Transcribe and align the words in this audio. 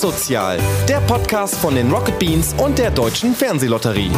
Asozial, 0.00 0.58
der 0.88 0.96
Podcast 1.00 1.56
von 1.56 1.74
den 1.74 1.92
Rocket 1.92 2.18
Beans 2.18 2.54
und 2.56 2.78
der 2.78 2.90
Deutschen 2.90 3.34
Fernsehlotterie. 3.34 4.10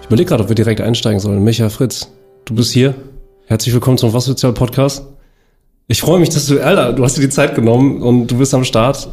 Ich 0.00 0.06
überlege 0.08 0.28
gerade, 0.28 0.42
ob 0.42 0.48
wir 0.48 0.56
direkt 0.56 0.80
einsteigen 0.80 1.20
sollen. 1.20 1.44
Micha 1.44 1.68
Fritz, 1.68 2.10
du 2.44 2.56
bist 2.56 2.72
hier. 2.72 2.96
Herzlich 3.46 3.72
willkommen 3.72 3.98
zum 3.98 4.12
Was 4.14 4.24
Sozial 4.24 4.52
Podcast. 4.52 5.06
Ich 5.86 6.00
freue 6.00 6.18
mich, 6.18 6.30
dass 6.30 6.46
du, 6.46 6.60
Alter, 6.60 6.92
du 6.92 7.04
hast 7.04 7.16
dir 7.16 7.20
die 7.20 7.28
Zeit 7.28 7.54
genommen 7.54 8.02
und 8.02 8.26
du 8.26 8.38
bist 8.38 8.52
am 8.52 8.64
Start. 8.64 9.08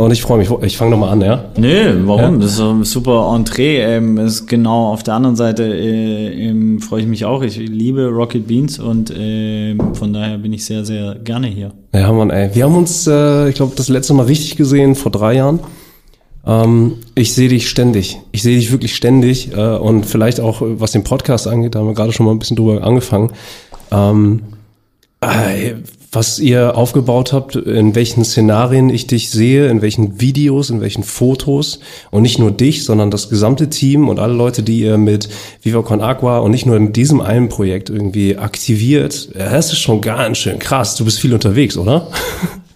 Und 0.00 0.12
ich 0.12 0.22
freue 0.22 0.38
mich, 0.38 0.48
ich 0.62 0.76
fange 0.76 0.92
nochmal 0.92 1.08
an, 1.10 1.20
ja? 1.22 1.46
Nee, 1.56 1.86
warum? 2.04 2.34
Ja. 2.34 2.42
Das 2.42 2.52
ist 2.52 2.60
ein 2.60 2.84
super 2.84 3.32
Entree. 3.34 3.78
Ähm, 3.80 4.16
ist 4.16 4.46
genau 4.46 4.92
auf 4.92 5.02
der 5.02 5.14
anderen 5.14 5.34
Seite 5.34 5.64
äh, 5.64 6.50
ähm, 6.50 6.80
freue 6.80 7.00
ich 7.00 7.08
mich 7.08 7.24
auch. 7.24 7.42
Ich 7.42 7.56
liebe 7.56 8.06
Rocket 8.06 8.46
Beans 8.46 8.78
und 8.78 9.10
äh, 9.10 9.76
von 9.94 10.12
daher 10.12 10.38
bin 10.38 10.52
ich 10.52 10.64
sehr, 10.64 10.84
sehr 10.84 11.16
gerne 11.16 11.48
hier. 11.48 11.72
Ja, 11.92 12.12
Mann, 12.12 12.30
ey. 12.30 12.54
Wir 12.54 12.62
haben 12.62 12.76
uns, 12.76 13.08
äh, 13.08 13.48
ich 13.48 13.56
glaube, 13.56 13.72
das 13.74 13.88
letzte 13.88 14.14
Mal 14.14 14.26
richtig 14.26 14.54
gesehen 14.54 14.94
vor 14.94 15.10
drei 15.10 15.34
Jahren. 15.34 15.58
Ähm, 16.46 16.98
ich 17.16 17.34
sehe 17.34 17.48
dich 17.48 17.68
ständig. 17.68 18.20
Ich 18.30 18.44
sehe 18.44 18.56
dich 18.56 18.70
wirklich 18.70 18.94
ständig. 18.94 19.52
Äh, 19.52 19.78
und 19.78 20.06
vielleicht 20.06 20.38
auch, 20.38 20.58
was 20.60 20.92
den 20.92 21.02
Podcast 21.02 21.48
angeht, 21.48 21.74
da 21.74 21.80
haben 21.80 21.88
wir 21.88 21.94
gerade 21.94 22.12
schon 22.12 22.24
mal 22.24 22.30
ein 22.30 22.38
bisschen 22.38 22.56
drüber 22.56 22.84
angefangen. 22.84 23.32
Ähm, 23.90 24.42
äh, 25.22 25.74
was 26.12 26.38
ihr 26.38 26.76
aufgebaut 26.76 27.32
habt, 27.32 27.56
in 27.56 27.94
welchen 27.94 28.24
Szenarien 28.24 28.88
ich 28.88 29.06
dich 29.06 29.30
sehe, 29.30 29.68
in 29.68 29.82
welchen 29.82 30.20
Videos, 30.20 30.70
in 30.70 30.80
welchen 30.80 31.02
Fotos 31.02 31.80
und 32.10 32.22
nicht 32.22 32.38
nur 32.38 32.50
dich, 32.50 32.84
sondern 32.84 33.10
das 33.10 33.28
gesamte 33.28 33.68
Team 33.68 34.08
und 34.08 34.18
alle 34.18 34.34
Leute, 34.34 34.62
die 34.62 34.80
ihr 34.80 34.96
mit 34.96 35.28
Viva 35.62 35.82
Con 35.82 36.00
Aqua 36.00 36.38
und 36.38 36.50
nicht 36.50 36.66
nur 36.66 36.76
in 36.76 36.92
diesem 36.92 37.20
einen 37.20 37.48
Projekt 37.48 37.90
irgendwie 37.90 38.36
aktiviert. 38.38 39.30
Das 39.34 39.72
ist 39.72 39.78
schon 39.78 40.00
ganz 40.00 40.38
schön 40.38 40.58
krass. 40.58 40.96
Du 40.96 41.04
bist 41.04 41.20
viel 41.20 41.34
unterwegs, 41.34 41.76
oder? 41.76 42.08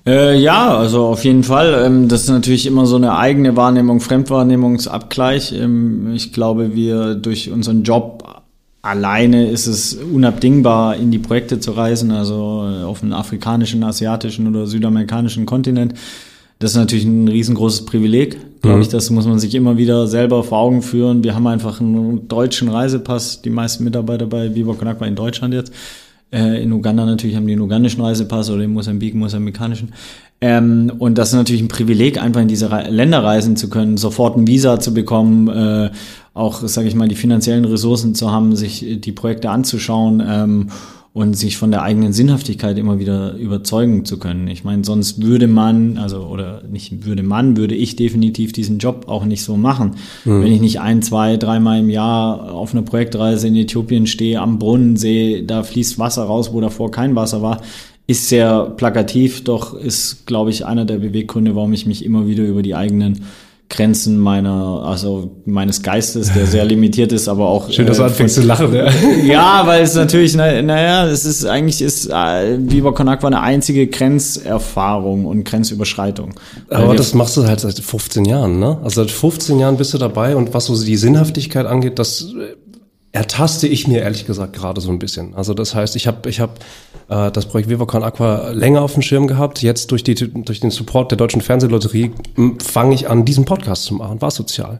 Äh, 0.04 0.36
ja, 0.36 0.76
also 0.76 1.06
auf 1.06 1.24
jeden 1.24 1.44
Fall. 1.44 1.84
Ähm, 1.86 2.08
das 2.08 2.22
ist 2.22 2.28
natürlich 2.28 2.66
immer 2.66 2.86
so 2.86 2.96
eine 2.96 3.16
eigene 3.16 3.56
Wahrnehmung, 3.56 4.00
Fremdwahrnehmungsabgleich. 4.00 5.52
Ähm, 5.52 6.12
ich 6.14 6.32
glaube, 6.32 6.74
wir 6.74 7.14
durch 7.14 7.52
unseren 7.52 7.84
Job 7.84 8.21
alleine 8.82 9.48
ist 9.48 9.66
es 9.66 9.94
unabdingbar, 9.94 10.96
in 10.96 11.10
die 11.10 11.18
Projekte 11.18 11.60
zu 11.60 11.70
reisen, 11.72 12.10
also 12.10 12.36
auf 12.84 13.00
den 13.00 13.12
afrikanischen, 13.12 13.82
asiatischen 13.84 14.48
oder 14.48 14.66
südamerikanischen 14.66 15.46
Kontinent. 15.46 15.94
Das 16.58 16.72
ist 16.72 16.76
natürlich 16.76 17.04
ein 17.04 17.26
riesengroßes 17.26 17.86
Privileg, 17.86 18.60
glaube 18.60 18.76
mhm. 18.76 18.82
ich. 18.82 18.88
Das 18.88 19.10
muss 19.10 19.26
man 19.26 19.38
sich 19.38 19.54
immer 19.54 19.78
wieder 19.78 20.06
selber 20.06 20.44
vor 20.44 20.58
Augen 20.58 20.82
führen. 20.82 21.24
Wir 21.24 21.34
haben 21.34 21.46
einfach 21.46 21.80
einen 21.80 22.28
deutschen 22.28 22.68
Reisepass, 22.68 23.42
die 23.42 23.50
meisten 23.50 23.82
Mitarbeiter 23.82 24.26
bei 24.26 24.54
Viva 24.54 24.74
Conakwa 24.74 25.06
in 25.06 25.16
Deutschland 25.16 25.54
jetzt. 25.54 25.72
Äh, 26.32 26.62
in 26.62 26.72
Uganda 26.72 27.04
natürlich 27.04 27.36
haben 27.36 27.46
die 27.46 27.52
einen 27.52 27.62
ugandischen 27.62 28.00
Reisepass 28.00 28.50
oder 28.50 28.62
in 28.62 28.72
Mosambik 28.72 29.14
mosambikanischen. 29.14 29.92
Ähm, 30.42 30.92
und 30.98 31.18
das 31.18 31.28
ist 31.28 31.34
natürlich 31.36 31.62
ein 31.62 31.68
Privileg, 31.68 32.20
einfach 32.20 32.40
in 32.40 32.48
diese 32.48 32.66
Länder 32.88 33.22
reisen 33.22 33.56
zu 33.56 33.70
können, 33.70 33.96
sofort 33.96 34.36
ein 34.36 34.48
Visa 34.48 34.80
zu 34.80 34.92
bekommen, 34.92 35.48
äh, 35.48 35.90
auch, 36.34 36.66
sage 36.66 36.88
ich 36.88 36.96
mal, 36.96 37.06
die 37.06 37.14
finanziellen 37.14 37.64
Ressourcen 37.64 38.16
zu 38.16 38.32
haben, 38.32 38.56
sich 38.56 38.84
die 39.00 39.12
Projekte 39.12 39.50
anzuschauen 39.50 40.20
ähm, 40.26 40.70
und 41.12 41.34
sich 41.34 41.58
von 41.58 41.70
der 41.70 41.82
eigenen 41.82 42.12
Sinnhaftigkeit 42.12 42.76
immer 42.76 42.98
wieder 42.98 43.34
überzeugen 43.34 44.04
zu 44.04 44.18
können. 44.18 44.48
Ich 44.48 44.64
meine, 44.64 44.82
sonst 44.82 45.22
würde 45.22 45.46
man, 45.46 45.96
also 45.98 46.22
oder 46.22 46.62
nicht 46.68 47.04
würde 47.04 47.22
man, 47.22 47.56
würde 47.56 47.76
ich 47.76 47.94
definitiv 47.94 48.52
diesen 48.52 48.78
Job 48.78 49.04
auch 49.06 49.24
nicht 49.24 49.44
so 49.44 49.56
machen. 49.56 49.92
Mhm. 50.24 50.42
Wenn 50.42 50.52
ich 50.52 50.60
nicht 50.60 50.80
ein, 50.80 51.02
zwei, 51.02 51.36
dreimal 51.36 51.78
im 51.78 51.90
Jahr 51.90 52.50
auf 52.52 52.72
einer 52.72 52.82
Projektreise 52.82 53.46
in 53.46 53.54
Äthiopien 53.54 54.08
stehe, 54.08 54.40
am 54.40 54.58
Brunnen 54.58 54.96
sehe, 54.96 55.44
da 55.44 55.62
fließt 55.62 56.00
Wasser 56.00 56.24
raus, 56.24 56.52
wo 56.52 56.60
davor 56.60 56.90
kein 56.90 57.14
Wasser 57.14 57.42
war, 57.42 57.60
ist 58.06 58.28
sehr 58.28 58.72
plakativ, 58.76 59.44
doch 59.44 59.74
ist, 59.74 60.26
glaube 60.26 60.50
ich, 60.50 60.66
einer 60.66 60.84
der 60.84 60.98
Beweggründe, 60.98 61.54
warum 61.54 61.72
ich 61.72 61.86
mich 61.86 62.04
immer 62.04 62.26
wieder 62.26 62.44
über 62.44 62.62
die 62.62 62.74
eigenen 62.74 63.24
Grenzen 63.72 64.18
meiner, 64.18 64.82
also 64.84 65.30
meines 65.46 65.82
Geistes, 65.82 66.32
der 66.32 66.46
sehr 66.46 66.64
limitiert 66.66 67.10
ist, 67.10 67.26
aber 67.26 67.48
auch. 67.48 67.70
Schön, 67.70 67.86
dass 67.86 67.96
du 67.96 68.02
äh, 68.02 68.06
anfängst 68.06 68.34
zu 68.34 68.42
lachen, 68.42 68.74
ja. 68.74 68.90
ja, 69.24 69.62
weil 69.66 69.82
es 69.82 69.94
natürlich, 69.94 70.34
naja, 70.34 70.60
na 70.62 71.06
es 71.06 71.24
ist 71.24 71.46
eigentlich 71.46 71.80
ist 71.80 72.10
äh, 72.10 72.58
Viva 72.58 72.92
Con 72.92 73.08
Aqua 73.08 73.28
eine 73.28 73.40
einzige 73.40 73.86
Grenzerfahrung 73.86 75.24
und 75.24 75.44
Grenzüberschreitung. 75.44 76.34
Aber 76.68 76.94
das 76.94 77.14
machst 77.14 77.36
du 77.38 77.46
halt 77.46 77.60
seit 77.60 77.78
15 77.78 78.26
Jahren, 78.26 78.58
ne? 78.58 78.78
Also 78.84 79.02
seit 79.02 79.10
15 79.10 79.58
Jahren 79.58 79.78
bist 79.78 79.94
du 79.94 79.98
dabei 79.98 80.36
und 80.36 80.52
was 80.52 80.66
so 80.66 80.84
die 80.84 80.96
Sinnhaftigkeit 80.96 81.64
angeht, 81.64 81.98
das 81.98 82.26
ertaste 83.12 83.68
ich 83.68 83.86
mir 83.86 84.00
ehrlich 84.00 84.26
gesagt 84.26 84.54
gerade 84.54 84.80
so 84.80 84.90
ein 84.90 84.98
bisschen. 84.98 85.34
Also 85.34 85.52
das 85.52 85.74
heißt, 85.74 85.96
ich 85.96 86.06
habe 86.06 86.28
ich 86.30 86.40
hab, 86.40 86.58
äh, 87.08 87.30
das 87.30 87.46
Projekt 87.46 87.68
VivaCon 87.68 88.02
Aqua 88.02 88.50
länger 88.50 88.80
auf 88.80 88.94
dem 88.94 89.02
Schirm 89.02 89.26
gehabt. 89.26 89.62
Jetzt 89.62 89.90
durch, 89.90 90.02
die, 90.02 90.14
durch 90.14 90.60
den 90.60 90.70
Support 90.70 91.10
der 91.10 91.18
Deutschen 91.18 91.42
Fernsehlotterie 91.42 92.10
fange 92.62 92.94
ich 92.94 93.10
an, 93.10 93.26
diesen 93.26 93.44
Podcast 93.44 93.84
zu 93.84 93.94
machen. 93.94 94.20
War 94.22 94.30
sozial. 94.30 94.78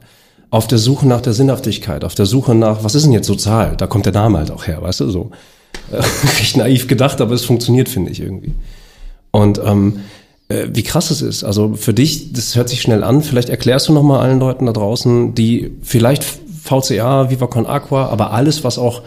Auf 0.49 0.67
der 0.67 0.79
Suche 0.79 1.07
nach 1.07 1.21
der 1.21 1.33
Sinnhaftigkeit, 1.33 2.03
auf 2.03 2.15
der 2.15 2.25
Suche 2.25 2.55
nach, 2.55 2.83
was 2.83 2.95
ist 2.95 3.03
denn 3.03 3.11
jetzt 3.11 3.27
sozial? 3.27 3.75
Da 3.77 3.87
kommt 3.87 4.05
der 4.05 4.13
Name 4.13 4.39
halt 4.39 4.51
auch 4.51 4.67
her, 4.67 4.81
weißt 4.81 5.01
du, 5.01 5.09
so. 5.11 5.31
Äh, 5.91 5.97
recht 6.39 6.57
naiv 6.57 6.87
gedacht, 6.87 7.21
aber 7.21 7.35
es 7.35 7.45
funktioniert, 7.45 7.87
finde 7.87 8.11
ich 8.11 8.19
irgendwie. 8.19 8.53
Und 9.31 9.59
ähm, 9.63 9.99
äh, 10.49 10.67
wie 10.71 10.83
krass 10.83 11.11
es 11.11 11.21
ist. 11.21 11.43
Also 11.43 11.75
für 11.75 11.93
dich, 11.93 12.33
das 12.33 12.55
hört 12.55 12.69
sich 12.69 12.81
schnell 12.81 13.03
an. 13.03 13.21
Vielleicht 13.21 13.49
erklärst 13.49 13.89
du 13.89 13.93
noch 13.93 14.03
mal 14.03 14.19
allen 14.19 14.39
Leuten 14.39 14.65
da 14.65 14.73
draußen, 14.73 15.35
die 15.35 15.71
vielleicht 15.81 16.23
VCA, 16.63 17.29
Viva 17.29 17.47
Con 17.47 17.65
Aqua, 17.65 18.07
aber 18.07 18.31
alles, 18.31 18.63
was 18.63 18.77
auch 18.77 19.01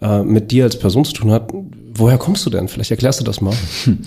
äh, 0.00 0.22
mit 0.22 0.50
dir 0.50 0.64
als 0.64 0.78
Person 0.78 1.04
zu 1.04 1.12
tun 1.12 1.30
hat. 1.30 1.52
Woher 1.94 2.18
kommst 2.18 2.44
du 2.44 2.50
denn? 2.50 2.68
Vielleicht 2.68 2.90
erklärst 2.90 3.20
du 3.20 3.24
das 3.24 3.40
mal. 3.40 3.54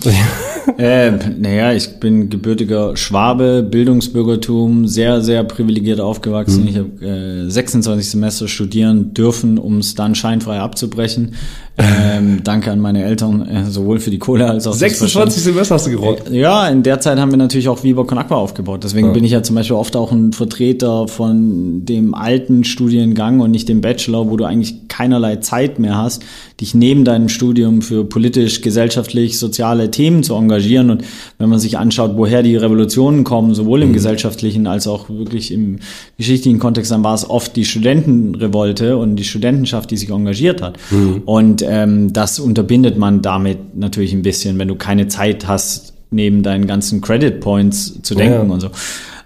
äh, 0.78 1.10
naja, 1.10 1.72
ich 1.72 1.98
bin 1.98 2.30
gebürtiger 2.30 2.96
Schwabe, 2.96 3.64
Bildungsbürgertum, 3.68 4.86
sehr, 4.86 5.22
sehr 5.22 5.42
privilegiert 5.42 5.98
aufgewachsen. 5.98 6.62
Mhm. 6.62 6.68
Ich 6.68 6.76
habe 6.76 7.06
äh, 7.46 7.50
26 7.50 8.10
Semester 8.10 8.46
studieren 8.46 9.14
dürfen, 9.14 9.58
um 9.58 9.78
es 9.78 9.96
dann 9.96 10.14
scheinfrei 10.14 10.60
abzubrechen. 10.60 11.34
Ähm, 11.80 12.40
danke 12.44 12.70
an 12.70 12.80
meine 12.80 13.04
Eltern, 13.04 13.46
äh, 13.46 13.64
sowohl 13.64 14.00
für 14.00 14.10
die 14.10 14.18
Kohle 14.18 14.48
als 14.48 14.66
auch 14.66 14.72
26 14.72 15.42
Semester 15.42 15.74
hast 15.74 15.86
du 15.86 15.90
gerollt. 15.90 16.30
Äh, 16.30 16.40
ja, 16.40 16.68
in 16.68 16.82
der 16.82 17.00
Zeit 17.00 17.18
haben 17.18 17.30
wir 17.30 17.38
natürlich 17.38 17.68
auch 17.68 17.82
Viva 17.82 18.04
Con 18.04 18.18
Aqua 18.18 18.36
aufgebaut. 18.36 18.84
Deswegen 18.84 19.08
ja. 19.08 19.12
bin 19.12 19.24
ich 19.24 19.32
ja 19.32 19.42
zum 19.42 19.56
Beispiel 19.56 19.76
oft 19.76 19.96
auch 19.96 20.12
ein 20.12 20.32
Vertreter 20.32 21.08
von 21.08 21.84
dem 21.84 22.14
alten 22.14 22.64
Studiengang 22.64 23.40
und 23.40 23.50
nicht 23.50 23.68
dem 23.68 23.80
Bachelor, 23.80 24.30
wo 24.30 24.36
du 24.36 24.44
eigentlich 24.44 24.88
keinerlei 24.88 25.36
Zeit 25.36 25.78
mehr 25.78 25.96
hast, 25.96 26.22
dich 26.60 26.74
neben 26.74 27.04
deinem 27.04 27.28
Studium 27.28 27.82
für 27.82 28.04
politisch, 28.04 28.60
gesellschaftlich, 28.60 29.38
soziale 29.38 29.90
Themen 29.90 30.22
zu 30.22 30.34
engagieren. 30.34 30.90
Und 30.90 31.04
wenn 31.38 31.48
man 31.48 31.58
sich 31.58 31.78
anschaut, 31.78 32.12
woher 32.16 32.42
die 32.42 32.56
Revolutionen 32.56 33.24
kommen, 33.24 33.54
sowohl 33.54 33.82
im 33.82 33.88
mhm. 33.88 33.94
gesellschaftlichen 33.94 34.66
als 34.66 34.86
auch 34.86 35.08
wirklich 35.08 35.52
im 35.52 35.78
geschichtlichen 36.18 36.58
Kontext, 36.58 36.90
dann 36.90 37.02
war 37.02 37.14
es 37.14 37.28
oft 37.28 37.56
die 37.56 37.64
Studentenrevolte 37.64 38.96
und 38.96 39.16
die 39.16 39.24
Studentenschaft, 39.24 39.90
die 39.90 39.96
sich 39.96 40.10
engagiert 40.10 40.60
hat. 40.60 40.78
Mhm. 40.90 41.22
Und 41.24 41.64
ähm, 41.66 42.12
das 42.12 42.38
unterbindet 42.38 42.98
man 42.98 43.22
damit 43.22 43.76
natürlich 43.76 44.12
ein 44.12 44.22
bisschen, 44.22 44.58
wenn 44.58 44.68
du 44.68 44.74
keine 44.74 45.08
Zeit 45.08 45.48
hast, 45.48 45.94
neben 46.10 46.42
deinen 46.42 46.66
ganzen 46.66 47.00
Credit 47.00 47.40
Points 47.40 48.02
zu 48.02 48.14
denken 48.14 48.48
ja. 48.48 48.54
und 48.54 48.60
so. 48.60 48.70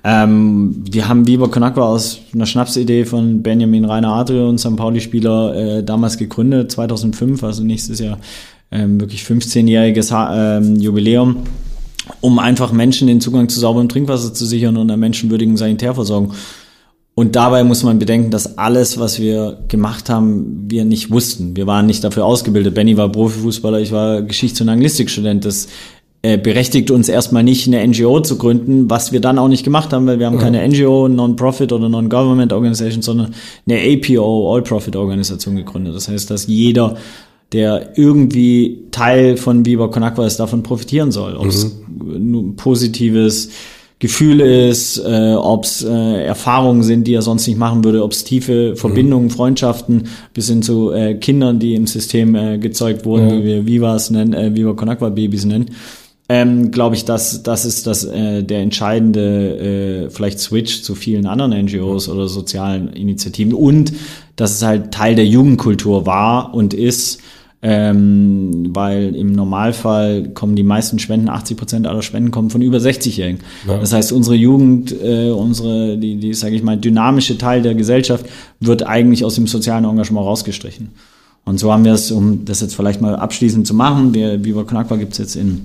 Ähm, 0.06 0.84
wir 0.90 1.08
haben 1.08 1.26
Viva 1.26 1.48
Conakwa 1.48 1.88
aus 1.88 2.20
einer 2.34 2.44
Schnapsidee 2.44 3.06
von 3.06 3.42
Benjamin 3.42 3.86
Rainer 3.86 4.12
Adrio 4.12 4.50
und 4.50 4.58
St. 4.58 4.76
Pauli-Spieler 4.76 5.54
äh, 5.54 5.82
damals 5.82 6.18
gegründet, 6.18 6.70
2005, 6.72 7.42
also 7.42 7.64
nächstes 7.64 8.00
Jahr 8.00 8.18
ähm, 8.70 9.00
wirklich 9.00 9.22
15-jähriges 9.22 10.12
ähm, 10.12 10.76
Jubiläum, 10.76 11.44
um 12.20 12.38
einfach 12.38 12.70
Menschen 12.70 13.08
den 13.08 13.22
Zugang 13.22 13.48
zu 13.48 13.58
sauberem 13.58 13.88
Trinkwasser 13.88 14.34
zu 14.34 14.44
sichern 14.44 14.76
und 14.76 14.90
einer 14.90 14.98
menschenwürdigen 14.98 15.56
Sanitärversorgung. 15.56 16.34
Und 17.16 17.36
dabei 17.36 17.62
muss 17.62 17.84
man 17.84 18.00
bedenken, 18.00 18.32
dass 18.32 18.58
alles, 18.58 18.98
was 18.98 19.20
wir 19.20 19.58
gemacht 19.68 20.10
haben, 20.10 20.64
wir 20.68 20.84
nicht 20.84 21.12
wussten. 21.12 21.56
Wir 21.56 21.66
waren 21.68 21.86
nicht 21.86 22.02
dafür 22.02 22.24
ausgebildet. 22.24 22.74
Benny 22.74 22.96
war 22.96 23.08
Profifußballer, 23.08 23.78
ich 23.78 23.92
war 23.92 24.22
Geschichts- 24.22 24.60
und 24.60 24.68
Anglistikstudent. 24.68 25.44
Das 25.44 25.68
berechtigt 26.42 26.90
uns 26.90 27.10
erstmal 27.10 27.42
nicht, 27.42 27.66
eine 27.66 27.86
NGO 27.86 28.20
zu 28.20 28.38
gründen, 28.38 28.88
was 28.88 29.12
wir 29.12 29.20
dann 29.20 29.38
auch 29.38 29.48
nicht 29.48 29.62
gemacht 29.62 29.92
haben, 29.92 30.06
weil 30.06 30.18
wir 30.18 30.26
haben 30.26 30.36
ja. 30.36 30.40
keine 30.40 30.66
NGO, 30.66 31.06
Non-Profit 31.08 31.70
oder 31.72 31.90
Non-Government 31.90 32.52
Organisation, 32.52 33.02
sondern 33.02 33.34
eine 33.68 33.78
APO, 33.78 34.54
All-Profit-Organisation 34.54 35.56
gegründet. 35.56 35.94
Das 35.94 36.08
heißt, 36.08 36.30
dass 36.30 36.46
jeder, 36.46 36.96
der 37.52 37.98
irgendwie 37.98 38.84
Teil 38.90 39.36
von 39.36 39.66
Viva 39.66 39.88
Con 39.88 40.02
Aqua 40.02 40.26
ist, 40.26 40.38
davon 40.38 40.62
profitieren 40.62 41.12
soll. 41.12 41.36
Ob 41.36 41.46
es 41.46 41.76
mhm. 41.86 42.46
ein 42.46 42.56
positives 42.56 43.50
Gefühl 43.98 44.40
ist, 44.40 44.98
äh, 44.98 45.34
ob 45.34 45.64
es 45.64 45.84
äh, 45.84 46.24
Erfahrungen 46.24 46.82
sind, 46.82 47.06
die 47.06 47.14
er 47.14 47.22
sonst 47.22 47.46
nicht 47.46 47.58
machen 47.58 47.84
würde, 47.84 48.02
ob 48.02 48.12
es 48.12 48.24
tiefe 48.24 48.76
Verbindungen, 48.76 49.26
mhm. 49.26 49.30
Freundschaften 49.30 50.08
bis 50.32 50.48
hin 50.48 50.62
zu 50.62 50.90
äh, 50.90 51.14
Kindern, 51.14 51.58
die 51.58 51.74
im 51.74 51.86
System 51.86 52.34
äh, 52.34 52.58
gezeugt 52.58 53.04
wurden, 53.04 53.28
ja. 53.28 53.38
wie 53.38 53.44
wir 53.44 53.66
Vivas 53.66 54.10
nennen, 54.10 54.32
äh, 54.32 54.54
Viva 54.54 54.72
Con 54.72 54.88
Aqua 54.88 55.10
Babys 55.10 55.44
nennen 55.44 55.70
ähm, 56.28 56.70
glaube 56.70 56.96
ich, 56.96 57.04
dass 57.04 57.42
das 57.42 57.64
ist 57.64 57.86
das 57.86 58.04
äh, 58.04 58.42
der 58.42 58.60
entscheidende 58.60 60.06
äh, 60.06 60.10
vielleicht 60.10 60.40
Switch 60.40 60.82
zu 60.82 60.94
vielen 60.94 61.26
anderen 61.26 61.52
NGOs 61.66 62.08
oder 62.08 62.28
sozialen 62.28 62.92
Initiativen 62.92 63.52
und 63.52 63.92
dass 64.36 64.52
es 64.52 64.62
halt 64.62 64.92
Teil 64.92 65.14
der 65.14 65.26
Jugendkultur 65.26 66.06
war 66.06 66.54
und 66.54 66.72
ist 66.72 67.20
ähm, 67.66 68.74
weil 68.74 69.16
im 69.16 69.32
Normalfall 69.32 70.28
kommen 70.34 70.54
die 70.54 70.62
meisten 70.62 70.98
Spenden, 70.98 71.30
80 71.30 71.56
Prozent 71.56 71.86
aller 71.86 72.02
Spenden 72.02 72.30
kommen 72.30 72.50
von 72.50 72.60
über 72.60 72.76
60-Jährigen. 72.76 73.40
Ja. 73.66 73.78
Das 73.78 73.94
heißt, 73.94 74.12
unsere 74.12 74.36
Jugend, 74.36 74.94
äh, 75.02 75.30
unsere, 75.30 75.96
die, 75.96 76.16
die 76.16 76.34
sage 76.34 76.56
ich 76.56 76.62
mal, 76.62 76.76
dynamische 76.76 77.38
Teil 77.38 77.62
der 77.62 77.74
Gesellschaft 77.74 78.26
wird 78.60 78.86
eigentlich 78.86 79.24
aus 79.24 79.36
dem 79.36 79.46
sozialen 79.46 79.86
Engagement 79.86 80.26
rausgestrichen. 80.26 80.90
Und 81.46 81.58
so 81.58 81.72
haben 81.72 81.86
wir 81.86 81.94
es, 81.94 82.12
um 82.12 82.44
das 82.44 82.60
jetzt 82.60 82.76
vielleicht 82.76 83.00
mal 83.00 83.16
abschließend 83.16 83.66
zu 83.66 83.72
machen, 83.72 84.12
wir, 84.12 84.44
Viva 84.44 84.64
Knackbar 84.64 84.98
gibt 84.98 85.12
es 85.12 85.18
jetzt 85.18 85.34
in 85.34 85.64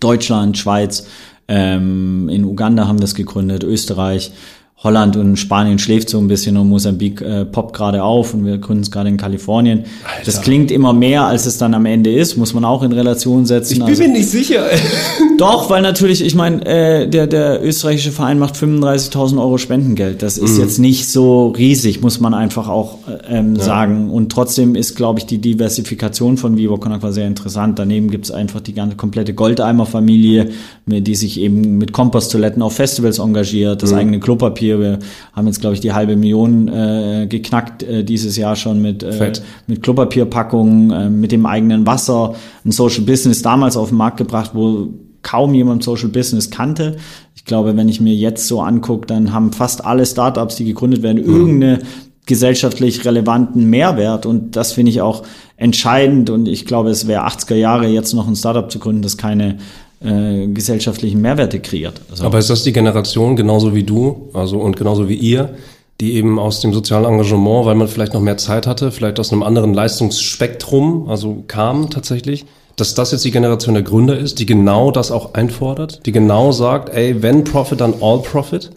Deutschland, 0.00 0.58
Schweiz, 0.58 1.06
ähm, 1.48 2.28
in 2.28 2.44
Uganda 2.44 2.88
haben 2.88 2.98
wir 2.98 3.04
es 3.04 3.14
gegründet, 3.14 3.62
Österreich, 3.62 4.32
Holland 4.80 5.16
und 5.16 5.36
Spanien 5.36 5.78
schläft 5.78 6.10
so 6.10 6.18
ein 6.18 6.28
bisschen 6.28 6.58
und 6.58 6.68
Mosambik 6.68 7.22
äh, 7.22 7.46
poppt 7.46 7.74
gerade 7.74 8.02
auf 8.02 8.34
und 8.34 8.44
wir 8.44 8.58
gründen 8.58 8.82
es 8.82 8.90
gerade 8.90 9.08
in 9.08 9.16
Kalifornien. 9.16 9.84
Alter. 10.04 10.26
Das 10.26 10.42
klingt 10.42 10.70
immer 10.70 10.92
mehr, 10.92 11.24
als 11.24 11.46
es 11.46 11.56
dann 11.56 11.72
am 11.72 11.86
Ende 11.86 12.12
ist, 12.12 12.36
muss 12.36 12.52
man 12.52 12.62
auch 12.66 12.82
in 12.82 12.92
Relation 12.92 13.46
setzen. 13.46 13.72
Ich 13.72 13.78
bin 13.78 13.88
also, 13.88 14.02
mir 14.02 14.10
nicht 14.10 14.28
sicher. 14.28 14.66
Doch, 15.38 15.70
weil 15.70 15.80
natürlich, 15.80 16.22
ich 16.22 16.34
meine, 16.34 16.64
äh, 16.66 17.08
der, 17.08 17.26
der 17.26 17.64
österreichische 17.64 18.12
Verein 18.12 18.38
macht 18.38 18.54
35.000 18.54 19.40
Euro 19.40 19.56
Spendengeld. 19.56 20.22
Das 20.22 20.36
ist 20.36 20.56
mhm. 20.56 20.64
jetzt 20.64 20.78
nicht 20.78 21.08
so 21.08 21.48
riesig, 21.48 22.02
muss 22.02 22.20
man 22.20 22.34
einfach 22.34 22.68
auch 22.68 22.98
äh, 23.08 23.38
ähm, 23.38 23.56
ja. 23.56 23.62
sagen. 23.62 24.10
Und 24.10 24.30
trotzdem 24.30 24.74
ist, 24.74 24.94
glaube 24.94 25.20
ich, 25.20 25.26
die 25.26 25.38
Diversifikation 25.38 26.36
von 26.36 26.58
Vivo 26.58 26.76
Con 26.76 26.92
Aqua 26.92 27.12
sehr 27.12 27.26
interessant. 27.26 27.78
Daneben 27.78 28.10
gibt 28.10 28.26
es 28.26 28.30
einfach 28.30 28.60
die 28.60 28.74
ganze 28.74 28.96
komplette 28.96 29.32
Goldeimer-Familie, 29.32 30.50
die 30.84 31.14
sich 31.14 31.40
eben 31.40 31.78
mit 31.78 31.92
Komposttoiletten 31.92 32.60
auf 32.60 32.74
Festivals 32.74 33.18
engagiert, 33.18 33.82
das 33.82 33.92
mhm. 33.92 33.98
eigene 33.98 34.20
Klopapier 34.20 34.65
hier. 34.66 34.80
Wir 34.80 34.98
haben 35.32 35.46
jetzt, 35.46 35.60
glaube 35.60 35.74
ich, 35.74 35.80
die 35.80 35.92
halbe 35.92 36.16
Million 36.16 36.68
äh, 36.68 37.26
geknackt 37.28 37.82
äh, 37.82 38.04
dieses 38.04 38.36
Jahr 38.36 38.56
schon 38.56 38.82
mit, 38.82 39.02
äh, 39.02 39.32
mit 39.66 39.82
Klopapierpackungen, 39.82 40.90
äh, 40.90 41.10
mit 41.10 41.32
dem 41.32 41.46
eigenen 41.46 41.86
Wasser, 41.86 42.34
ein 42.64 42.72
Social 42.72 43.04
Business 43.04 43.42
damals 43.42 43.76
auf 43.76 43.88
den 43.88 43.98
Markt 43.98 44.16
gebracht, 44.16 44.50
wo 44.54 44.88
kaum 45.22 45.54
jemand 45.54 45.82
Social 45.82 46.08
Business 46.08 46.50
kannte. 46.50 46.96
Ich 47.34 47.44
glaube, 47.44 47.76
wenn 47.76 47.88
ich 47.88 48.00
mir 48.00 48.14
jetzt 48.14 48.46
so 48.46 48.60
angucke, 48.60 49.06
dann 49.06 49.32
haben 49.32 49.52
fast 49.52 49.84
alle 49.84 50.06
Startups, 50.06 50.56
die 50.56 50.64
gegründet 50.64 51.02
werden, 51.02 51.22
mhm. 51.22 51.34
irgendeine 51.34 51.78
gesellschaftlich 52.26 53.04
relevanten 53.04 53.70
Mehrwert 53.70 54.26
und 54.26 54.56
das 54.56 54.72
finde 54.72 54.90
ich 54.90 55.00
auch 55.00 55.22
entscheidend 55.56 56.28
und 56.28 56.48
ich 56.48 56.66
glaube, 56.66 56.90
es 56.90 57.06
wäre 57.06 57.26
80er 57.26 57.54
Jahre 57.54 57.86
jetzt 57.86 58.14
noch 58.14 58.26
ein 58.26 58.34
Startup 58.34 58.70
zu 58.70 58.80
gründen, 58.80 59.02
das 59.02 59.16
keine 59.16 59.58
äh, 60.04 60.46
gesellschaftlichen 60.48 61.20
Mehrwerte 61.20 61.60
kreiert. 61.60 62.00
Also 62.10 62.24
Aber 62.24 62.38
ist 62.38 62.50
das 62.50 62.62
die 62.62 62.72
Generation 62.72 63.36
genauso 63.36 63.74
wie 63.74 63.82
du, 63.82 64.30
also 64.34 64.58
und 64.58 64.76
genauso 64.76 65.08
wie 65.08 65.14
ihr, 65.14 65.54
die 66.00 66.14
eben 66.14 66.38
aus 66.38 66.60
dem 66.60 66.74
sozialen 66.74 67.06
Engagement, 67.06 67.64
weil 67.64 67.74
man 67.74 67.88
vielleicht 67.88 68.12
noch 68.12 68.20
mehr 68.20 68.36
Zeit 68.36 68.66
hatte, 68.66 68.90
vielleicht 68.90 69.18
aus 69.18 69.32
einem 69.32 69.42
anderen 69.42 69.72
Leistungsspektrum, 69.72 71.08
also 71.08 71.44
kam 71.46 71.88
tatsächlich, 71.88 72.44
dass 72.76 72.94
das 72.94 73.12
jetzt 73.12 73.24
die 73.24 73.30
Generation 73.30 73.74
der 73.74 73.82
Gründer 73.82 74.18
ist, 74.18 74.38
die 74.38 74.46
genau 74.46 74.90
das 74.90 75.10
auch 75.10 75.32
einfordert, 75.32 76.04
die 76.04 76.12
genau 76.12 76.52
sagt, 76.52 76.90
ey, 76.90 77.22
wenn 77.22 77.44
Profit, 77.44 77.80
dann 77.80 77.94
all 78.02 78.20
Profit? 78.20 78.70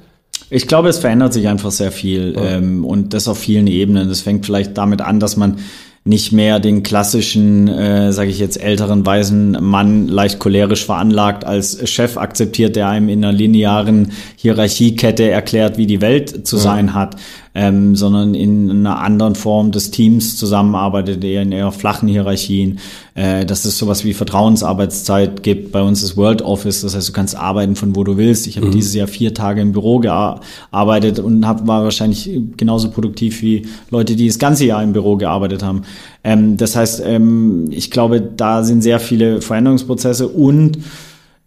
Ich 0.50 0.68
glaube, 0.68 0.88
es 0.88 0.98
verändert 0.98 1.34
sich 1.34 1.48
einfach 1.48 1.72
sehr 1.72 1.92
viel 1.92 2.34
ja. 2.36 2.58
ähm, 2.58 2.86
und 2.86 3.14
das 3.14 3.28
auf 3.28 3.38
vielen 3.38 3.68
Ebenen. 3.68 4.08
Das 4.08 4.22
fängt 4.22 4.46
vielleicht 4.46 4.78
damit 4.78 5.02
an, 5.02 5.20
dass 5.20 5.36
man 5.36 5.58
nicht 6.06 6.32
mehr 6.32 6.60
den 6.60 6.82
klassischen, 6.84 7.68
äh, 7.68 8.12
sage 8.14 8.30
ich 8.30 8.40
jetzt, 8.40 8.62
älteren 8.62 9.06
weisen 9.06 9.58
Mann 9.60 10.08
leicht 10.08 10.40
cholerisch 10.40 10.86
veranlagt 10.86 11.46
als 11.46 11.90
Chef 11.90 12.18
akzeptiert, 12.18 12.76
der 12.76 12.88
einem 12.88 13.10
in 13.10 13.24
einer 13.24 13.34
linearen 13.34 14.12
Hierarchiekette 14.36 15.30
erklärt, 15.30 15.78
wie 15.78 15.88
die 15.88 16.02
Welt 16.02 16.48
zu 16.48 16.58
sein 16.58 16.94
hat 16.94 17.18
ähm, 17.60 17.94
sondern 17.94 18.36
in 18.36 18.72
einer 18.72 19.02
anderen 19.02 19.36
Form 19.36 19.74
des 19.74 19.92
Teams 19.92 20.38
zusammenarbeitet, 20.38 21.22
eher 21.26 21.42
in 21.42 21.52
eher 21.52 21.74
flachen 21.74 22.08
Hierarchien, 22.08 22.80
äh, 23.16 23.46
dass 23.46 23.66
es 23.66 23.78
sowas 23.78 24.06
wie 24.06 24.14
Vertrauensarbeitszeit 24.14 25.44
gibt. 25.44 25.74
Bei 25.74 25.82
uns 25.82 26.02
ist 26.02 26.16
World 26.16 26.42
Office, 26.42 26.84
das 26.84 26.96
heißt, 26.96 27.10
du 27.10 27.12
kannst 27.12 27.36
arbeiten 27.36 27.76
von 27.76 27.98
wo 27.98 28.06
du 28.06 28.16
willst. 28.16 28.48
Ich 28.48 28.56
habe 28.56 28.68
mhm. 28.68 28.72
dieses 28.72 28.94
Jahr 28.94 29.08
vier 29.08 29.34
Tage 29.34 29.60
im 29.60 29.74
Büro 29.74 30.00
gearbeitet 30.00 31.20
und 31.20 31.46
hab, 31.46 31.68
war 31.68 31.84
wahrscheinlich 31.84 32.32
genauso 32.56 32.92
produktiv 32.92 33.42
wie 33.42 33.64
Leute, 33.92 34.16
die 34.16 34.28
das 34.28 34.40
ganze 34.40 34.64
Jahr 34.64 34.82
im 34.82 34.94
Büro 34.94 35.18
gearbeitet 35.18 35.62
haben. 35.62 35.82
Ähm, 36.24 36.56
das 36.56 36.78
heißt, 36.78 37.04
ähm, 37.06 37.68
ich 37.72 37.92
glaube, 37.92 38.22
da 38.22 38.64
sind 38.64 38.84
sehr 38.84 39.02
viele 39.02 39.42
Veränderungsprozesse 39.42 40.30
und 40.30 40.78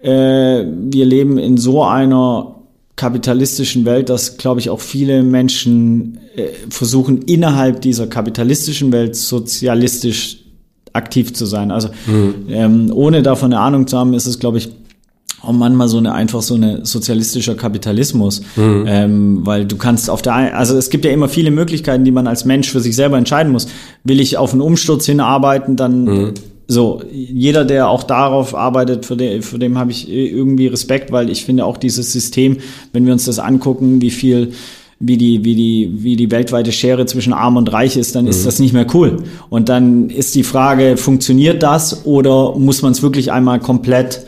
äh, 0.00 0.10
wir 0.10 1.06
leben 1.06 1.38
in 1.38 1.56
so 1.56 1.82
einer 1.82 2.61
kapitalistischen 2.96 3.84
Welt, 3.84 4.08
dass, 4.08 4.36
glaube 4.36 4.60
ich, 4.60 4.70
auch 4.70 4.80
viele 4.80 5.22
Menschen 5.22 6.18
äh, 6.36 6.48
versuchen, 6.68 7.22
innerhalb 7.22 7.80
dieser 7.80 8.06
kapitalistischen 8.06 8.92
Welt 8.92 9.16
sozialistisch 9.16 10.38
aktiv 10.92 11.32
zu 11.32 11.46
sein. 11.46 11.70
Also 11.70 11.88
mhm. 12.06 12.34
ähm, 12.48 12.92
ohne 12.94 13.22
davon 13.22 13.52
eine 13.52 13.62
Ahnung 13.62 13.86
zu 13.86 13.98
haben, 13.98 14.12
ist 14.12 14.26
es, 14.26 14.38
glaube 14.38 14.58
ich, 14.58 14.70
auch 15.42 15.52
manchmal 15.52 15.88
so 15.88 15.98
eine 15.98 16.12
einfach 16.12 16.42
so 16.42 16.54
eine 16.54 16.86
sozialistischer 16.86 17.56
Kapitalismus, 17.56 18.42
mhm. 18.54 18.84
ähm, 18.86 19.40
weil 19.46 19.64
du 19.66 19.76
kannst 19.76 20.08
auf 20.08 20.22
der 20.22 20.34
einen, 20.34 20.54
also 20.54 20.76
es 20.76 20.88
gibt 20.88 21.04
ja 21.04 21.10
immer 21.10 21.28
viele 21.28 21.50
Möglichkeiten, 21.50 22.04
die 22.04 22.12
man 22.12 22.28
als 22.28 22.44
Mensch 22.44 22.70
für 22.70 22.80
sich 22.80 22.94
selber 22.94 23.18
entscheiden 23.18 23.50
muss. 23.50 23.66
Will 24.04 24.20
ich 24.20 24.36
auf 24.36 24.52
einen 24.52 24.60
Umsturz 24.60 25.06
hinarbeiten, 25.06 25.76
dann 25.76 26.04
mhm. 26.04 26.34
So, 26.68 27.02
jeder, 27.12 27.64
der 27.64 27.88
auch 27.88 28.02
darauf 28.02 28.54
arbeitet, 28.54 29.04
für 29.04 29.16
den, 29.16 29.42
für 29.42 29.58
dem 29.58 29.78
habe 29.78 29.90
ich 29.90 30.10
irgendwie 30.10 30.68
Respekt, 30.68 31.12
weil 31.12 31.28
ich 31.28 31.44
finde 31.44 31.64
auch 31.64 31.76
dieses 31.76 32.12
System, 32.12 32.58
wenn 32.92 33.04
wir 33.04 33.12
uns 33.12 33.24
das 33.24 33.38
angucken, 33.38 34.00
wie 34.00 34.10
viel 34.10 34.52
wie 35.04 35.16
die, 35.16 35.44
wie 35.44 35.56
die, 35.56 35.90
wie 35.94 36.14
die 36.14 36.30
weltweite 36.30 36.70
Schere 36.70 37.06
zwischen 37.06 37.32
Arm 37.32 37.56
und 37.56 37.72
Reich 37.72 37.96
ist, 37.96 38.14
dann 38.14 38.24
mhm. 38.24 38.30
ist 38.30 38.46
das 38.46 38.60
nicht 38.60 38.72
mehr 38.72 38.86
cool. 38.94 39.24
Und 39.50 39.68
dann 39.68 40.08
ist 40.10 40.36
die 40.36 40.44
Frage, 40.44 40.96
funktioniert 40.96 41.62
das 41.62 42.06
oder 42.06 42.54
muss 42.56 42.82
man 42.82 42.92
es 42.92 43.02
wirklich 43.02 43.32
einmal 43.32 43.58
komplett 43.58 44.24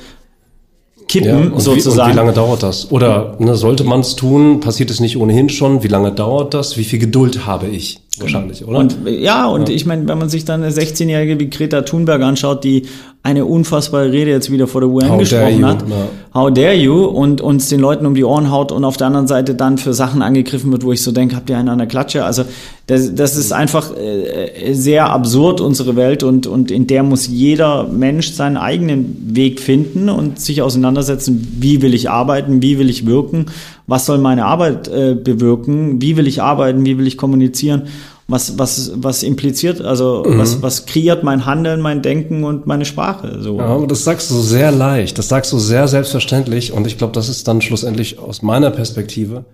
kippen, 1.07 1.29
ja, 1.29 1.55
und 1.55 1.61
sozusagen. 1.61 1.97
Wie, 1.97 2.03
und 2.03 2.13
wie 2.13 2.17
lange 2.17 2.33
dauert 2.33 2.63
das? 2.65 2.91
Oder 2.91 3.37
ne, 3.39 3.55
sollte 3.55 3.85
man 3.85 4.01
es 4.01 4.17
tun? 4.17 4.59
Passiert 4.59 4.91
es 4.91 4.99
nicht 4.99 5.17
ohnehin 5.17 5.49
schon? 5.49 5.85
Wie 5.85 5.89
lange 5.89 6.11
dauert 6.11 6.55
das? 6.55 6.77
Wie 6.77 6.85
viel 6.85 6.99
Geduld 6.99 7.47
habe 7.47 7.69
ich? 7.69 8.01
Wahrscheinlich, 8.19 8.65
oder? 8.65 8.79
Und 8.79 8.97
ja, 9.07 9.47
und 9.47 9.69
ja. 9.69 9.75
ich 9.75 9.87
meine, 9.87 10.07
wenn 10.07 10.19
man 10.19 10.29
sich 10.29 10.45
dann 10.45 10.63
eine 10.63 10.73
16-Jährige 10.73 11.41
wie 11.41 11.51
Greta 11.51 11.83
Thunberg 11.83 12.23
anschaut, 12.23 12.63
die 12.63 12.87
eine 13.25 13.47
unfassbare 13.47 14.13
Rede 14.13 14.31
jetzt 14.31 14.53
wieder 14.53 14.67
vor 14.67 14.83
der 14.83 14.91
UN 14.91 15.09
How 15.09 15.19
gesprochen 15.19 15.65
hat. 15.65 15.81
Ja. 15.89 16.09
How 16.35 16.53
dare 16.53 16.75
you? 16.75 17.07
Und 17.07 17.41
uns 17.41 17.71
den 17.71 17.81
Leuten 17.81 18.05
um 18.05 18.15
die 18.15 18.23
Ohren 18.23 18.51
haut 18.51 18.71
und 18.71 18.85
auf 18.85 18.99
der 18.99 19.07
anderen 19.07 19.27
Seite 19.27 19.55
dann 19.55 19.79
für 19.79 19.95
Sachen 19.95 20.21
angegriffen 20.21 20.71
wird, 20.73 20.85
wo 20.85 20.93
ich 20.93 21.03
so 21.03 21.11
denke, 21.11 21.35
habt 21.35 21.49
ihr 21.49 21.57
einen 21.57 21.71
an 21.71 21.79
der 21.79 21.87
Klatsche? 21.87 22.27
Also 22.27 22.45
das, 22.87 23.15
das 23.15 23.37
ist 23.37 23.51
einfach 23.51 23.97
äh, 23.97 24.75
sehr 24.75 25.09
absurd, 25.09 25.63
unsere 25.63 25.97
Welt, 25.97 26.23
und, 26.23 26.47
und 26.47 26.71
in 26.71 26.87
der 26.87 27.03
muss 27.03 27.27
jeder 27.27 27.85
Mensch 27.85 28.33
seinen 28.33 28.59
eigenen 28.59 29.35
Weg 29.35 29.59
finden 29.59 30.11
und 30.11 30.39
sich 30.39 30.61
auseinandersetzen, 30.61 31.57
wie 31.61 31.81
will 31.81 31.95
ich 31.95 32.11
arbeiten, 32.11 32.61
wie 32.61 32.79
will 32.79 32.91
ich 32.91 33.07
wirken, 33.07 33.47
was 33.87 34.05
soll 34.05 34.19
meine 34.19 34.45
Arbeit 34.45 34.89
äh, 34.89 35.15
bewirken, 35.15 36.03
wie 36.03 36.19
will 36.19 36.27
ich 36.27 36.43
arbeiten, 36.43 36.85
wie 36.85 36.99
will 36.99 37.07
ich 37.07 37.17
kommunizieren 37.17 37.85
was, 38.27 38.59
was, 38.59 38.93
was 38.97 39.23
impliziert, 39.23 39.83
also 39.83 40.25
mhm. 40.27 40.39
was, 40.39 40.63
was 40.63 40.87
kreiert 40.87 41.25
mein 41.25 41.45
Handeln, 41.45 41.81
mein 41.81 42.01
Denken 42.01 42.45
und 42.45 42.67
meine 42.67 42.85
Sprache. 42.85 43.39
So. 43.41 43.59
Ja, 43.59 43.67
aber 43.67 43.87
das 43.87 44.05
sagst 44.05 44.31
du 44.31 44.41
sehr 44.41 44.73
leicht, 44.73 45.19
das 45.19 45.29
sagst 45.29 45.53
du 45.53 45.59
sehr 45.59 45.89
selbstverständlich 45.89 46.73
und 46.73 46.87
ich 46.87 46.97
glaube, 46.97 47.13
das 47.13 47.29
ist 47.29 47.47
dann 47.49 47.61
schlussendlich 47.61 48.19
aus 48.19 48.43
meiner 48.43 48.71
Perspektive 48.71 49.45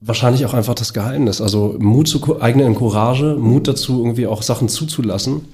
wahrscheinlich 0.00 0.44
auch 0.44 0.54
einfach 0.54 0.74
das 0.74 0.92
Geheimnis. 0.92 1.40
Also 1.40 1.74
Mut 1.78 2.08
zu 2.08 2.40
eigenen 2.40 2.74
Courage, 2.74 3.36
Mut 3.38 3.66
dazu, 3.66 4.00
irgendwie 4.00 4.26
auch 4.26 4.42
Sachen 4.42 4.68
zuzulassen. 4.68 5.46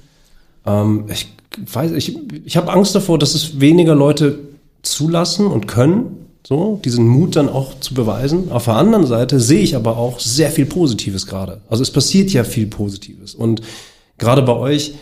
Ähm, 0.65 1.05
ich 1.09 1.33
weiß, 1.71 1.91
ich, 1.91 2.17
ich 2.45 2.57
habe 2.57 2.71
Angst 2.71 2.93
davor, 2.95 3.17
dass 3.17 3.35
es 3.35 3.59
weniger 3.59 3.95
Leute 3.95 4.39
zulassen 4.81 5.47
und 5.47 5.67
können, 5.67 6.22
so, 6.45 6.79
diesen 6.83 7.07
Mut 7.07 7.37
dann 7.37 7.47
auch 7.47 7.79
zu 7.79 7.93
beweisen. 7.93 8.51
Auf 8.51 8.65
der 8.65 8.75
anderen 8.75 9.05
Seite 9.07 9.39
sehe 9.39 9.61
ich 9.61 9.75
aber 9.75 9.97
auch 9.97 10.19
sehr 10.19 10.51
viel 10.51 10.65
Positives 10.65 11.25
gerade. 11.25 11.61
Also 11.69 11.83
es 11.83 11.91
passiert 11.91 12.31
ja 12.31 12.43
viel 12.43 12.67
Positives. 12.67 13.33
Und 13.33 13.61
gerade 14.17 14.41
bei 14.41 14.53
euch, 14.53 14.93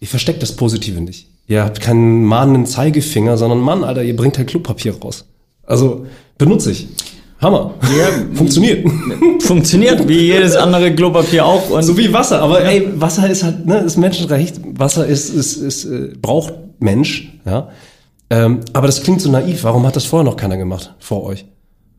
ihr 0.00 0.08
versteckt 0.08 0.42
das 0.42 0.52
Positive 0.52 1.00
nicht. 1.00 1.28
Ihr 1.48 1.64
habt 1.64 1.80
keinen 1.80 2.24
mahnenden 2.24 2.66
Zeigefinger, 2.66 3.38
sondern 3.38 3.60
Mann, 3.60 3.84
Alter, 3.84 4.02
ihr 4.02 4.16
bringt 4.16 4.36
halt 4.36 4.48
Klopapier 4.48 4.98
raus. 5.00 5.24
Also 5.64 6.06
benutze 6.36 6.72
ich. 6.72 6.88
Hammer. 7.40 7.74
Ja, 7.96 8.08
funktioniert. 8.34 8.86
Funktioniert, 9.42 10.08
wie 10.08 10.20
jedes 10.20 10.56
andere 10.56 10.94
Klopapier 10.94 11.46
auch. 11.46 11.70
Und 11.70 11.82
so 11.84 11.96
wie 11.96 12.12
Wasser. 12.12 12.42
Aber 12.42 12.62
ja. 12.62 12.70
ey, 12.70 13.00
Wasser 13.00 13.30
ist 13.30 13.42
halt, 13.42 13.64
ne, 13.66 13.78
ist 13.78 13.96
Menschenrecht. 13.96 14.60
Wasser 14.78 15.06
ist, 15.06 15.30
ist, 15.30 15.56
ist, 15.56 15.84
äh, 15.84 16.12
braucht 16.20 16.54
Mensch, 16.80 17.32
ja. 17.46 17.68
Ähm, 18.30 18.60
aber 18.72 18.86
das 18.86 19.02
klingt 19.02 19.20
so 19.20 19.30
naiv. 19.30 19.64
Warum 19.64 19.86
hat 19.86 19.96
das 19.96 20.04
vorher 20.04 20.24
noch 20.24 20.36
keiner 20.36 20.56
gemacht 20.56 20.94
vor 20.98 21.24
euch? 21.24 21.46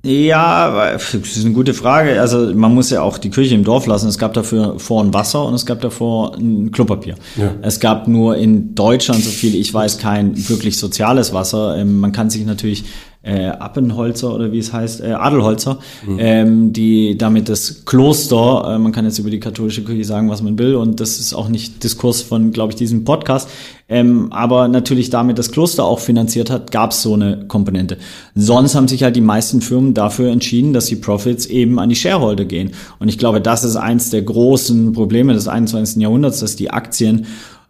Ja, 0.04 0.94
das 0.94 1.14
ist 1.14 1.44
eine 1.44 1.54
gute 1.54 1.74
Frage. 1.74 2.22
Also 2.22 2.54
man 2.54 2.74
muss 2.74 2.90
ja 2.92 3.02
auch 3.02 3.18
die 3.18 3.30
Kirche 3.30 3.56
im 3.56 3.64
Dorf 3.64 3.88
lassen. 3.88 4.08
Es 4.08 4.18
gab 4.18 4.34
dafür 4.34 4.80
vor 4.80 5.04
ein 5.04 5.14
Wasser 5.14 5.44
und 5.44 5.54
es 5.54 5.66
gab 5.66 5.82
davor 5.82 6.36
ein 6.36 6.72
Klopapier. 6.72 7.16
Ja. 7.36 7.56
Es 7.62 7.80
gab 7.80 8.08
nur 8.08 8.38
in 8.38 8.74
Deutschland, 8.76 9.22
so 9.24 9.30
viel 9.30 9.56
ich 9.56 9.74
weiß, 9.74 9.98
kein 9.98 10.38
wirklich 10.50 10.78
soziales 10.78 11.34
Wasser. 11.34 11.78
Ähm, 11.78 12.00
man 12.00 12.12
kann 12.12 12.30
sich 12.30 12.46
natürlich 12.46 12.86
äh, 13.28 13.48
Appenholzer 13.48 14.34
oder 14.34 14.52
wie 14.52 14.60
es 14.60 14.72
heißt, 14.72 15.02
äh, 15.02 15.12
Adelholzer, 15.12 15.80
mhm. 16.06 16.18
ähm, 16.20 16.74
die 16.74 17.18
damit 17.18 17.50
das 17.50 17.84
Kloster, 17.86 18.76
äh, 18.76 18.80
man 18.80 18.94
kann 18.94 19.04
jetzt 19.04 19.20
über 19.20 19.30
die 19.30 19.40
katholische 19.40 19.84
Kirche 19.84 20.06
sagen, 20.06 20.30
was 20.30 20.42
man 20.42 20.58
will, 20.58 20.76
und 20.76 21.02
das 21.02 21.20
ist 21.20 21.34
auch 21.34 21.50
nicht 21.50 21.84
Diskurs 21.84 22.22
von, 22.22 22.52
glaube 22.52 22.72
ich, 22.72 22.78
diesem 22.78 23.04
Podcast, 23.04 23.50
ähm, 23.90 24.32
aber 24.32 24.70
natürlich 24.70 25.10
damit 25.10 25.38
das 25.40 25.52
Kloster 25.52 25.84
auch 25.84 26.00
finanziert 26.00 26.50
hat, 26.50 26.72
gab 26.72 26.92
es 26.92 27.02
so 27.02 27.14
eine 27.14 27.46
Komponente. 27.48 27.98
Sonst 28.34 28.76
haben 28.76 28.88
sich 28.88 29.04
halt 29.04 29.16
die 29.16 29.22
meisten 29.22 29.62
Firmen 29.62 29.94
dafür 29.94 30.32
entschieden, 30.32 30.72
dass 30.72 30.86
die 30.86 30.96
Profits 30.96 31.46
eben 31.46 31.80
an 31.80 31.90
die 31.90 31.96
Shareholder 31.96 32.46
gehen. 32.46 32.72
Und 33.00 33.10
ich 33.10 33.18
glaube, 33.18 33.42
das 33.42 33.64
ist 33.64 33.76
eins 33.76 34.10
der 34.10 34.22
großen 34.22 34.94
Probleme 34.94 35.34
des 35.34 35.48
21. 35.48 36.02
Jahrhunderts, 36.02 36.40
dass 36.40 36.56
die 36.56 36.72
Aktien 36.72 37.26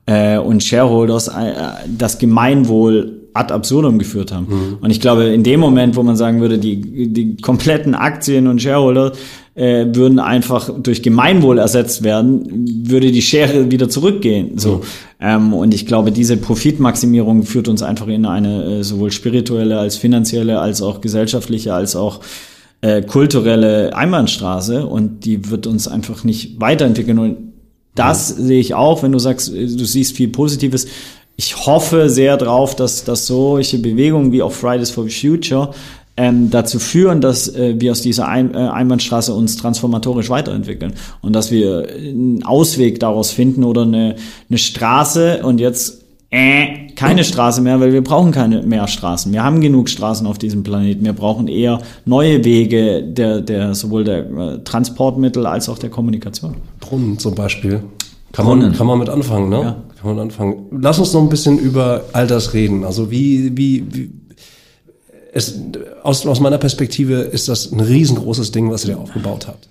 äh, 0.07 0.37
und 0.37 0.63
Shareholders 0.63 1.27
äh, 1.27 1.53
das 1.87 2.17
Gemeinwohl 2.17 3.16
ad 3.37 3.53
absurdum 3.53 3.99
geführt 3.99 4.31
haben. 4.31 4.47
Mhm. 4.49 4.77
Und 4.81 4.89
ich 4.89 4.99
glaube, 4.99 5.25
in 5.25 5.43
dem 5.43 5.59
Moment, 5.59 5.95
wo 5.95 6.03
man 6.03 6.15
sagen 6.15 6.41
würde, 6.41 6.57
die, 6.57 7.07
die 7.07 7.37
kompletten 7.37 7.95
Aktien 7.95 8.47
und 8.47 8.61
Shareholder 8.61 9.13
äh, 9.55 9.87
würden 9.93 10.19
einfach 10.19 10.69
durch 10.77 11.01
Gemeinwohl 11.01 11.57
ersetzt 11.57 12.03
werden, 12.03 12.65
würde 12.87 13.11
die 13.11 13.21
Schere 13.21 13.71
wieder 13.71 13.89
zurückgehen. 13.89 14.57
So. 14.57 14.75
Mhm. 14.75 14.81
Ähm, 15.19 15.53
und 15.53 15.73
ich 15.73 15.85
glaube, 15.85 16.11
diese 16.11 16.37
Profitmaximierung 16.37 17.43
führt 17.43 17.67
uns 17.67 17.81
einfach 17.81 18.07
in 18.07 18.25
eine 18.25 18.63
äh, 18.63 18.83
sowohl 18.83 19.11
spirituelle 19.11 19.79
als 19.79 19.97
finanzielle, 19.97 20.59
als 20.59 20.81
auch 20.81 21.01
gesellschaftliche, 21.01 21.73
als 21.73 21.95
auch 21.95 22.21
äh, 22.81 23.01
kulturelle 23.01 23.95
Einbahnstraße 23.95 24.85
und 24.85 25.25
die 25.25 25.49
wird 25.49 25.65
uns 25.65 25.87
einfach 25.87 26.23
nicht 26.23 26.61
weiterentwickeln. 26.61 27.17
Und 27.17 27.37
das 27.95 28.37
mhm. 28.37 28.45
sehe 28.45 28.59
ich 28.59 28.75
auch, 28.75 29.01
wenn 29.01 29.11
du 29.11 29.19
sagst, 29.19 29.51
du 29.51 29.85
siehst 29.85 30.15
viel 30.15 30.27
Positives. 30.27 30.87
Ich 31.39 31.67
hoffe 31.67 32.09
sehr 32.09 32.35
drauf, 32.35 32.75
dass, 32.75 33.03
dass 33.03 33.27
solche 33.27 33.77
Bewegungen 33.77 34.31
wie 34.31 34.41
auch 34.41 34.51
Fridays 34.51 34.89
for 34.89 35.07
Future 35.07 35.69
ähm, 36.17 36.49
dazu 36.49 36.79
führen, 36.79 37.21
dass 37.21 37.47
äh, 37.55 37.75
wir 37.79 37.91
aus 37.91 38.01
dieser 38.01 38.27
Ein 38.27 38.55
äh, 38.55 38.57
Einbahnstraße 38.57 39.31
uns 39.33 39.55
transformatorisch 39.55 40.31
weiterentwickeln 40.31 40.93
und 41.21 41.33
dass 41.33 41.51
wir 41.51 41.87
einen 41.87 42.43
Ausweg 42.43 42.99
daraus 42.99 43.29
finden 43.29 43.63
oder 43.63 43.83
eine, 43.83 44.15
eine 44.49 44.57
Straße 44.57 45.41
und 45.43 45.59
jetzt 45.59 46.03
äh, 46.31 46.87
keine 46.95 47.23
Straße 47.23 47.61
mehr, 47.61 47.79
weil 47.79 47.93
wir 47.93 48.03
brauchen 48.03 48.31
keine 48.31 48.63
mehr 48.63 48.87
Straßen. 48.87 49.31
Wir 49.31 49.43
haben 49.43 49.61
genug 49.61 49.89
Straßen 49.89 50.25
auf 50.25 50.39
diesem 50.39 50.63
Planeten. 50.63 51.05
Wir 51.05 51.13
brauchen 51.13 51.47
eher 51.47 51.79
neue 52.05 52.43
Wege 52.43 53.03
der, 53.03 53.41
der 53.41 53.75
sowohl 53.75 54.03
der 54.03 54.29
äh, 54.29 54.63
Transportmittel 54.63 55.45
als 55.45 55.69
auch 55.69 55.77
der 55.77 55.91
Kommunikation. 55.91 56.55
Brunnen 56.79 57.19
zum 57.19 57.35
Beispiel. 57.35 57.83
Kann 58.33 58.45
man, 58.45 58.73
kann 58.73 58.87
man 58.87 58.99
mit 58.99 59.09
anfangen, 59.09 59.49
ne? 59.49 59.61
Ja. 59.61 59.75
Kann 60.07 60.15
man 60.15 60.23
anfangen. 60.23 60.67
Lass 60.71 60.99
uns 60.99 61.11
noch 61.11 61.21
ein 61.21 61.27
bisschen 61.27 61.59
über 61.59 62.05
all 62.13 62.27
das 62.27 62.53
reden. 62.53 62.85
Also 62.85 63.11
wie, 63.11 63.57
wie, 63.57 63.83
wie 63.93 64.11
es, 65.33 65.59
aus, 66.01 66.25
aus 66.25 66.39
meiner 66.39 66.57
Perspektive 66.57 67.15
ist 67.15 67.49
das 67.49 67.73
ein 67.73 67.81
riesengroßes 67.81 68.53
Ding, 68.53 68.71
was 68.71 68.85
ihr 68.85 68.95
da 68.95 69.01
aufgebaut 69.01 69.47
habt. 69.49 69.67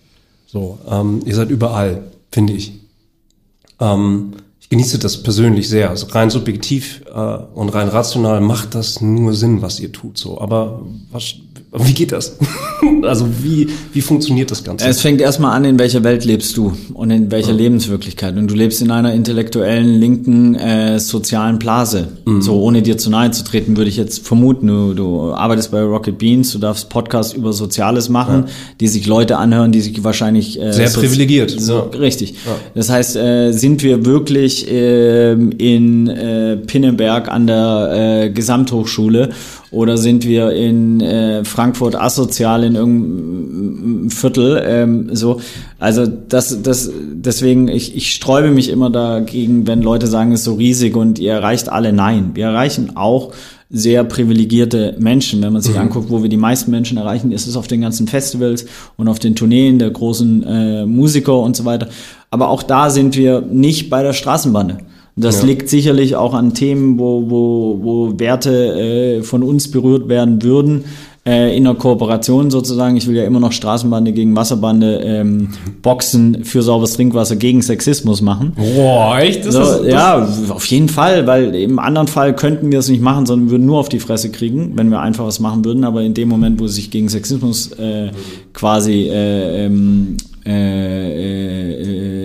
So, 0.47 0.79
ähm, 0.91 1.23
ihr 1.25 1.35
seid 1.35 1.49
überall, 1.49 2.03
finde 2.31 2.53
ich. 2.53 2.75
Ähm, 3.81 4.35
ich 4.61 4.69
genieße 4.69 4.99
das 4.99 5.23
persönlich 5.23 5.71
sehr. 5.71 5.89
Also 5.89 6.07
rein 6.09 6.29
subjektiv 6.29 7.01
äh, 7.07 7.19
und 7.55 7.71
rein 7.71 7.89
rational 7.89 8.43
macht 8.43 8.75
das 8.75 9.01
nur 9.01 9.33
Sinn, 9.33 9.63
was 9.63 9.81
ihr 9.81 9.91
tut. 9.91 10.19
So, 10.19 10.39
aber 10.39 10.83
was, 11.11 11.37
wie 11.85 11.93
geht 11.93 12.13
das? 12.13 12.37
also 13.03 13.27
wie, 13.43 13.69
wie 13.93 14.01
funktioniert 14.01 14.51
das 14.51 14.65
Ganze? 14.65 14.87
Es 14.87 15.01
fängt 15.01 15.21
erstmal 15.21 15.55
an, 15.55 15.65
in 15.65 15.79
welcher 15.79 16.03
Welt 16.05 16.25
lebst 16.25 16.57
du 16.57 16.73
und 16.95 17.11
in 17.11 17.31
welcher 17.31 17.51
ja. 17.51 17.57
Lebenswirklichkeit. 17.57 18.37
Und 18.37 18.51
du 18.51 18.55
lebst 18.55 18.81
in 18.81 18.91
einer 18.91 19.13
intellektuellen, 19.13 20.01
linken, 20.01 20.55
äh, 20.55 20.99
sozialen 20.99 21.59
Blase. 21.59 22.09
Mhm. 22.25 22.41
So, 22.41 22.63
ohne 22.63 22.83
dir 22.83 22.97
zu 22.97 23.11
nahe 23.11 23.31
zu 23.31 23.45
treten, 23.45 23.77
würde 23.77 23.91
ich 23.91 23.97
jetzt 23.97 24.27
vermuten, 24.27 24.67
du, 24.69 24.95
du 24.95 25.33
arbeitest 25.33 25.71
bei 25.71 25.83
Rocket 25.83 26.19
Beans, 26.19 26.53
du 26.53 26.59
darfst 26.59 26.89
Podcasts 26.89 27.35
über 27.35 27.53
Soziales 27.53 28.09
machen, 28.09 28.45
ja. 28.47 28.53
die 28.81 28.89
sich 28.89 29.07
Leute 29.07 29.37
anhören, 29.37 29.73
die 29.73 29.81
sich 29.81 30.03
wahrscheinlich... 30.03 30.61
Äh, 30.61 30.73
Sehr 30.73 30.89
privilegiert. 30.89 31.51
So, 31.51 31.91
ja. 31.93 31.99
Richtig. 31.99 32.37
Das 32.75 32.91
heißt, 32.91 33.17
äh, 33.17 33.53
sind 33.53 33.83
wir 33.83 34.05
wirklich 34.05 34.71
äh, 34.71 35.33
in 35.33 36.09
äh, 36.09 36.57
Pinneberg 36.57 37.29
an 37.29 37.47
der 37.47 38.25
äh, 38.25 38.31
Gesamthochschule 38.31 39.31
oder 39.77 39.99
sind 39.99 40.25
wir 40.25 40.53
in 40.53 41.03
äh, 41.03 41.45
Frankfurt 41.45 41.95
asozial 41.97 42.65
in 42.65 42.77
irgendeinem 42.77 44.11
Viertel? 44.11 44.63
Ähm, 44.67 45.11
so, 45.15 45.41
also 45.79 46.07
das, 46.07 46.63
das, 46.63 46.91
deswegen 47.13 47.69
ich, 47.69 47.95
ich 47.95 48.15
sträube 48.15 48.51
mich 48.51 48.71
immer 48.71 48.89
dagegen, 48.89 49.67
wenn 49.67 49.83
Leute 49.83 50.07
sagen, 50.07 50.33
es 50.33 50.41
ist 50.41 50.45
so 50.47 50.55
riesig 50.55 50.97
und 50.97 51.19
ihr 51.19 51.33
erreicht 51.33 51.69
alle. 51.69 51.93
Nein, 51.93 52.31
wir 52.33 52.47
erreichen 52.47 52.97
auch 52.97 53.33
sehr 53.69 54.03
privilegierte 54.05 54.97
Menschen. 54.99 55.43
Wenn 55.43 55.53
man 55.53 55.61
sich 55.61 55.75
mhm. 55.75 55.83
anguckt, 55.83 56.09
wo 56.09 56.23
wir 56.23 56.31
die 56.31 56.39
meisten 56.39 56.71
Menschen 56.71 56.97
erreichen, 56.97 57.31
ist 57.31 57.47
es 57.47 57.55
auf 57.55 57.67
den 57.67 57.83
ganzen 57.83 58.09
Festivals 58.09 58.65
und 58.97 59.09
auf 59.09 59.19
den 59.19 59.35
Tourneen 59.35 59.79
der 59.79 59.91
großen 59.91 60.43
äh, 60.43 60.87
Musiker 60.87 61.39
und 61.39 61.55
so 61.55 61.67
weiter. 61.67 61.89
Aber 62.31 62.49
auch 62.49 62.63
da 62.63 62.89
sind 62.89 63.15
wir 63.15 63.43
nicht 63.43 63.91
bei 63.91 64.03
der 64.03 64.15
Straßenbande. 64.15 64.79
Das 65.19 65.41
ja. 65.41 65.47
liegt 65.47 65.71
sicherlich 65.71 66.15
auch 66.15 66.35
an 66.35 66.53
Themen, 66.53 66.99
wo, 66.99 67.25
wo, 67.31 67.79
wo 67.83 68.19
Werte 68.19 69.19
äh, 69.19 69.23
von 69.23 69.43
uns 69.43 69.71
berührt 69.71 70.11
werden 70.11 70.43
würden, 70.43 70.85
äh, 71.27 71.57
in 71.57 71.67
einer 71.67 71.75
Kooperation 71.75 72.51
sozusagen. 72.51 72.97
Ich 72.97 73.07
will 73.09 73.17
ja 73.17 73.25
immer 73.25 73.41
noch 73.41 73.53
Straßenbande 73.53 74.13
gegen 74.13 74.37
Wasserbande 74.37 75.01
ähm, 75.03 75.49
Boxen 75.83 76.45
für 76.45 76.63
sauberes 76.63 76.93
Trinkwasser 76.93 77.37
gegen 77.37 77.63
Sexismus 77.63 78.21
machen. 78.21 78.53
Boah, 78.57 79.19
echt? 79.19 79.45
Das 79.45 79.55
so, 79.55 79.63
ist, 79.63 79.79
das 79.81 79.87
ja, 79.89 80.29
auf 80.51 80.67
jeden 80.67 80.91
Fall, 80.91 81.27
weil 81.27 81.55
im 81.55 81.79
anderen 81.79 82.09
Fall 82.09 82.37
könnten 82.37 82.71
wir 82.71 82.79
es 82.79 82.89
nicht 82.89 83.03
machen, 83.03 83.27
sondern 83.27 83.51
würden 83.51 83.67
nur 83.67 83.79
auf 83.79 83.89
die 83.89 84.01
Fresse 84.01 84.31
kriegen, 84.31 84.73
wenn 84.77 84.91
wir 84.91 85.01
einfach 85.01 85.27
was 85.27 85.41
machen 85.41 85.65
würden. 85.65 85.85
Aber 85.85 86.03
in 86.03 86.15
dem 86.15 86.29
Moment, 86.29 86.61
wo 86.61 86.67
sie 86.67 86.75
sich 86.75 86.91
gegen 86.91 87.09
Sexismus 87.09 87.73
äh, 87.73 88.11
quasi 88.53 89.09
äh, 89.09 89.65
ähm, 89.65 90.17
äh, 90.47 90.53
äh, 90.53 92.16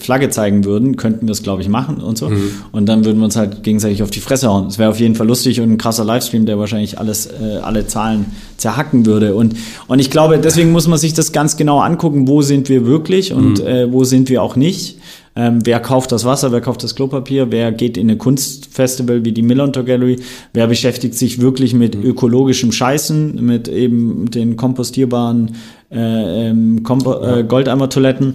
Flagge 0.00 0.30
zeigen 0.30 0.64
würden, 0.64 0.96
könnten 0.96 1.26
wir 1.26 1.32
es, 1.32 1.42
glaube 1.42 1.62
ich, 1.62 1.68
machen 1.68 1.98
und 1.98 2.18
so. 2.18 2.28
Mhm. 2.28 2.50
Und 2.72 2.86
dann 2.86 3.04
würden 3.04 3.18
wir 3.18 3.24
uns 3.24 3.36
halt 3.36 3.62
gegenseitig 3.62 4.02
auf 4.02 4.10
die 4.10 4.20
Fresse 4.20 4.48
hauen. 4.48 4.66
Es 4.66 4.78
wäre 4.78 4.90
auf 4.90 5.00
jeden 5.00 5.14
Fall 5.14 5.26
lustig 5.26 5.60
und 5.60 5.70
ein 5.70 5.78
krasser 5.78 6.04
Livestream, 6.04 6.46
der 6.46 6.58
wahrscheinlich 6.58 6.98
alles, 6.98 7.26
äh, 7.26 7.58
alle 7.62 7.86
Zahlen 7.86 8.26
zerhacken 8.56 9.06
würde. 9.06 9.34
Und, 9.34 9.56
und 9.86 9.98
ich 9.98 10.10
glaube, 10.10 10.38
deswegen 10.38 10.72
muss 10.72 10.88
man 10.88 10.98
sich 10.98 11.14
das 11.14 11.32
ganz 11.32 11.56
genau 11.56 11.80
angucken, 11.80 12.28
wo 12.28 12.42
sind 12.42 12.68
wir 12.68 12.86
wirklich 12.86 13.32
und 13.32 13.60
mhm. 13.60 13.66
äh, 13.66 13.92
wo 13.92 14.04
sind 14.04 14.28
wir 14.28 14.42
auch 14.42 14.56
nicht. 14.56 14.98
Ähm, 15.38 15.60
wer 15.62 15.78
kauft 15.78 16.10
das 16.10 16.24
Wasser, 16.24 16.50
wer 16.50 16.60
kauft 16.60 16.82
das 16.82 16.96
Klopapier, 16.96 17.52
wer 17.52 17.70
geht 17.70 17.96
in 17.96 18.10
ein 18.10 18.18
Kunstfestival 18.18 19.24
wie 19.24 19.30
die 19.30 19.42
Millantor 19.42 19.84
Gallery, 19.84 20.18
wer 20.52 20.66
beschäftigt 20.66 21.14
sich 21.14 21.40
wirklich 21.40 21.74
mit 21.74 21.94
mhm. 21.94 22.02
ökologischem 22.02 22.72
Scheißen, 22.72 23.44
mit 23.44 23.68
eben 23.68 24.28
den 24.32 24.56
kompostierbaren 24.56 25.54
äh, 25.92 26.48
ähm, 26.48 26.78
äh, 26.78 27.44
Goldeimer-Toiletten. 27.44 28.34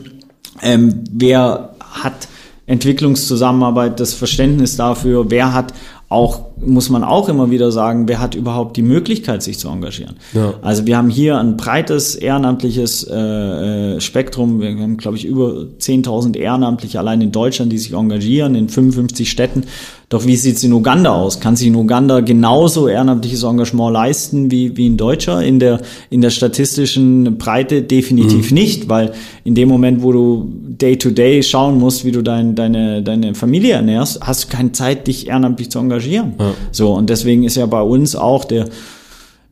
Ähm, 0.62 1.04
wer 1.12 1.76
hat 1.80 2.28
Entwicklungszusammenarbeit, 2.66 4.00
das 4.00 4.14
Verständnis 4.14 4.78
dafür, 4.78 5.30
wer 5.30 5.54
hat 5.54 5.74
auch, 6.14 6.42
muss 6.58 6.92
man 6.92 7.04
auch 7.04 7.28
immer 7.28 7.50
wieder 7.50 7.72
sagen, 7.72 8.08
wer 8.08 8.20
hat 8.20 8.36
überhaupt 8.36 8.78
die 8.78 8.84
Möglichkeit, 8.84 9.42
sich 9.42 9.58
zu 9.58 9.68
engagieren. 9.68 10.18
Ja. 10.34 10.54
Also 10.62 10.86
wir 10.86 10.96
haben 10.96 11.10
hier 11.10 11.40
ein 11.40 11.58
breites 11.58 12.16
ehrenamtliches 12.16 13.04
äh, 13.10 13.96
äh 13.96 14.00
Spektrum. 14.00 14.62
Wir 14.62 14.70
haben, 14.78 14.98
glaube 14.98 15.18
ich, 15.18 15.26
über 15.26 15.66
10.000 15.80 16.38
Ehrenamtliche 16.38 17.00
allein 17.00 17.20
in 17.22 17.32
Deutschland, 17.32 17.72
die 17.72 17.80
sich 17.80 17.94
engagieren, 17.94 18.54
in 18.54 18.70
55 18.70 19.30
Städten. 19.30 19.64
Doch 20.13 20.27
wie 20.27 20.36
sieht 20.36 20.58
es 20.58 20.63
in 20.63 20.72
Uganda 20.74 21.12
aus? 21.12 21.39
Kann 21.39 21.55
sich 21.55 21.65
in 21.65 21.75
Uganda 21.75 22.20
genauso 22.20 22.88
ehrenamtliches 22.88 23.41
Engagement 23.41 23.93
leisten 23.93 24.51
wie, 24.51 24.77
wie 24.77 24.86
in 24.86 24.96
Deutscher? 24.96 25.41
In 25.41 25.58
der, 25.58 25.82
in 26.12 26.22
der 26.22 26.29
statistischen 26.29 27.39
Breite 27.39 27.82
definitiv 27.82 28.51
mhm. 28.51 28.55
nicht, 28.55 28.89
weil 28.89 29.13
in 29.43 29.55
dem 29.55 29.70
Moment, 29.70 30.03
wo 30.03 30.12
du 30.12 30.51
day 30.53 30.98
to 30.98 31.10
day 31.10 31.41
schauen 31.41 31.79
musst, 31.79 32.05
wie 32.05 32.12
du 32.12 32.22
dein, 32.22 32.53
deine, 32.53 33.01
deine 33.01 33.34
Familie 33.34 33.74
ernährst, 33.74 34.20
hast 34.22 34.43
du 34.43 34.55
keine 34.55 34.72
Zeit, 34.72 35.08
dich 35.08 35.29
ehrenamtlich 35.29 35.72
zu 35.72 35.79
engagieren. 35.79 36.34
Ja. 36.38 36.53
So, 36.72 36.93
und 36.93 37.10
deswegen 37.10 37.43
ist 37.43 37.58
ja 37.58 37.65
bei 37.65 37.82
uns 37.82 38.15
auch 38.15 38.46
der, 38.46 38.67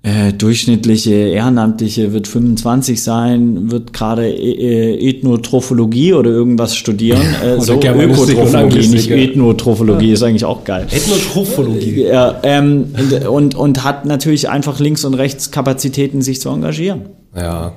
äh, 0.04 0.34
durchschnittliche 0.34 1.14
Ehrenamtliche 1.14 2.12
wird 2.12 2.28
25 2.28 3.04
sein, 3.04 3.70
wird 3.70 3.94
gerade 3.94 4.28
äh, 4.28 4.98
Ethnotrophologie 5.10 6.14
oder 6.14 6.32
irgendwas 6.32 6.76
studieren. 6.76 7.22
Äh, 7.42 7.54
oder 7.54 7.62
so 7.62 7.74
Ökotrophologie, 7.74 8.88
nicht 8.88 9.10
Ethnotrophologie, 9.10 10.08
ja. 10.08 10.14
ist 10.14 10.24
eigentlich 10.24 10.46
auch 10.46 10.64
geil. 10.64 10.86
Ethnotrophologie. 10.92 12.04
Ja, 12.04 12.40
ähm, 12.44 12.94
und, 13.30 13.56
und 13.56 13.84
hat 13.84 14.06
natürlich 14.06 14.50
einfach 14.50 14.80
links 14.80 15.06
und 15.06 15.14
rechts 15.16 15.50
Kapazitäten, 15.50 16.22
sich 16.22 16.40
zu 16.42 16.50
engagieren. 16.50 17.10
Ja. 17.36 17.74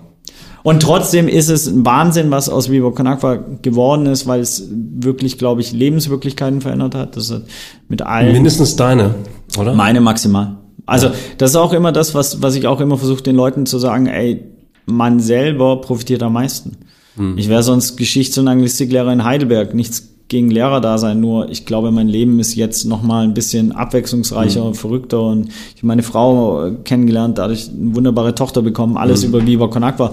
Und 0.65 0.83
trotzdem 0.83 1.29
ist 1.29 1.51
es 1.51 1.67
ein 1.67 1.85
Wahnsinn, 1.87 2.31
was 2.31 2.49
aus 2.49 2.71
Vivo 2.71 2.91
Conakwa 2.91 3.39
geworden 3.63 4.07
ist, 4.07 4.27
weil 4.27 4.41
es 4.41 4.69
wirklich, 4.71 5.39
glaube 5.39 5.61
ich, 5.61 5.73
Lebenswirklichkeiten 5.73 6.61
verändert 6.61 6.95
hat. 6.95 7.17
Das 7.17 7.31
hat 7.31 7.43
mit 7.89 8.03
allen. 8.03 8.33
Mindestens 8.33 8.77
deine, 8.77 9.15
oder? 9.59 9.75
Meine 9.75 10.01
maximal. 10.01 10.57
Also 10.87 11.11
das 11.39 11.51
ist 11.51 11.57
auch 11.57 11.73
immer 11.73 11.93
das, 11.93 12.15
was, 12.15 12.43
was 12.43 12.55
ich 12.57 12.67
auch 12.67 12.81
immer 12.81 12.99
versuche, 12.99 13.23
den 13.23 13.37
Leuten 13.37 13.67
zu 13.67 13.79
sagen, 13.79 14.07
ey, 14.07 14.45
man 14.87 15.21
selber 15.21 15.81
profitiert 15.81 16.23
am 16.23 16.35
meisten. 16.35 16.77
Hm. 17.17 17.39
Ich 17.39 17.49
wäre 17.49 17.63
sonst 17.63 17.97
Geschichts- 17.97 18.37
und 18.39 18.49
Anglistiklehrer 18.49 19.13
in 19.13 19.25
Heidelberg. 19.25 19.75
Nichts 19.75 20.15
gegen 20.29 20.51
Lehrerdasein, 20.51 21.21
nur 21.21 21.51
ich 21.51 21.67
glaube, 21.67 21.91
mein 21.91 22.09
Leben 22.09 22.41
ist 22.41 22.55
jetzt 22.55 22.87
nochmal 22.87 23.25
ein 23.25 23.35
bisschen 23.35 23.73
abwechslungsreicher, 23.73 24.65
mhm. 24.65 24.75
verrückter 24.75 25.23
und 25.23 25.49
ich 25.49 25.77
habe 25.77 25.87
meine 25.87 26.03
Frau 26.03 26.73
kennengelernt, 26.83 27.37
dadurch 27.37 27.69
eine 27.69 27.95
wunderbare 27.95 28.35
Tochter 28.35 28.63
bekommen, 28.63 28.97
alles 28.97 29.23
mhm. 29.23 29.29
über 29.29 29.47
Viva 29.47 29.69
Con 29.69 29.85
Aqua 29.85 30.13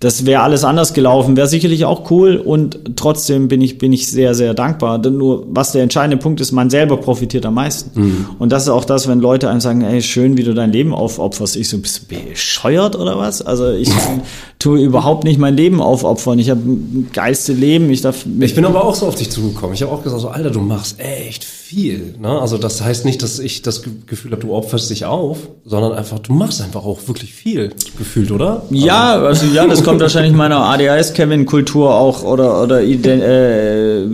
das 0.00 0.26
wäre 0.26 0.42
alles 0.42 0.62
anders 0.62 0.92
gelaufen, 0.92 1.38
wäre 1.38 1.46
sicherlich 1.46 1.86
auch 1.86 2.10
cool 2.10 2.36
und 2.36 2.96
trotzdem 2.96 3.48
bin 3.48 3.62
ich, 3.62 3.78
bin 3.78 3.94
ich 3.94 4.10
sehr, 4.10 4.34
sehr 4.34 4.52
dankbar. 4.52 4.98
Denn 4.98 5.16
nur, 5.16 5.46
was 5.48 5.72
der 5.72 5.82
entscheidende 5.82 6.18
Punkt 6.18 6.38
ist, 6.42 6.52
man 6.52 6.68
selber 6.68 6.98
profitiert 6.98 7.46
am 7.46 7.54
meisten. 7.54 7.98
Mhm. 7.98 8.26
Und 8.38 8.52
das 8.52 8.64
ist 8.64 8.68
auch 8.68 8.84
das, 8.84 9.08
wenn 9.08 9.20
Leute 9.20 9.48
einem 9.48 9.60
sagen, 9.60 9.80
ey, 9.80 10.02
schön, 10.02 10.36
wie 10.36 10.42
du 10.42 10.52
dein 10.52 10.70
Leben 10.70 10.92
aufopferst. 10.92 11.56
Ich 11.56 11.70
so, 11.70 11.78
bist 11.78 12.02
du 12.02 12.14
bescheuert 12.14 12.94
oder 12.94 13.16
was? 13.16 13.40
Also 13.40 13.70
ich 13.70 13.88
tue 14.58 14.80
überhaupt 14.80 15.24
nicht 15.24 15.38
mein 15.38 15.56
Leben 15.56 15.80
aufopfern. 15.80 16.38
Ich 16.38 16.50
habe 16.50 16.60
ein 16.60 17.08
geilste 17.14 17.54
Leben. 17.54 17.88
Ich 17.88 18.02
darf. 18.02 18.26
Ich 18.40 18.54
bin 18.54 18.66
aber 18.66 18.84
auch 18.84 18.94
so 18.94 19.06
auf 19.06 19.14
dich 19.14 19.30
zugekommen. 19.30 19.74
Ich 19.74 19.82
habe 19.82 19.92
auch 19.92 20.02
gesagt, 20.02 20.20
so, 20.20 20.28
Alter, 20.28 20.50
du 20.50 20.60
machst 20.60 21.00
echt 21.00 21.42
viel. 21.42 21.65
Ne? 21.72 22.28
Also 22.28 22.58
das 22.58 22.80
heißt 22.80 23.04
nicht, 23.04 23.22
dass 23.22 23.38
ich 23.38 23.62
das 23.62 23.82
Gefühl 24.06 24.32
habe, 24.32 24.42
du 24.42 24.52
opferst 24.54 24.88
dich 24.90 25.04
auf, 25.04 25.38
sondern 25.64 25.92
einfach, 25.92 26.20
du 26.20 26.32
machst 26.32 26.62
einfach 26.62 26.84
auch 26.84 27.08
wirklich 27.08 27.34
viel 27.34 27.72
gefühlt, 27.98 28.30
oder? 28.30 28.62
Ja, 28.70 29.14
also 29.20 29.46
ja, 29.46 29.66
das 29.66 29.82
kommt 29.82 30.00
wahrscheinlich 30.00 30.32
meiner 30.32 30.58
ADHS-Kevin-Kultur 30.58 31.94
auch 31.94 32.22
oder 32.22 32.62
oder 32.62 32.82
äh, 32.82 34.06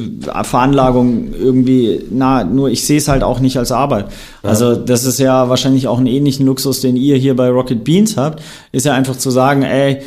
Veranlagung 0.44 1.34
irgendwie 1.34 2.00
na. 2.10 2.44
Nur 2.44 2.70
ich 2.70 2.86
sehe 2.86 2.98
es 2.98 3.08
halt 3.08 3.22
auch 3.22 3.40
nicht 3.40 3.58
als 3.58 3.70
Arbeit. 3.70 4.06
Also 4.42 4.74
das 4.74 5.04
ist 5.04 5.18
ja 5.18 5.48
wahrscheinlich 5.48 5.88
auch 5.88 5.98
ein 5.98 6.06
ähnlichen 6.06 6.46
Luxus, 6.46 6.80
den 6.80 6.96
ihr 6.96 7.16
hier 7.16 7.36
bei 7.36 7.48
Rocket 7.48 7.84
Beans 7.84 8.16
habt, 8.16 8.42
ist 8.72 8.86
ja 8.86 8.94
einfach 8.94 9.16
zu 9.16 9.30
sagen, 9.30 9.62
ey 9.62 10.02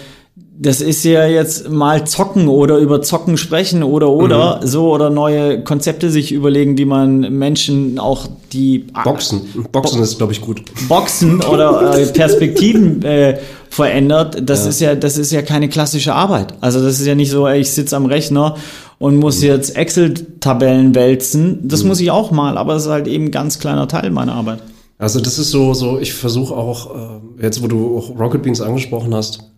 das 0.57 0.79
ist 0.79 1.03
ja 1.03 1.25
jetzt 1.27 1.69
mal 1.69 2.07
zocken 2.07 2.47
oder 2.47 2.77
über 2.77 3.01
zocken 3.01 3.37
sprechen 3.37 3.83
oder 3.83 4.09
oder 4.09 4.61
mhm. 4.61 4.67
so 4.67 4.93
oder 4.93 5.09
neue 5.09 5.63
Konzepte 5.63 6.09
sich 6.09 6.31
überlegen, 6.31 6.77
wie 6.77 6.85
man 6.85 7.19
Menschen 7.37 7.99
auch 7.99 8.27
die 8.53 8.85
Boxen, 9.03 9.41
Boxen 9.71 9.97
Bo 9.97 10.03
ist 10.03 10.17
glaube 10.17 10.31
ich 10.31 10.41
gut. 10.41 10.61
Boxen 10.87 11.41
oder 11.41 11.97
äh, 11.97 12.05
Perspektiven 12.13 13.03
äh, 13.03 13.39
verändert. 13.69 14.49
Das 14.49 14.63
ja. 14.63 14.69
ist 14.69 14.79
ja 14.79 14.95
das 14.95 15.17
ist 15.17 15.31
ja 15.31 15.41
keine 15.41 15.67
klassische 15.67 16.13
Arbeit. 16.13 16.53
Also 16.61 16.81
das 16.81 16.99
ist 17.01 17.05
ja 17.05 17.15
nicht 17.15 17.31
so, 17.31 17.47
ey, 17.47 17.59
ich 17.59 17.71
sitze 17.71 17.97
am 17.97 18.05
Rechner 18.05 18.55
und 18.97 19.17
muss 19.17 19.39
mhm. 19.39 19.47
jetzt 19.47 19.75
Excel-Tabellen 19.75 20.95
wälzen. 20.95 21.59
Das 21.63 21.83
mhm. 21.83 21.89
muss 21.89 21.99
ich 21.99 22.11
auch 22.11 22.31
mal, 22.31 22.57
aber 22.57 22.75
es 22.75 22.83
ist 22.83 22.89
halt 22.89 23.07
eben 23.07 23.25
ein 23.25 23.31
ganz 23.31 23.59
kleiner 23.59 23.89
Teil 23.89 24.09
meiner 24.09 24.33
Arbeit. 24.33 24.59
Also 24.97 25.19
das 25.19 25.37
ist 25.37 25.51
so 25.51 25.73
so. 25.73 25.99
Ich 25.99 26.13
versuche 26.13 26.53
auch 26.53 26.95
äh, 26.95 27.43
jetzt, 27.43 27.61
wo 27.61 27.67
du 27.67 27.97
auch 27.97 28.17
Rocket 28.17 28.41
Beans 28.41 28.61
angesprochen 28.61 29.13
hast 29.13 29.51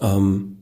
ähm, 0.00 0.56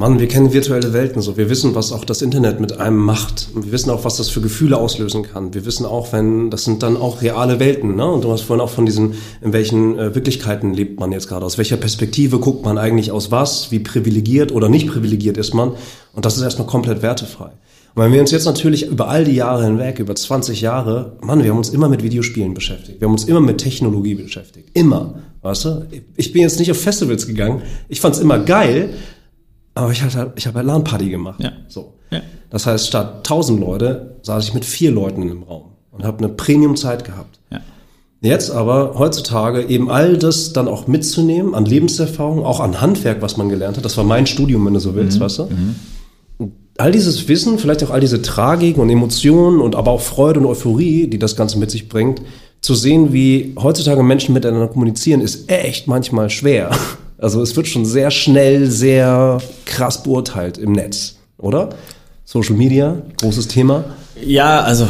Mann, 0.00 0.20
wir 0.20 0.28
kennen 0.28 0.52
virtuelle 0.52 0.92
Welten 0.92 1.20
so. 1.20 1.36
Wir 1.36 1.50
wissen, 1.50 1.74
was 1.74 1.90
auch 1.90 2.04
das 2.04 2.22
Internet 2.22 2.60
mit 2.60 2.78
einem 2.78 2.98
macht. 2.98 3.48
Und 3.52 3.64
wir 3.64 3.72
wissen 3.72 3.90
auch, 3.90 4.04
was 4.04 4.16
das 4.16 4.30
für 4.30 4.40
Gefühle 4.40 4.76
auslösen 4.76 5.24
kann. 5.24 5.54
Wir 5.54 5.64
wissen 5.64 5.84
auch, 5.84 6.12
wenn, 6.12 6.50
das 6.50 6.62
sind 6.62 6.84
dann 6.84 6.96
auch 6.96 7.20
reale 7.20 7.58
Welten, 7.58 7.96
ne? 7.96 8.06
Und 8.06 8.22
du 8.22 8.30
hast 8.30 8.42
vorhin 8.42 8.64
auch 8.64 8.70
von 8.70 8.86
diesen, 8.86 9.14
in 9.42 9.52
welchen 9.52 9.98
äh, 9.98 10.14
Wirklichkeiten 10.14 10.72
lebt 10.72 11.00
man 11.00 11.10
jetzt 11.10 11.26
gerade? 11.26 11.44
Aus 11.44 11.58
welcher 11.58 11.78
Perspektive 11.78 12.38
guckt 12.38 12.64
man 12.64 12.78
eigentlich 12.78 13.10
aus 13.10 13.32
was? 13.32 13.72
Wie 13.72 13.80
privilegiert 13.80 14.52
oder 14.52 14.68
nicht 14.68 14.86
privilegiert 14.86 15.36
ist 15.36 15.52
man? 15.52 15.72
Und 16.12 16.24
das 16.24 16.36
ist 16.36 16.44
erstmal 16.44 16.68
komplett 16.68 17.02
wertefrei. 17.02 17.50
Und 17.96 18.04
wenn 18.04 18.12
wir 18.12 18.20
uns 18.20 18.30
jetzt 18.30 18.44
natürlich 18.44 18.86
über 18.86 19.08
all 19.08 19.24
die 19.24 19.34
Jahre 19.34 19.64
hinweg, 19.64 19.98
über 19.98 20.14
20 20.14 20.60
Jahre, 20.60 21.16
Mann, 21.22 21.42
wir 21.42 21.50
haben 21.50 21.58
uns 21.58 21.70
immer 21.70 21.88
mit 21.88 22.04
Videospielen 22.04 22.54
beschäftigt. 22.54 23.00
Wir 23.00 23.06
haben 23.06 23.14
uns 23.14 23.24
immer 23.24 23.40
mit 23.40 23.58
Technologie 23.58 24.14
beschäftigt. 24.14 24.70
Immer. 24.74 25.14
Weißt 25.48 25.64
du? 25.64 25.86
Ich 26.14 26.32
bin 26.32 26.42
jetzt 26.42 26.58
nicht 26.58 26.70
auf 26.70 26.78
Festivals 26.78 27.26
gegangen. 27.26 27.62
Ich 27.88 28.02
fand's 28.02 28.18
immer 28.18 28.38
geil, 28.38 28.90
aber 29.74 29.90
ich, 29.92 30.02
hatte, 30.02 30.30
ich 30.36 30.46
habe 30.46 30.58
halt 30.58 30.66
LAN-Party 30.66 31.08
gemacht. 31.08 31.42
Ja. 31.42 31.52
So. 31.68 31.94
Ja. 32.10 32.20
Das 32.50 32.66
heißt, 32.66 32.86
statt 32.86 33.16
1000 33.18 33.58
Leute 33.58 34.16
saß 34.20 34.44
ich 34.44 34.52
mit 34.52 34.66
vier 34.66 34.90
Leuten 34.90 35.22
in 35.22 35.30
einem 35.30 35.44
Raum 35.44 35.70
und 35.90 36.04
habe 36.04 36.18
eine 36.18 36.28
Premium-Zeit 36.28 37.06
gehabt. 37.06 37.40
Ja. 37.50 37.60
Jetzt 38.20 38.50
aber 38.50 38.98
heutzutage 38.98 39.62
eben 39.62 39.90
all 39.90 40.18
das 40.18 40.52
dann 40.52 40.68
auch 40.68 40.86
mitzunehmen 40.86 41.54
an 41.54 41.64
Lebenserfahrung, 41.64 42.44
auch 42.44 42.60
an 42.60 42.82
Handwerk, 42.82 43.22
was 43.22 43.38
man 43.38 43.48
gelernt 43.48 43.78
hat. 43.78 43.86
Das 43.86 43.96
war 43.96 44.04
mein 44.04 44.26
Studium, 44.26 44.66
wenn 44.66 44.74
du 44.74 44.80
so 44.80 44.94
willst, 44.94 45.18
mhm. 45.18 45.24
weißt 45.24 45.38
du? 45.38 45.44
Mhm 45.44 45.76
all 46.78 46.92
dieses 46.92 47.26
Wissen, 47.26 47.58
vielleicht 47.58 47.82
auch 47.82 47.90
all 47.90 48.00
diese 48.00 48.22
Tragik 48.22 48.78
und 48.78 48.88
Emotionen 48.88 49.60
und 49.60 49.74
aber 49.74 49.90
auch 49.90 50.00
Freude 50.00 50.38
und 50.38 50.46
Euphorie, 50.46 51.08
die 51.08 51.18
das 51.18 51.34
Ganze 51.34 51.58
mit 51.58 51.72
sich 51.72 51.88
bringt, 51.88 52.22
zu 52.60 52.74
sehen, 52.74 53.12
wie 53.12 53.54
heutzutage 53.58 54.02
Menschen 54.02 54.34
miteinander 54.34 54.68
kommunizieren, 54.68 55.20
ist 55.20 55.50
echt 55.50 55.86
manchmal 55.86 56.30
schwer. 56.30 56.70
Also 57.20 57.42
es 57.42 57.56
wird 57.56 57.66
schon 57.66 57.84
sehr 57.84 58.12
schnell, 58.12 58.70
sehr 58.70 59.38
krass 59.64 60.04
beurteilt 60.04 60.56
im 60.56 60.70
Netz, 60.70 61.16
oder? 61.36 61.70
Social 62.24 62.54
Media, 62.54 63.02
großes 63.20 63.48
Thema. 63.48 63.86
Ja, 64.24 64.60
also 64.60 64.86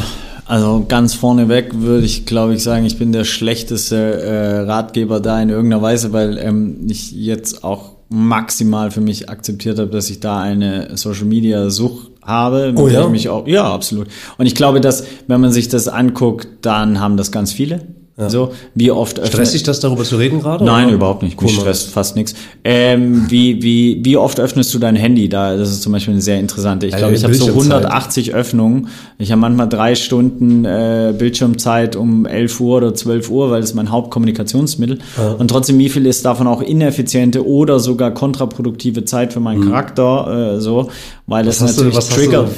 also 0.49 0.83
ganz 0.87 1.13
vorneweg 1.13 1.75
würde 1.75 2.07
ich, 2.07 2.25
glaube 2.25 2.55
ich, 2.55 2.63
sagen, 2.63 2.83
ich 2.83 2.97
bin 2.97 3.11
der 3.11 3.23
schlechteste 3.23 3.95
äh, 3.95 4.59
Ratgeber 4.61 5.19
da 5.19 5.39
in 5.39 5.49
irgendeiner 5.49 5.83
Weise, 5.83 6.11
weil 6.11 6.39
ähm, 6.39 6.87
ich 6.89 7.11
jetzt 7.11 7.63
auch 7.63 7.97
maximal 8.09 8.89
für 8.89 9.01
mich 9.01 9.29
akzeptiert 9.29 9.77
habe, 9.77 9.91
dass 9.91 10.09
ich 10.09 10.19
da 10.19 10.41
eine 10.41 10.97
Social 10.97 11.25
Media 11.25 11.69
Sucht 11.69 12.09
habe, 12.29 12.73
oh, 12.77 12.87
ja? 12.87 13.03
ich 13.03 13.09
mich 13.09 13.29
auch, 13.29 13.45
ja, 13.47 13.65
absolut. 13.65 14.07
Und 14.37 14.45
ich 14.45 14.55
glaube, 14.55 14.79
dass, 14.79 15.05
wenn 15.27 15.41
man 15.41 15.51
sich 15.51 15.67
das 15.67 15.89
anguckt, 15.89 16.47
dann 16.61 17.01
haben 17.01 17.17
das 17.17 17.31
ganz 17.31 17.51
viele. 17.51 17.81
Ja. 18.19 18.29
So, 18.29 18.51
wie 18.75 18.91
oft 18.91 19.17
öffnet. 19.17 19.33
Stresst 19.33 19.53
dich 19.53 19.63
das, 19.63 19.79
darüber 19.79 20.03
zu 20.03 20.17
reden 20.17 20.41
gerade? 20.41 20.65
Nein, 20.65 20.87
oder? 20.87 20.95
überhaupt 20.95 21.23
nicht. 21.23 21.37
Cool, 21.39 21.47
Mich 21.47 21.55
stresst 21.55 21.89
fast 21.91 22.17
nichts. 22.17 22.35
Ähm, 22.65 23.27
wie, 23.29 23.63
wie, 23.63 24.01
wie 24.03 24.17
oft 24.17 24.41
öffnest 24.41 24.73
du 24.73 24.79
dein 24.79 24.97
Handy? 24.97 25.29
Da, 25.29 25.55
das 25.55 25.69
ist 25.69 25.83
zum 25.83 25.93
Beispiel 25.93 26.15
eine 26.15 26.21
sehr 26.21 26.37
interessante. 26.37 26.85
Ich 26.85 26.97
glaube, 26.97 27.13
ich 27.13 27.23
habe 27.23 27.33
so 27.33 27.47
180 27.47 28.33
Öffnungen. 28.33 28.89
Ich 29.19 29.31
habe 29.31 29.39
manchmal 29.39 29.69
drei 29.69 29.95
Stunden 29.95 30.65
äh, 30.65 31.13
Bildschirmzeit 31.17 31.95
um 31.95 32.25
11 32.25 32.59
Uhr 32.59 32.77
oder 32.77 32.93
12 32.93 33.29
Uhr, 33.29 33.51
weil 33.51 33.61
das 33.61 33.69
ist 33.69 33.75
mein 33.75 33.89
Hauptkommunikationsmittel. 33.89 34.99
Ja. 35.17 35.31
Und 35.31 35.47
trotzdem, 35.47 35.79
wie 35.79 35.87
viel 35.87 36.05
ist 36.05 36.25
davon 36.25 36.47
auch 36.47 36.61
ineffiziente 36.61 37.47
oder 37.47 37.79
sogar 37.79 38.13
kontraproduktive 38.13 39.05
Zeit 39.05 39.31
für 39.31 39.39
meinen 39.39 39.61
mhm. 39.61 39.69
Charakter? 39.69 40.55
Äh, 40.55 40.59
so, 40.59 40.89
weil 41.25 41.47
was 41.47 41.59
das 41.59 41.77
natürlich 41.77 41.97
du, 41.97 42.15
triggert. 42.15 42.49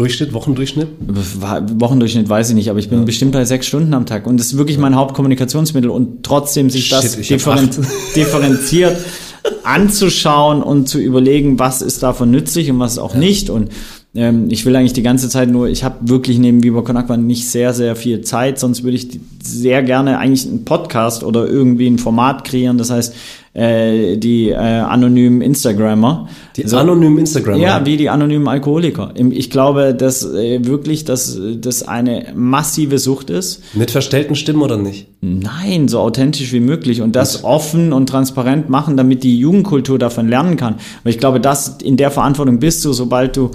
Durchschnitt, 0.00 0.32
Wochendurchschnitt? 0.32 0.88
Wochendurchschnitt 0.98 2.26
weiß 2.26 2.48
ich 2.48 2.54
nicht, 2.54 2.70
aber 2.70 2.78
ich 2.78 2.88
bin 2.88 3.00
ja. 3.00 3.04
bestimmt 3.04 3.32
bei 3.32 3.44
sechs 3.44 3.66
Stunden 3.66 3.92
am 3.92 4.06
Tag. 4.06 4.26
Und 4.26 4.38
das 4.38 4.46
ist 4.46 4.56
wirklich 4.56 4.78
mein 4.78 4.96
Hauptkommunikationsmittel. 4.96 5.90
Und 5.90 6.22
trotzdem 6.22 6.70
sich 6.70 6.86
Shit, 6.86 7.04
das 7.04 7.16
differen 7.16 7.68
differenziert 8.16 8.96
anzuschauen 9.62 10.62
und 10.62 10.88
zu 10.88 10.98
überlegen, 10.98 11.58
was 11.58 11.82
ist 11.82 12.02
davon 12.02 12.30
nützlich 12.30 12.70
und 12.70 12.78
was 12.78 12.96
auch 12.96 13.12
ja. 13.12 13.20
nicht. 13.20 13.50
Und 13.50 13.72
ähm, 14.14 14.48
ich 14.50 14.66
will 14.66 14.74
eigentlich 14.74 14.92
die 14.92 15.02
ganze 15.02 15.28
Zeit 15.28 15.50
nur, 15.50 15.68
ich 15.68 15.84
habe 15.84 15.96
wirklich 16.08 16.38
neben 16.38 16.62
Viva 16.62 16.82
Con 16.82 16.96
Aqua 16.96 17.16
nicht 17.16 17.48
sehr, 17.48 17.72
sehr 17.72 17.94
viel 17.94 18.22
Zeit, 18.22 18.58
sonst 18.58 18.82
würde 18.82 18.96
ich 18.96 19.20
sehr 19.42 19.82
gerne 19.82 20.18
eigentlich 20.18 20.46
einen 20.46 20.64
Podcast 20.64 21.22
oder 21.22 21.46
irgendwie 21.46 21.86
ein 21.86 21.98
Format 21.98 22.44
kreieren. 22.44 22.76
Das 22.76 22.90
heißt, 22.90 23.14
äh, 23.52 24.16
die 24.16 24.50
äh, 24.50 24.54
anonymen 24.54 25.42
Instagrammer. 25.42 26.28
Die 26.56 26.68
so, 26.68 26.76
anonymen 26.76 27.18
Instagrammer? 27.18 27.58
Ja, 27.58 27.84
wie 27.84 27.96
die 27.96 28.08
anonymen 28.08 28.46
Alkoholiker. 28.46 29.12
Ich 29.16 29.50
glaube, 29.50 29.92
dass 29.92 30.24
äh, 30.24 30.64
wirklich, 30.64 31.04
dass 31.04 31.38
das 31.56 31.86
eine 31.86 32.32
massive 32.34 32.98
Sucht 32.98 33.30
ist. 33.30 33.62
Mit 33.74 33.90
verstellten 33.90 34.36
Stimmen 34.36 34.62
oder 34.62 34.76
nicht? 34.76 35.08
Nein, 35.20 35.88
so 35.88 35.98
authentisch 35.98 36.52
wie 36.52 36.60
möglich 36.60 37.02
und 37.02 37.16
das 37.16 37.42
offen 37.42 37.92
und 37.92 38.08
transparent 38.08 38.70
machen, 38.70 38.96
damit 38.96 39.24
die 39.24 39.38
Jugendkultur 39.38 39.98
davon 39.98 40.28
lernen 40.28 40.56
kann. 40.56 40.76
Weil 41.02 41.12
ich 41.12 41.18
glaube, 41.18 41.40
dass 41.40 41.78
in 41.82 41.96
der 41.96 42.10
Verantwortung 42.12 42.60
bist 42.60 42.84
du, 42.84 42.92
sobald 42.92 43.36
du 43.36 43.50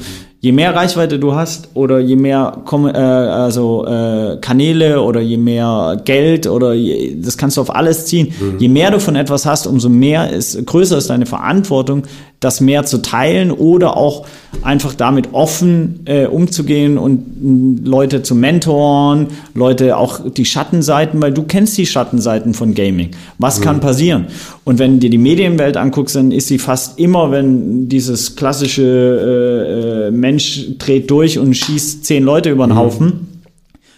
je 0.45 0.51
mehr 0.51 0.75
Reichweite 0.75 1.17
du 1.17 1.34
hast 1.34 1.69
oder 1.73 1.97
je 1.97 2.15
mehr 2.15 2.62
äh, 2.71 2.97
also 2.99 3.84
äh, 3.88 4.38
Kanäle 4.41 5.01
oder 5.01 5.19
je 5.19 5.38
mehr 5.38 5.99
Geld 6.05 6.45
oder 6.45 6.73
je, 6.73 7.15
das 7.19 7.36
kannst 7.36 7.58
du 7.58 7.62
auf 7.62 7.73
alles 7.75 8.05
ziehen. 8.05 8.31
Mhm. 8.39 8.60
Je 8.60 8.67
mehr 8.67 8.91
du 8.91 8.99
von 8.99 9.15
etwas 9.15 9.47
hast, 9.47 9.65
umso 9.65 9.89
mehr 9.89 10.29
ist 10.29 10.63
größer 10.63 10.99
ist 10.99 11.10
deine 11.10 11.25
Verantwortung, 11.25 12.03
das 12.39 12.62
mehr 12.62 12.86
zu 12.86 13.02
teilen 13.02 13.52
oder 13.52 13.98
auch 13.98 14.26
einfach 14.62 14.93
damit 14.93 15.34
offen 15.34 16.02
äh, 16.06 16.26
umzugehen 16.26 16.98
und 16.98 17.84
äh, 17.84 17.88
Leute 17.88 18.24
zu 18.24 18.36
mentoren, 18.36 19.28
Leute 19.54 19.98
auch 19.98 20.30
die 20.30 20.45
Schattenseiten, 20.45 21.21
weil 21.21 21.34
du 21.34 21.43
kennst 21.43 21.78
die 21.78 21.86
Schattenseiten 21.86 22.54
von 22.54 22.74
Gaming. 22.74 23.12
Was 23.38 23.60
mhm. 23.60 23.63
kann 23.63 23.80
passieren? 23.80 24.28
Und 24.63 24.80
wenn 24.80 24.93
du 24.93 25.00
dir 25.00 25.10
die 25.10 25.17
Medienwelt 25.17 25.78
anguckst, 25.78 26.15
dann 26.15 26.32
ist 26.32 26.48
sie 26.48 26.60
fast 26.60 27.00
immer, 27.00 27.32
wenn 27.32 27.89
dieses 27.89 28.36
klassische 28.36 28.84
äh, 28.84 30.08
äh, 30.08 30.12
Mensch 30.12 30.65
dreht 30.78 31.10
durch 31.10 31.39
und 31.39 31.56
schießt 31.56 32.06
zehn 32.06 32.24
Leute 32.24 32.50
über 32.50 32.67
den 32.67 32.74
mhm. 32.74 32.78
Haufen 32.78 33.24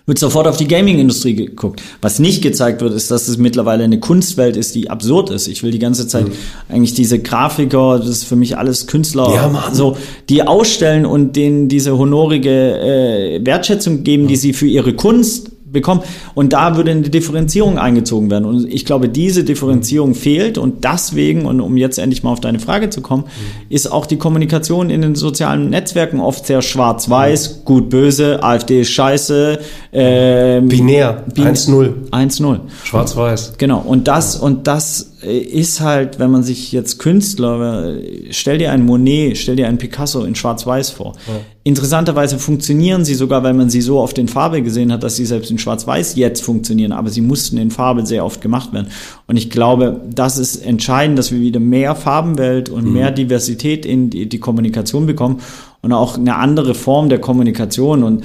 wird 0.08 0.18
sofort 0.18 0.48
auf 0.48 0.56
die 0.56 0.70
Gaming-Industrie 0.70 1.36
geguckt. 1.36 1.84
Was 2.02 2.18
nicht 2.18 2.42
gezeigt 2.42 2.82
wird, 2.82 2.94
ist, 2.94 3.12
dass 3.12 3.28
es 3.28 3.38
mittlerweile 3.38 3.84
eine 3.84 4.00
Kunstwelt 4.00 4.56
ist, 4.56 4.74
die 4.74 4.90
absurd 4.90 5.30
ist. 5.30 5.48
Ich 5.48 5.64
will 5.64 5.72
die 5.72 5.80
ganze 5.80 6.08
Zeit 6.08 6.30
mhm. 6.30 6.34
eigentlich 6.70 6.94
diese 6.94 7.20
Grafiker, 7.20 8.00
das 8.00 8.08
ist 8.08 8.24
für 8.24 8.38
mich 8.38 8.58
alles 8.58 8.88
Künstler, 8.88 9.34
ja, 9.36 9.70
so, 9.74 9.98
die 10.30 10.44
ausstellen 10.44 11.06
und 11.06 11.36
denen 11.36 11.68
diese 11.68 11.98
honorige 11.98 12.50
äh, 12.50 13.46
Wertschätzung 13.46 14.04
geben, 14.04 14.24
mhm. 14.24 14.28
die 14.30 14.36
sie 14.38 14.54
für 14.54 14.68
ihre 14.68 14.94
Kunst 14.94 15.52
bekommen. 15.72 16.02
Und 16.34 16.54
da 16.54 16.76
würde 16.76 16.92
eine 16.92 17.02
Differenzierung 17.02 17.78
eingezogen 17.78 18.30
werden. 18.32 18.46
Und 18.46 18.72
ich 18.72 18.86
glaube, 18.86 19.10
diese 19.10 19.44
Differenzierung 19.44 20.16
fehlt 20.16 20.58
und 20.58 20.84
deswegen, 20.84 21.46
und 21.46 21.62
um 21.62 21.78
jetzt 21.78 22.00
endlich 22.00 22.24
mal 22.24 22.32
auf 22.32 22.40
deine 22.40 22.60
Frage 22.60 22.90
zu 22.90 23.02
kommen, 23.02 23.24
mhm. 23.24 23.66
ist 23.70 23.92
auch 23.92 24.06
die 24.06 24.18
Kommunikation 24.18 24.90
in 24.90 25.02
den 25.02 25.16
sozialen 25.16 25.70
Netzwerken 25.70 26.20
oft 26.20 26.46
sehr 26.46 26.62
schwarz-weiß, 26.62 27.60
mhm. 27.60 27.66
gut, 27.66 27.90
böse, 27.90 28.44
AfD 28.44 28.82
ist 28.82 28.92
scheiße. 28.92 29.60
Äh, 29.92 30.62
Binär, 30.62 31.26
bin 31.34 31.46
1-0. 31.46 32.10
1-0. 32.12 32.60
Schwarz-weiß. 32.84 33.54
Genau, 33.58 33.80
und 33.80 34.08
das, 34.08 34.36
und 34.36 34.68
das 34.68 35.17
ist 35.22 35.82
halt, 35.82 36.20
wenn 36.20 36.30
man 36.30 36.44
sich 36.44 36.72
jetzt 36.72 37.00
Künstler, 37.00 37.96
stell 38.30 38.60
dir 38.60 38.72
einen 38.72 38.86
Monet, 38.86 39.38
stell 39.38 39.56
dir 39.56 39.68
einen 39.68 39.80
Picasso 39.80 40.24
in 40.24 40.36
Schwarz-Weiß 40.36 40.92
vor. 40.92 41.14
Ja. 41.28 41.34
Interessanterweise 41.64 42.38
funktionieren 42.38 43.04
sie 43.04 43.16
sogar, 43.16 43.42
weil 43.42 43.56
man 43.56 43.70
sie 43.70 43.82
so 43.82 44.00
oft 44.00 44.18
in 44.20 44.28
Farbe 44.28 44.62
gesehen 44.62 44.92
hat, 44.92 45.02
dass 45.02 45.16
sie 45.16 45.26
selbst 45.26 45.50
in 45.50 45.58
Schwarz-Weiß 45.58 46.16
jetzt 46.16 46.44
funktionieren, 46.44 46.92
aber 46.92 47.10
sie 47.10 47.22
mussten 47.22 47.58
in 47.58 47.72
Farbe 47.72 48.06
sehr 48.06 48.24
oft 48.24 48.42
gemacht 48.42 48.74
werden. 48.74 48.88
Und 49.26 49.38
ich 49.38 49.50
glaube, 49.50 50.02
das 50.14 50.38
ist 50.38 50.58
entscheidend, 50.58 51.18
dass 51.18 51.32
wir 51.32 51.40
wieder 51.40 51.60
mehr 51.60 51.96
Farbenwelt 51.96 52.70
und 52.70 52.86
mhm. 52.86 52.94
mehr 52.94 53.12
Diversität 53.12 53.86
in 53.88 54.12
die, 54.12 54.30
die 54.30 54.40
Kommunikation 54.40 55.08
bekommen 55.08 55.42
und 55.82 55.94
auch 55.94 56.18
eine 56.18 56.36
andere 56.36 56.76
Form 56.76 57.10
der 57.10 57.20
Kommunikation 57.20 58.04
und 58.04 58.24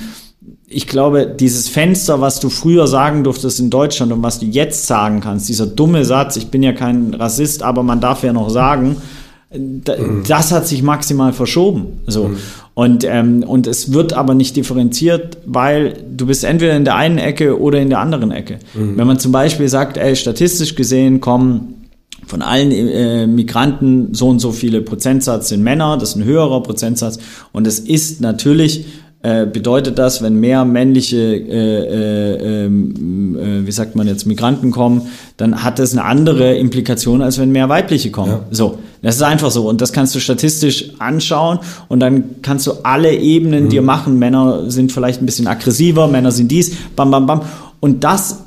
ich 0.73 0.87
glaube, 0.87 1.27
dieses 1.27 1.69
Fenster, 1.69 2.21
was 2.21 2.41
du 2.41 2.49
früher 2.49 2.87
sagen 2.87 3.25
durftest 3.25 3.61
in 3.61 3.71
Deutschland 3.71 4.13
und 4.13 4.23
was 4.23 4.39
du 4.39 4.47
jetzt 4.47 4.87
sagen 4.87 5.21
kannst, 5.21 5.49
dieser 5.49 5.67
dumme 5.67 6.05
Satz, 6.05 6.37
ich 6.37 6.49
bin 6.49 6.63
ja 6.63 6.73
kein 6.73 7.15
Rassist, 7.15 7.63
aber 7.63 7.83
man 7.83 8.01
darf 8.01 8.23
ja 8.23 8.33
noch 8.33 8.51
sagen, 8.51 8.97
mhm. 9.53 9.83
das 10.27 10.53
hat 10.53 10.67
sich 10.67 10.83
maximal 10.83 11.33
verschoben. 11.33 12.01
So. 12.07 12.29
Mhm. 12.29 12.37
Und, 12.75 13.05
ähm, 13.05 13.45
und 13.47 13.67
es 13.67 13.93
wird 13.93 14.15
aber 14.15 14.35
nicht 14.35 14.57
differenziert, 14.57 15.39
weil 15.45 15.95
du 16.11 16.27
bist 16.27 16.45
entweder 16.45 16.75
in 16.75 16.85
der 16.85 16.97
einen 16.97 17.19
Ecke 17.19 17.61
oder 17.61 17.79
in 17.79 17.91
der 17.91 17.99
anderen 17.99 18.31
Ecke. 18.31 18.59
Mhm. 18.75 18.97
Wenn 18.97 19.07
man 19.07 19.19
zum 19.19 19.33
Beispiel 19.33 19.69
sagt, 19.69 19.99
ey, 19.99 20.17
statistisch 20.17 20.75
gesehen 20.75 21.21
kommen 21.21 21.75
von 22.27 22.41
allen 22.41 22.71
äh, 22.71 23.27
Migranten 23.27 24.15
so 24.15 24.29
und 24.29 24.39
so 24.39 24.53
viele 24.53 24.81
Prozentsatz 24.81 25.49
sind 25.49 25.63
Männer, 25.63 25.99
das 25.99 26.11
ist 26.11 26.17
ein 26.17 26.25
höherer 26.25 26.63
Prozentsatz. 26.63 27.19
Und 27.53 27.67
es 27.67 27.79
ist 27.79 28.21
natürlich 28.21 28.87
äh, 29.23 29.47
bedeutet 29.47 29.99
das, 29.99 30.21
wenn 30.21 30.41
mehr 30.41 30.65
männliche, 30.65 31.17
äh, 31.17 31.45
äh, 31.45 32.65
ähm, 32.65 33.37
äh, 33.39 33.67
wie 33.67 33.71
sagt 33.71 33.95
man 33.95 34.09
jetzt, 34.09 34.27
Migranten 34.27 34.73
kommen, 34.73 35.03
dann 35.37 35.63
hat 35.63 35.79
das 35.79 35.93
eine 35.93 36.05
andere 36.05 36.57
Implikation, 36.57 37.23
als 37.23 37.39
wenn 37.39 37.53
mehr 37.53 37.69
weibliche 37.69 38.11
kommen. 38.11 38.33
Ja. 38.33 38.41
So, 38.51 38.79
das 39.01 39.17
ist 39.17 39.23
einfach 39.23 39.51
so. 39.51 39.69
Und 39.69 39.81
das 39.81 39.93
kannst 39.93 40.15
du 40.15 40.19
statistisch 40.19 40.91
anschauen 40.99 41.61
und 41.89 42.01
dann 42.01 42.43
kannst 42.43 42.67
du 42.67 42.73
alle 42.83 43.15
Ebenen 43.15 43.65
mhm. 43.65 43.69
dir 43.69 43.83
machen. 43.83 44.19
Männer 44.19 44.71
sind 44.71 44.91
vielleicht 44.91 45.23
ein 45.23 45.27
bisschen 45.27 45.47
aggressiver, 45.47 46.09
Männer 46.09 46.33
sind 46.33 46.51
dies, 46.51 46.75
bam, 46.97 47.11
bam, 47.11 47.27
bam. 47.27 47.43
Und 47.79 48.03
das 48.03 48.41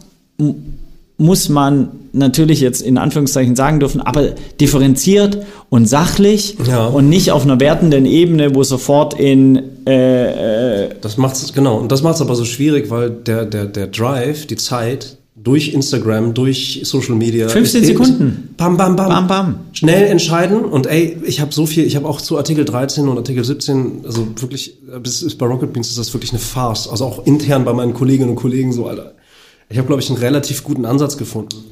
muss 1.17 1.47
man 1.47 1.91
natürlich 2.12 2.60
jetzt 2.60 2.82
in 2.82 2.97
Anführungszeichen 2.97 3.56
sagen 3.56 3.80
dürfen, 3.80 4.01
aber 4.01 4.32
differenziert 4.60 5.45
und 5.69 5.88
sachlich 5.88 6.58
ja. 6.67 6.88
und 6.88 7.10
nicht 7.10 7.32
auf 7.32 7.43
einer 7.43 7.60
wertenden 7.60 8.06
Ebene, 8.06 8.54
wo 8.54 8.63
sofort 8.63 9.13
in 9.17 9.62
äh, 9.88 10.86
äh 10.86 10.89
das 10.99 11.17
macht's 11.17 11.54
genau 11.54 11.78
und 11.78 11.91
das 11.91 12.04
macht's 12.04 12.21
aber 12.21 12.36
so 12.36 12.45
schwierig, 12.45 12.89
weil 12.89 13.10
der 13.10 13.45
der 13.45 13.65
der 13.65 13.88
Drive, 13.88 14.45
die 14.45 14.58
Zeit 14.58 15.17
durch 15.36 15.73
Instagram, 15.73 16.34
durch 16.34 16.82
Social 16.86 17.15
Media 17.15 17.47
15 17.47 17.86
Sekunden. 17.86 18.56
Bam 18.58 18.78
bam 18.78 18.95
bam. 18.95 19.10
Bam 19.10 19.28
bam. 19.28 19.60
Schnell 19.73 20.08
entscheiden 20.08 20.65
und 20.65 20.88
ey, 20.88 21.17
ich 21.25 21.39
habe 21.39 21.54
so 21.54 21.65
viel, 21.65 21.86
ich 21.86 21.95
habe 21.95 22.08
auch 22.08 22.19
zu 22.19 22.38
Artikel 22.38 22.65
13 22.65 23.08
und 23.08 23.17
Artikel 23.17 23.43
17, 23.43 24.06
also 24.06 24.28
wirklich 24.38 24.78
bis, 25.01 25.23
bis 25.23 25.36
bei 25.36 25.45
Rocket 25.45 25.71
Beans 25.71 25.89
ist 25.89 25.99
das 25.99 26.13
wirklich 26.13 26.32
eine 26.32 26.39
Farce, 26.39 26.89
also 26.89 27.06
auch 27.06 27.25
intern 27.25 27.63
bei 27.63 27.73
meinen 27.73 27.93
Kolleginnen 27.93 28.32
und 28.32 28.38
Kollegen 28.38 28.73
so, 28.73 28.88
Alter 28.88 29.13
ich 29.69 29.78
habe, 29.78 29.88
glaube 29.88 30.01
ich, 30.01 30.10
einen 30.10 30.19
relativ 30.19 30.63
guten 30.63 30.86
Ansatz 30.86 31.17
gefunden. 31.17 31.63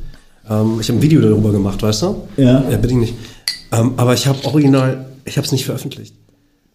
Ähm, 0.50 0.78
ich 0.80 0.90
habe 0.90 1.00
ein 1.00 1.02
Video 1.02 1.22
darüber 1.22 1.52
gemacht, 1.52 1.82
weißt 1.82 2.02
du? 2.04 2.28
Ja. 2.38 2.64
Ja, 2.70 2.78
bitte 2.78 2.96
nicht. 2.96 3.14
Ähm, 3.72 3.94
aber 3.98 4.14
ich 4.14 4.28
habe 4.28 4.44
original, 4.46 5.06
ich 5.26 5.38
habe 5.38 5.46
es 5.46 5.52
nicht 5.52 5.66
veröffentlicht. 5.66 6.14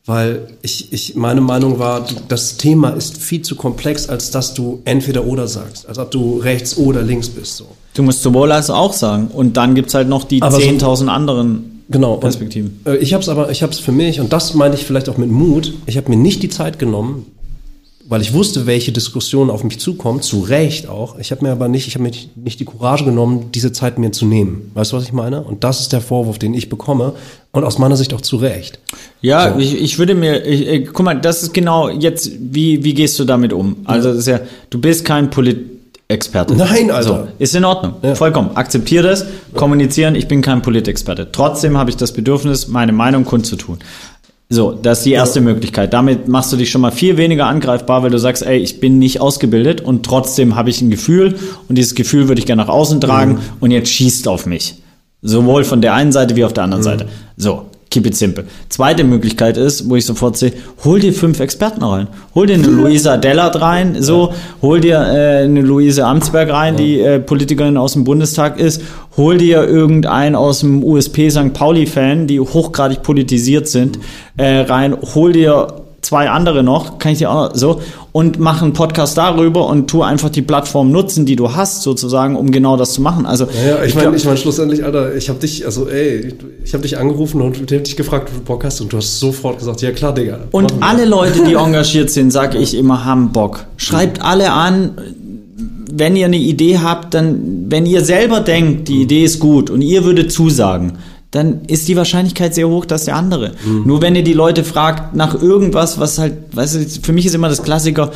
Weil 0.07 0.47
ich, 0.63 0.91
ich, 0.91 1.17
meine 1.17 1.43
Meinung 1.43 1.79
war, 1.79 2.07
das 2.29 2.57
Thema 2.57 2.91
ist 2.91 3.19
viel 3.19 3.43
zu 3.43 3.57
komplex, 3.57 4.09
als 4.09 4.31
dass 4.31 4.55
du 4.55 4.81
entweder 4.87 5.27
oder 5.27 5.47
sagst. 5.47 5.87
Als 5.87 5.99
ob 5.99 6.11
du 6.11 6.39
rechts 6.39 6.79
oder 6.79 7.03
links 7.03 7.29
bist. 7.29 7.59
So. 7.59 7.67
Du 7.93 8.03
musst 8.03 8.23
sowohl 8.23 8.51
als 8.53 8.71
auch 8.71 8.95
sagen. 8.95 9.29
Und 9.29 9.59
dann 9.59 9.75
gibt's 9.75 9.93
halt 9.93 10.09
noch 10.09 10.25
die 10.25 10.41
10.000 10.41 10.97
so, 10.97 11.11
anderen 11.11 11.83
genau, 11.91 12.17
Perspektiven. 12.17 12.81
Und, 12.85 12.93
äh, 12.93 12.97
ich 12.97 13.13
habe 13.13 13.23
es 13.23 13.29
aber, 13.29 13.51
ich 13.51 13.63
habe 13.63 13.73
es 13.73 13.81
für 13.81 13.93
mich, 13.93 14.19
und 14.19 14.33
das 14.33 14.55
meine 14.55 14.77
ich 14.77 14.87
vielleicht 14.87 15.11
auch 15.11 15.19
mit 15.19 15.31
Mut, 15.31 15.75
ich 15.85 15.99
habe 15.99 16.09
mir 16.09 16.17
nicht 16.17 16.43
die 16.43 16.49
Zeit 16.49 16.79
genommen, 16.79 17.27
weil 18.09 18.23
ich 18.23 18.33
wusste, 18.33 18.67
welche 18.67 18.91
Diskussion 18.91 19.51
auf 19.51 19.65
mich 19.65 19.79
zukommt, 19.79 20.25
zu 20.25 20.41
Recht 20.41 20.89
auch. 20.89 21.19
Ich 21.19 21.31
habe 21.31 21.45
mir 21.45 21.53
aber 21.53 21.69
nicht, 21.69 21.87
ich 21.87 21.95
habe 21.95 22.05
mir 22.05 22.11
nicht 22.37 22.59
die 22.59 22.65
Courage 22.65 23.05
genommen, 23.05 23.51
diese 23.53 23.71
Zeit 23.73 23.99
mir 23.99 24.13
zu 24.13 24.25
nehmen. 24.25 24.71
Weißt 24.73 24.93
du, 24.93 24.97
was 24.97 25.05
ich 25.05 25.13
meine? 25.13 25.43
Und 25.43 25.63
das 25.63 25.81
ist 25.81 25.93
der 25.93 26.01
Vorwurf, 26.01 26.39
den 26.39 26.55
ich 26.55 26.71
bekomme 26.71 27.13
und 27.53 27.65
aus 27.65 27.79
meiner 27.79 27.97
Sicht 27.97 28.15
auch 28.15 28.23
zu 28.23 28.37
Recht. 28.37 28.79
Ja, 29.21 29.53
so. 29.53 29.59
ich, 29.59 29.79
ich 29.79 29.99
würde 29.99 30.15
mir, 30.15 30.45
ich, 30.47 30.67
ich, 30.67 30.87
guck 30.87 31.05
mal, 31.05 31.21
das 31.21 31.43
ist 31.43 31.53
genau 31.53 31.91
jetzt, 31.91 32.31
wie, 32.41 32.83
wie 32.83 32.95
gehst 32.95 33.19
du 33.19 33.25
damit 33.25 33.53
um? 33.53 33.77
Also, 33.85 34.09
das 34.09 34.19
ist 34.19 34.27
ja, 34.27 34.41
du 34.71 34.81
bist 34.81 35.05
kein 35.05 35.29
Polit 35.29 35.79
Experte. 36.11 36.57
Nein, 36.57 36.91
also 36.91 37.11
so, 37.11 37.29
ist 37.39 37.55
in 37.55 37.67
Ordnung. 37.67 37.97
Ja. 38.01 38.15
Vollkommen. 38.15 38.57
Akzeptiere 38.57 39.09
das, 39.09 39.27
kommunizieren, 39.53 40.15
ich 40.15 40.27
bin 40.27 40.41
kein 40.41 40.63
Politexperte. 40.63 41.31
Trotzdem 41.31 41.77
habe 41.77 41.91
ich 41.91 41.97
das 41.97 42.13
Bedürfnis, 42.13 42.67
meine 42.67 42.93
Meinung 42.93 43.27
kundzutun. 43.27 43.79
So, 44.51 44.73
das 44.73 44.99
ist 44.99 45.05
die 45.05 45.13
erste 45.13 45.41
ja. 45.41 45.45
Möglichkeit. 45.45 45.93
Damit 45.93 46.27
machst 46.27 46.53
du 46.53 46.57
dich 46.57 46.71
schon 46.71 46.81
mal 46.81 46.91
viel 46.91 47.19
weniger 47.19 47.47
angreifbar, 47.47 48.03
weil 48.03 48.11
du 48.11 48.19
sagst, 48.19 48.43
ey, 48.43 48.57
ich 48.57 48.81
bin 48.81 48.99
nicht 48.99 49.21
ausgebildet 49.21 49.83
und 49.83 50.07
trotzdem 50.07 50.57
habe 50.57 50.71
ich 50.71 50.81
ein 50.81 50.91
Gefühl 50.91 51.39
und 51.69 51.77
dieses 51.77 51.95
Gefühl 51.95 52.29
würde 52.29 52.39
ich 52.39 52.47
gerne 52.47 52.63
nach 52.63 52.71
außen 52.71 53.01
tragen 53.01 53.33
mhm. 53.33 53.41
und 53.61 53.71
jetzt 53.71 53.91
schießt 53.91 54.27
auf 54.27 54.47
mich. 54.47 54.77
Sowohl 55.21 55.65
von 55.65 55.83
der 55.83 55.95
einen 55.95 56.13
Seite 56.13 56.35
wie 56.37 56.45
auf 56.45 56.55
der 56.55 56.65
anderen 56.65 56.81
mhm. 56.81 56.85
Seite. 56.85 57.09
So, 57.37 57.67
keep 57.99 58.07
it 58.07 58.17
simple. 58.17 58.45
Zweite 58.69 59.05
Möglichkeit 59.05 59.57
ist, 59.57 59.89
wo 59.89 59.97
ich 59.97 60.07
sofort 60.07 60.37
sehe, 60.37 60.53
hol 60.85 61.01
dir 61.01 61.13
fünf 61.13 61.41
Experten 61.41 61.83
rein. 61.83 62.07
Hol 62.35 62.47
dir 62.47 62.55
eine 62.55 62.67
Luisa 62.67 63.17
Dellert 63.17 63.61
rein, 63.61 64.01
so, 64.01 64.33
hol 64.63 64.81
dir 64.81 64.99
äh, 64.99 65.45
eine 65.45 65.63
Luise 65.63 66.07
Amtsberg 66.07 66.51
rein, 66.51 66.77
die 66.77 67.01
äh, 67.01 67.19
Politikerin 67.19 67.77
aus 67.77 67.95
dem 67.95 68.05
Bundestag 68.05 68.59
ist, 68.59 68.83
hol 69.17 69.39
dir 69.39 69.67
irgendeinen 69.67 70.37
aus 70.37 70.61
dem 70.61 70.85
USP 70.85 71.31
St. 71.31 71.53
Pauli-Fan, 71.53 72.27
die 72.27 72.39
hochgradig 72.39 73.03
politisiert 73.03 73.69
sind, 73.69 73.99
äh, 74.37 74.61
rein, 74.61 74.97
hol 75.15 75.33
dir 75.33 75.88
zwei 76.01 76.31
andere 76.31 76.63
noch, 76.63 76.99
kann 76.99 77.13
ich 77.13 77.19
dir 77.19 77.31
auch 77.31 77.55
so, 77.55 77.81
und 78.13 78.39
mach 78.39 78.63
einen 78.63 78.73
Podcast 78.73 79.19
darüber 79.19 79.67
und 79.67 79.89
tu 79.89 80.03
einfach 80.03 80.31
die 80.31 80.43
Plattform 80.43 80.91
nutzen, 80.91 81.27
die 81.27 81.37
du 81.37 81.55
hast, 81.55 81.83
sozusagen, 81.83 82.37
um 82.37 82.51
genau 82.51 82.77
das 82.77 82.93
zu 82.93 83.03
machen. 83.03 83.27
Also, 83.27 83.47
ja, 83.47 83.77
ja 83.77 83.85
ich 83.85 83.95
meine, 83.95 84.17
ich 84.17 84.25
meine, 84.25 84.37
schlussendlich, 84.37 84.85
Alter, 84.85 85.15
ich 85.15 85.29
habe 85.29 85.39
dich, 85.39 85.65
also, 85.65 85.89
ey, 85.89 86.35
ich 86.65 86.73
habe 86.73 86.83
dich 86.83 86.99
angerufen 86.99 87.41
und 87.41 87.71
dich 87.71 87.97
gefragt, 87.97 88.29
ob 88.31 88.39
du 88.39 88.45
Bock 88.45 88.65
hast 88.65 88.81
und 88.81 88.93
du 88.93 88.99
hast 88.99 89.19
sofort 89.19 89.59
gesagt, 89.59 89.83
ja 89.83 89.91
klar, 89.91 90.15
Digga. 90.15 90.39
Und 90.53 90.73
alle 90.81 91.05
Leute, 91.05 91.45
die 91.45 91.55
engagiert 91.55 92.11
sind, 92.11 92.31
sage 92.31 92.59
ich 92.59 92.77
immer, 92.77 93.05
haben 93.05 93.33
Bock. 93.33 93.67
Schreibt 93.77 94.23
alle 94.23 94.53
an, 94.53 94.93
wenn 95.93 96.17
ihr 96.17 96.27
eine 96.27 96.39
Idee 96.39 96.79
habt, 96.79 97.15
dann, 97.15 97.67
wenn 97.69 97.87
ihr 97.87 98.05
selber 98.05 98.41
denkt, 98.41 98.89
die 98.89 99.03
Idee 99.03 99.25
ist 99.25 99.41
gut 99.41 99.69
und 99.69 99.83
ihr 99.83 100.05
würdet 100.05 100.31
zusagen, 100.31 100.99
dann 101.31 101.63
ist 101.67 101.89
die 101.89 101.97
Wahrscheinlichkeit 101.97 102.55
sehr 102.55 102.69
hoch, 102.69 102.87
dass 102.87 103.05
der 103.05 103.17
andere. 103.17 103.53
Mhm. 103.65 103.83
Nur 103.87 104.01
wenn 104.01 104.17
ihr 104.17 104.25
die 104.25 104.33
Leute 104.33 104.65
fragt 104.65 105.15
nach 105.15 105.41
irgendwas, 105.41 106.01
was 106.01 106.19
halt, 106.19 106.35
weißt 106.53 106.75
du, 106.75 106.87
für 107.03 107.13
mich 107.13 107.27
ist 107.27 107.35
immer 107.35 107.49
das 107.49 107.63
Klassiker, 107.63 108.13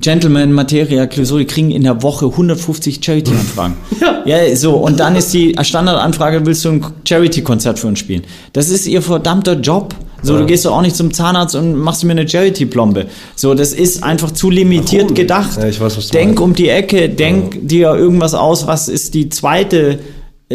Gentleman, 0.00 0.52
Materia, 0.52 1.06
Clusori 1.06 1.44
kriegen 1.44 1.70
in 1.70 1.84
der 1.84 2.02
Woche 2.02 2.26
150 2.26 3.04
Charity-Anfragen. 3.04 3.76
ja. 4.00 4.22
ja, 4.24 4.56
so. 4.56 4.74
Und 4.74 4.98
dann 4.98 5.14
ist 5.14 5.32
die 5.32 5.54
Standardanfrage, 5.60 6.44
willst 6.44 6.64
du 6.64 6.70
ein 6.70 6.84
Charity-Konzert 7.04 7.78
für 7.78 7.86
uns 7.86 8.00
spielen? 8.00 8.22
Das 8.52 8.68
ist 8.68 8.86
ihr 8.86 9.00
verdammter 9.00 9.54
Job. 9.60 9.94
So, 10.24 10.34
ja. 10.34 10.40
du 10.40 10.46
gehst 10.46 10.64
doch 10.64 10.76
auch 10.76 10.82
nicht 10.82 10.96
zum 10.96 11.12
Zahnarzt 11.12 11.54
und 11.54 11.76
machst 11.76 12.04
mir 12.04 12.12
eine 12.12 12.28
Charity-Plombe. 12.28 13.06
So, 13.36 13.54
das 13.54 13.72
ist 13.72 14.02
einfach 14.02 14.32
zu 14.32 14.50
limitiert 14.50 15.04
Warum? 15.04 15.14
gedacht. 15.14 15.56
Ja, 15.56 15.68
ich 15.68 15.80
weiß, 15.80 15.96
was 15.96 16.08
du 16.08 16.12
denk 16.12 16.30
meinst. 16.30 16.42
um 16.42 16.54
die 16.54 16.68
Ecke, 16.68 17.08
denk 17.08 17.54
ja. 17.54 17.60
dir 17.62 17.94
irgendwas 17.94 18.34
aus, 18.34 18.66
was 18.66 18.88
ist 18.88 19.14
die 19.14 19.28
zweite 19.28 20.00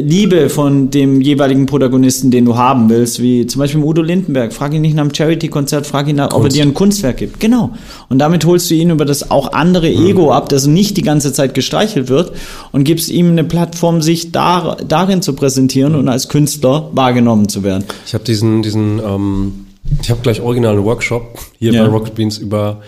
Liebe 0.01 0.49
von 0.49 0.89
dem 0.89 1.21
jeweiligen 1.21 1.65
Protagonisten, 1.65 2.31
den 2.31 2.45
du 2.45 2.57
haben 2.57 2.89
willst, 2.89 3.21
wie 3.21 3.47
zum 3.47 3.59
Beispiel 3.59 3.81
Udo 3.81 4.01
Lindenberg. 4.01 4.53
Frag 4.53 4.73
ihn 4.73 4.81
nicht 4.81 4.95
nach 4.95 5.03
einem 5.03 5.13
Charity-Konzert, 5.13 5.85
frag 5.85 6.07
ihn 6.07 6.17
nach, 6.17 6.33
ob 6.33 6.43
er 6.43 6.49
dir 6.49 6.63
ein 6.63 6.73
Kunstwerk 6.73 7.17
gibt. 7.17 7.39
Genau. 7.39 7.71
Und 8.09 8.19
damit 8.19 8.45
holst 8.45 8.69
du 8.69 8.75
ihn 8.75 8.89
über 8.89 9.05
das 9.05 9.31
auch 9.31 9.53
andere 9.53 9.89
mhm. 9.89 10.05
Ego 10.05 10.31
ab, 10.31 10.49
das 10.49 10.67
nicht 10.67 10.97
die 10.97 11.01
ganze 11.01 11.33
Zeit 11.33 11.53
gestreichelt 11.53 12.09
wird 12.09 12.31
und 12.71 12.83
gibst 12.83 13.09
ihm 13.09 13.31
eine 13.31 13.43
Plattform, 13.43 14.01
sich 14.01 14.31
dar, 14.31 14.77
darin 14.87 15.21
zu 15.21 15.33
präsentieren 15.33 15.93
mhm. 15.93 15.99
und 15.99 16.09
als 16.09 16.29
Künstler 16.29 16.89
wahrgenommen 16.93 17.49
zu 17.49 17.63
werden. 17.63 17.85
Ich 18.05 18.13
habe 18.13 18.23
diesen, 18.23 18.61
diesen, 18.61 18.99
ähm, 18.99 19.67
ich 20.01 20.09
habe 20.09 20.21
gleich 20.21 20.41
originalen 20.41 20.83
Workshop 20.83 21.39
hier 21.59 21.73
ja. 21.73 21.85
bei 21.85 21.91
Rocket 21.91 22.15
Beans 22.15 22.37
über, 22.37 22.81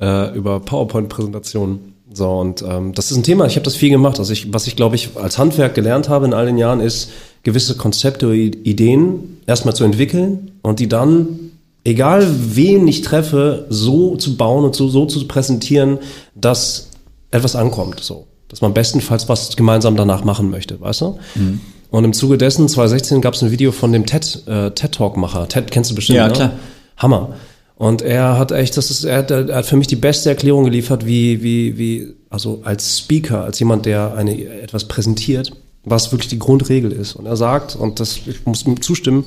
äh, 0.00 0.34
über 0.36 0.60
PowerPoint-Präsentationen 0.60 1.93
so, 2.14 2.30
und 2.30 2.62
ähm, 2.62 2.92
das 2.94 3.10
ist 3.10 3.16
ein 3.16 3.22
Thema, 3.22 3.46
ich 3.46 3.56
habe 3.56 3.64
das 3.64 3.76
viel 3.76 3.90
gemacht. 3.90 4.18
Also 4.18 4.32
ich, 4.32 4.52
was 4.52 4.66
ich, 4.66 4.76
glaube 4.76 4.96
ich, 4.96 5.10
als 5.16 5.36
Handwerk 5.38 5.74
gelernt 5.74 6.08
habe 6.08 6.26
in 6.26 6.32
all 6.32 6.46
den 6.46 6.58
Jahren, 6.58 6.80
ist, 6.80 7.10
gewisse 7.42 7.76
Konzepte 7.76 8.26
oder 8.26 8.34
Ideen 8.34 9.38
erstmal 9.46 9.74
zu 9.74 9.84
entwickeln 9.84 10.52
und 10.62 10.80
die 10.80 10.88
dann, 10.88 11.50
egal 11.84 12.26
wen 12.54 12.88
ich 12.88 13.02
treffe, 13.02 13.66
so 13.68 14.16
zu 14.16 14.36
bauen 14.36 14.64
und 14.64 14.74
so, 14.74 14.88
so 14.88 15.06
zu 15.06 15.26
präsentieren, 15.28 15.98
dass 16.34 16.88
etwas 17.30 17.56
ankommt, 17.56 18.00
so. 18.00 18.26
Dass 18.48 18.60
man 18.60 18.72
bestenfalls 18.72 19.28
was 19.28 19.56
gemeinsam 19.56 19.96
danach 19.96 20.22
machen 20.24 20.50
möchte, 20.50 20.80
weißt 20.80 21.00
du? 21.00 21.18
Mhm. 21.34 21.60
Und 21.90 22.04
im 22.04 22.12
Zuge 22.12 22.38
dessen, 22.38 22.68
2016, 22.68 23.20
gab 23.20 23.34
es 23.34 23.42
ein 23.42 23.50
Video 23.50 23.72
von 23.72 23.92
dem 23.92 24.06
TED, 24.06 24.42
äh, 24.46 24.70
TED-Talk-Macher. 24.70 25.48
TED 25.48 25.70
kennst 25.70 25.90
du 25.90 25.94
bestimmt, 25.94 26.16
Ja, 26.16 26.28
ne? 26.28 26.32
klar. 26.32 26.52
Hammer. 26.96 27.34
Und 27.76 28.02
er 28.02 28.38
hat 28.38 28.52
echt, 28.52 28.76
das 28.76 28.90
ist, 28.90 29.04
er 29.04 29.18
hat, 29.18 29.30
er 29.30 29.54
hat 29.54 29.66
für 29.66 29.76
mich 29.76 29.88
die 29.88 29.96
beste 29.96 30.28
Erklärung 30.28 30.64
geliefert, 30.64 31.06
wie, 31.06 31.42
wie, 31.42 31.76
wie, 31.76 32.14
also 32.30 32.60
als 32.64 32.98
Speaker, 32.98 33.42
als 33.44 33.58
jemand, 33.58 33.86
der 33.86 34.14
eine, 34.14 34.44
etwas 34.44 34.86
präsentiert, 34.86 35.52
was 35.84 36.12
wirklich 36.12 36.28
die 36.28 36.38
Grundregel 36.38 36.92
ist. 36.92 37.14
Und 37.16 37.26
er 37.26 37.36
sagt, 37.36 37.74
und 37.74 37.98
das, 37.98 38.20
ich 38.26 38.46
muss 38.46 38.64
ihm 38.64 38.80
zustimmen, 38.80 39.26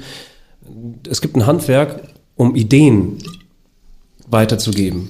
es 1.10 1.22
gibt 1.22 1.36
ein 1.36 1.46
Handwerk, 1.46 2.04
um 2.36 2.56
Ideen 2.56 3.18
weiterzugeben. 4.30 5.10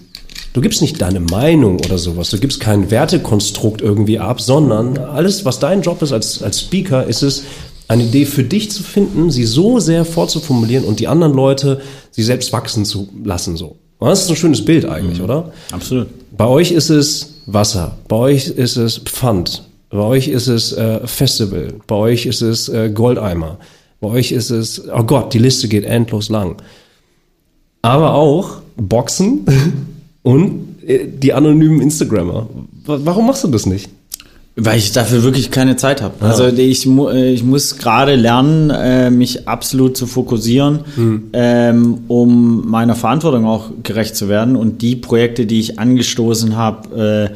Du 0.54 0.62
gibst 0.62 0.82
nicht 0.82 1.00
deine 1.02 1.20
Meinung 1.20 1.80
oder 1.80 2.00
sowas, 2.00 2.32
du 2.32 2.40
gibst 2.40 2.60
kein 2.60 2.90
Wertekonstrukt 2.90 3.82
irgendwie 3.82 4.18
ab, 4.18 4.42
sondern 4.42 4.98
alles, 4.98 5.46
was 5.46 5.60
dein 5.60 5.84
Job 5.84 6.02
ist 6.02 6.12
als, 6.12 6.42
als 6.42 6.62
Speaker, 6.62 7.06
ist 7.06 7.22
es, 7.22 7.44
eine 7.88 8.04
Idee 8.04 8.26
für 8.26 8.44
dich 8.44 8.70
zu 8.72 8.84
finden, 8.84 9.32
sie 9.32 9.46
so 9.46 9.80
sehr 9.80 10.04
vorzuformulieren 10.06 10.84
und 10.86 11.00
die 11.00 11.08
anderen 11.08 11.34
Leute 11.34 11.82
sie 12.12 12.24
selbst 12.24 12.52
wachsen 12.54 12.86
zu 12.86 13.08
lassen, 13.24 13.56
so. 13.58 13.78
Das 14.00 14.24
ist 14.24 14.30
ein 14.30 14.36
schönes 14.36 14.64
Bild 14.64 14.86
eigentlich, 14.86 15.22
oder? 15.22 15.52
Absolut. 15.72 16.08
Bei 16.38 16.46
euch 16.46 16.72
ist 16.72 16.90
es 16.90 17.34
Wasser, 17.48 17.98
bei 18.08 18.16
euch 18.18 18.48
ist 18.50 18.76
es 18.76 19.00
Pfand, 19.00 19.64
bei 19.90 20.00
euch 20.00 20.28
ist 20.28 20.48
es 20.48 20.74
äh, 20.74 21.08
Festival, 21.08 21.74
bei 21.88 21.96
euch 21.96 22.26
ist 22.28 22.42
es 22.42 22.70
äh, 22.70 22.92
Goldeimer, 22.94 23.58
bei 24.02 24.10
euch 24.10 24.32
ist 24.32 24.52
es, 24.52 24.84
oh 24.94 25.04
Gott, 25.04 25.34
die 25.34 25.40
Liste 25.40 25.68
geht 25.68 25.84
endlos 25.86 26.30
lang. 26.30 26.58
Aber 27.82 28.14
auch 28.14 28.58
Boxen 28.76 29.46
und 30.24 30.76
äh, 30.86 31.08
die 31.08 31.34
anonymen 31.34 31.82
Instagrammer. 31.82 32.48
Wa- 32.86 33.00
Warum 33.04 33.28
machst 33.28 33.44
du 33.44 33.48
das 33.48 33.66
nicht? 33.66 33.90
Weil 34.60 34.80
ich 34.80 34.92
dafür 34.92 35.22
wirklich 35.22 35.52
keine 35.52 35.76
Zeit 35.76 36.02
habe. 36.02 36.16
Also 36.26 36.48
ich, 36.48 36.88
mu 36.88 37.10
äh, 37.10 37.32
ich 37.32 37.44
muss 37.44 37.78
gerade 37.78 38.16
lernen, 38.16 38.72
äh, 38.72 39.12
mich 39.12 39.48
absolut 39.48 39.96
zu 39.96 40.08
fokussieren, 40.08 40.80
ähm, 41.34 42.00
um 42.08 42.68
meiner 42.68 42.96
Verantwortung 42.96 43.46
auch 43.46 43.70
gerecht 43.84 44.16
zu 44.16 44.30
werden. 44.30 44.56
Und 44.56 44.82
die 44.82 44.96
Projekte, 44.96 45.46
die 45.46 45.60
ich 45.60 45.78
angestoßen 45.78 46.56
habe, 46.56 47.30
äh, 47.30 47.36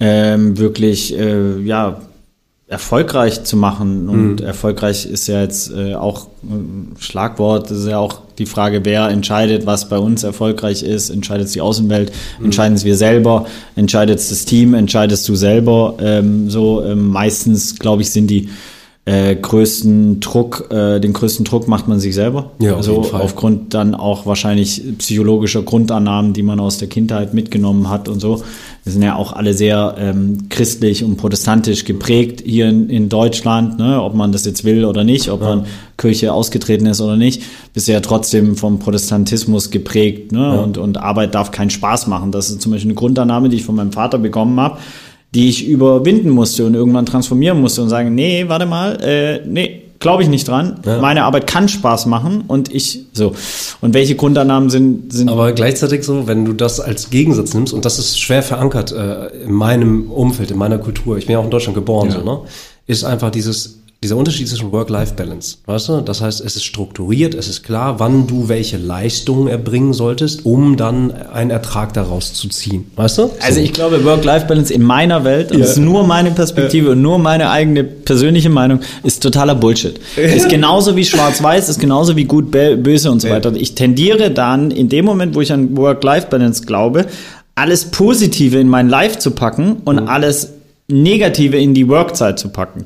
ähm, 0.00 0.58
wirklich 0.58 1.10
ja 1.10 2.00
erfolgreich 2.68 3.44
zu 3.44 3.56
machen. 3.56 4.08
Und 4.10 4.42
erfolgreich 4.42 5.06
ist 5.06 5.26
ja 5.26 5.40
jetzt 5.40 5.72
äh, 5.72 5.94
auch 5.94 6.28
ein 6.42 6.94
Schlagwort. 6.98 7.70
Das 7.70 7.78
ist 7.78 7.88
ja 7.88 7.98
auch 7.98 8.20
die 8.36 8.44
Frage, 8.44 8.84
wer 8.84 9.08
entscheidet, 9.08 9.64
was 9.64 9.88
bei 9.88 9.98
uns 9.98 10.22
erfolgreich 10.22 10.82
ist. 10.82 11.08
Entscheidet 11.08 11.46
es 11.46 11.52
die 11.52 11.62
Außenwelt? 11.62 12.12
Entscheiden 12.42 12.74
es 12.74 12.84
wir 12.84 12.96
selber? 12.96 13.46
Entscheidet 13.74 14.18
es 14.18 14.28
das 14.28 14.44
Team? 14.44 14.74
Entscheidest 14.74 15.26
du 15.28 15.34
selber? 15.34 15.96
Ähm, 15.98 16.50
so 16.50 16.84
ähm, 16.84 17.08
meistens, 17.08 17.78
glaube 17.78 18.02
ich, 18.02 18.10
sind 18.10 18.28
die 18.28 18.50
äh, 19.08 19.36
größten 19.36 20.20
Druck, 20.20 20.68
äh, 20.70 21.00
den 21.00 21.14
größten 21.14 21.46
Druck 21.46 21.66
macht 21.66 21.88
man 21.88 21.98
sich 21.98 22.14
selber. 22.14 22.50
Ja, 22.58 22.72
auf 22.72 22.76
also 22.76 23.06
aufgrund 23.12 23.72
dann 23.72 23.94
auch 23.94 24.26
wahrscheinlich 24.26 24.82
psychologischer 24.98 25.62
Grundannahmen, 25.62 26.34
die 26.34 26.42
man 26.42 26.60
aus 26.60 26.76
der 26.76 26.88
Kindheit 26.88 27.32
mitgenommen 27.32 27.88
hat 27.88 28.10
und 28.10 28.20
so. 28.20 28.42
Wir 28.84 28.92
sind 28.92 29.00
ja 29.00 29.16
auch 29.16 29.32
alle 29.32 29.54
sehr 29.54 29.94
ähm, 29.98 30.50
christlich 30.50 31.04
und 31.04 31.16
protestantisch 31.16 31.86
geprägt 31.86 32.42
hier 32.44 32.68
in, 32.68 32.90
in 32.90 33.08
Deutschland, 33.08 33.78
ne? 33.78 34.02
ob 34.02 34.14
man 34.14 34.30
das 34.30 34.44
jetzt 34.44 34.64
will 34.64 34.84
oder 34.84 35.04
nicht, 35.04 35.30
ob 35.30 35.40
man 35.40 35.64
Kirche 35.96 36.34
ausgetreten 36.34 36.84
ist 36.84 37.00
oder 37.00 37.16
nicht, 37.16 37.42
bist 37.72 37.88
ja 37.88 38.00
trotzdem 38.00 38.56
vom 38.56 38.78
Protestantismus 38.78 39.70
geprägt 39.70 40.32
ne? 40.32 40.60
und, 40.60 40.76
und 40.76 40.98
Arbeit 40.98 41.34
darf 41.34 41.50
keinen 41.50 41.70
Spaß 41.70 42.08
machen. 42.08 42.30
Das 42.30 42.50
ist 42.50 42.60
zum 42.60 42.72
Beispiel 42.72 42.90
eine 42.90 42.94
Grundannahme, 42.96 43.48
die 43.48 43.56
ich 43.56 43.64
von 43.64 43.74
meinem 43.74 43.92
Vater 43.92 44.18
bekommen 44.18 44.60
habe, 44.60 44.78
die 45.34 45.48
ich 45.48 45.66
überwinden 45.66 46.30
musste 46.30 46.64
und 46.64 46.74
irgendwann 46.74 47.06
transformieren 47.06 47.60
musste 47.60 47.82
und 47.82 47.88
sagen, 47.88 48.14
nee, 48.14 48.44
warte 48.48 48.66
mal, 48.66 48.98
äh, 49.02 49.46
nee, 49.46 49.82
glaube 50.00 50.22
ich 50.22 50.28
nicht 50.28 50.48
dran. 50.48 50.80
Meine 50.84 51.24
Arbeit 51.24 51.46
kann 51.46 51.68
Spaß 51.68 52.06
machen 52.06 52.44
und 52.46 52.72
ich 52.72 53.06
so. 53.12 53.34
Und 53.80 53.94
welche 53.94 54.14
Grundannahmen 54.14 54.70
sind 54.70 55.12
sind 55.12 55.28
Aber 55.28 55.52
gleichzeitig 55.52 56.04
so, 56.04 56.26
wenn 56.26 56.44
du 56.44 56.52
das 56.52 56.80
als 56.80 57.10
Gegensatz 57.10 57.54
nimmst, 57.54 57.72
und 57.72 57.84
das 57.84 57.98
ist 57.98 58.18
schwer 58.20 58.42
verankert 58.42 58.92
äh, 58.92 59.26
in 59.44 59.52
meinem 59.52 60.10
Umfeld, 60.10 60.50
in 60.50 60.58
meiner 60.58 60.78
Kultur, 60.78 61.18
ich 61.18 61.26
bin 61.26 61.34
ja 61.34 61.40
auch 61.40 61.44
in 61.44 61.50
Deutschland 61.50 61.74
geboren, 61.74 62.10
so, 62.10 62.22
ne? 62.22 62.40
ist 62.86 63.04
einfach 63.04 63.30
dieses, 63.30 63.77
dieser 64.02 64.16
Unterschied 64.16 64.46
zwischen 64.46 64.70
Work-Life-Balance. 64.70 65.56
Weißt 65.66 65.88
du? 65.88 66.00
Das 66.02 66.20
heißt, 66.20 66.40
es 66.40 66.54
ist 66.54 66.64
strukturiert, 66.64 67.34
es 67.34 67.48
ist 67.48 67.64
klar, 67.64 67.98
wann 67.98 68.28
du 68.28 68.48
welche 68.48 68.76
Leistungen 68.76 69.48
erbringen 69.48 69.92
solltest, 69.92 70.46
um 70.46 70.76
dann 70.76 71.10
einen 71.10 71.50
Ertrag 71.50 71.94
daraus 71.94 72.32
zu 72.32 72.48
ziehen. 72.48 72.88
Weißt 72.94 73.18
du? 73.18 73.30
Also 73.40 73.58
ich 73.58 73.72
glaube, 73.72 74.04
Work-Life-Balance 74.04 74.72
in 74.72 74.84
meiner 74.84 75.24
Welt, 75.24 75.50
und 75.50 75.58
das 75.58 75.70
ist 75.70 75.78
nur 75.78 76.06
meine 76.06 76.30
Perspektive 76.30 76.92
und 76.92 77.02
nur 77.02 77.18
meine 77.18 77.50
eigene 77.50 77.82
persönliche 77.82 78.50
Meinung, 78.50 78.80
ist 79.02 79.20
totaler 79.20 79.56
Bullshit. 79.56 79.98
Ist 80.16 80.48
genauso 80.48 80.94
wie 80.94 81.04
Schwarz-Weiß, 81.04 81.68
ist 81.68 81.80
genauso 81.80 82.14
wie 82.14 82.24
gut, 82.24 82.54
bö- 82.54 82.76
böse 82.76 83.10
und 83.10 83.20
so 83.20 83.28
weiter. 83.30 83.52
Ich 83.56 83.74
tendiere 83.74 84.30
dann, 84.30 84.70
in 84.70 84.88
dem 84.88 85.06
Moment, 85.06 85.34
wo 85.34 85.40
ich 85.40 85.52
an 85.52 85.76
Work-Life-Balance 85.76 86.66
glaube, 86.66 87.06
alles 87.56 87.86
Positive 87.86 88.56
in 88.58 88.68
mein 88.68 88.88
Life 88.88 89.18
zu 89.18 89.32
packen 89.32 89.78
und 89.84 89.98
alles 89.98 90.52
Negative 90.90 91.58
in 91.58 91.74
die 91.74 91.86
Workzeit 91.86 92.38
zu 92.38 92.48
packen. 92.48 92.84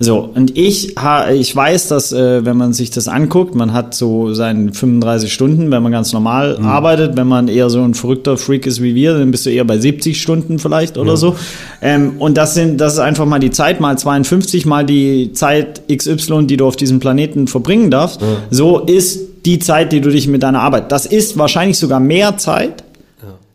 So, 0.00 0.28
und 0.34 0.58
ich, 0.58 0.96
ich 1.34 1.56
weiß, 1.56 1.86
dass, 1.86 2.12
äh, 2.12 2.44
wenn 2.44 2.56
man 2.56 2.72
sich 2.72 2.90
das 2.90 3.06
anguckt, 3.06 3.54
man 3.54 3.72
hat 3.72 3.94
so 3.94 4.34
seine 4.34 4.72
35 4.72 5.32
Stunden, 5.32 5.70
wenn 5.70 5.80
man 5.80 5.92
ganz 5.92 6.12
normal 6.12 6.58
arbeitet. 6.58 7.16
Wenn 7.16 7.28
man 7.28 7.46
eher 7.46 7.70
so 7.70 7.80
ein 7.80 7.94
verrückter 7.94 8.36
Freak 8.36 8.66
ist 8.66 8.82
wie 8.82 8.96
wir, 8.96 9.16
dann 9.16 9.30
bist 9.30 9.46
du 9.46 9.50
eher 9.50 9.64
bei 9.64 9.78
70 9.78 10.20
Stunden 10.20 10.58
vielleicht 10.58 10.98
oder 10.98 11.16
so. 11.16 11.36
Ähm, 11.80 12.14
und 12.18 12.36
das 12.36 12.54
sind, 12.54 12.80
das 12.80 12.94
ist 12.94 12.98
einfach 12.98 13.24
mal 13.24 13.38
die 13.38 13.52
Zeit 13.52 13.80
mal 13.80 13.96
52 13.96 14.66
mal 14.66 14.84
die 14.84 15.32
Zeit 15.32 15.82
XY, 15.88 16.46
die 16.46 16.56
du 16.56 16.66
auf 16.66 16.74
diesem 16.74 16.98
Planeten 16.98 17.46
verbringen 17.46 17.90
darfst. 17.90 18.20
So 18.50 18.80
ist 18.80 19.20
die 19.46 19.58
Zeit, 19.58 19.92
die 19.92 20.00
du 20.00 20.10
dich 20.10 20.26
mit 20.26 20.42
deiner 20.42 20.60
Arbeit. 20.60 20.90
Das 20.90 21.06
ist 21.06 21.38
wahrscheinlich 21.38 21.78
sogar 21.78 22.00
mehr 22.00 22.36
Zeit, 22.38 22.83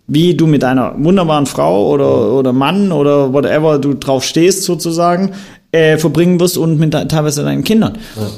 wie 0.09 0.35
du 0.35 0.47
mit 0.47 0.63
einer 0.63 0.93
wunderbaren 0.97 1.45
Frau 1.45 1.87
oder, 1.87 2.33
oder 2.33 2.51
Mann 2.51 2.91
oder 2.91 3.31
whatever 3.31 3.79
du 3.79 3.93
drauf 3.93 4.23
stehst 4.23 4.63
sozusagen, 4.63 5.31
äh, 5.71 5.97
verbringen 5.97 6.39
wirst 6.39 6.57
und 6.57 6.79
mit 6.79 6.91
teilweise 6.91 7.43
deinen 7.43 7.63
Kindern. 7.63 7.97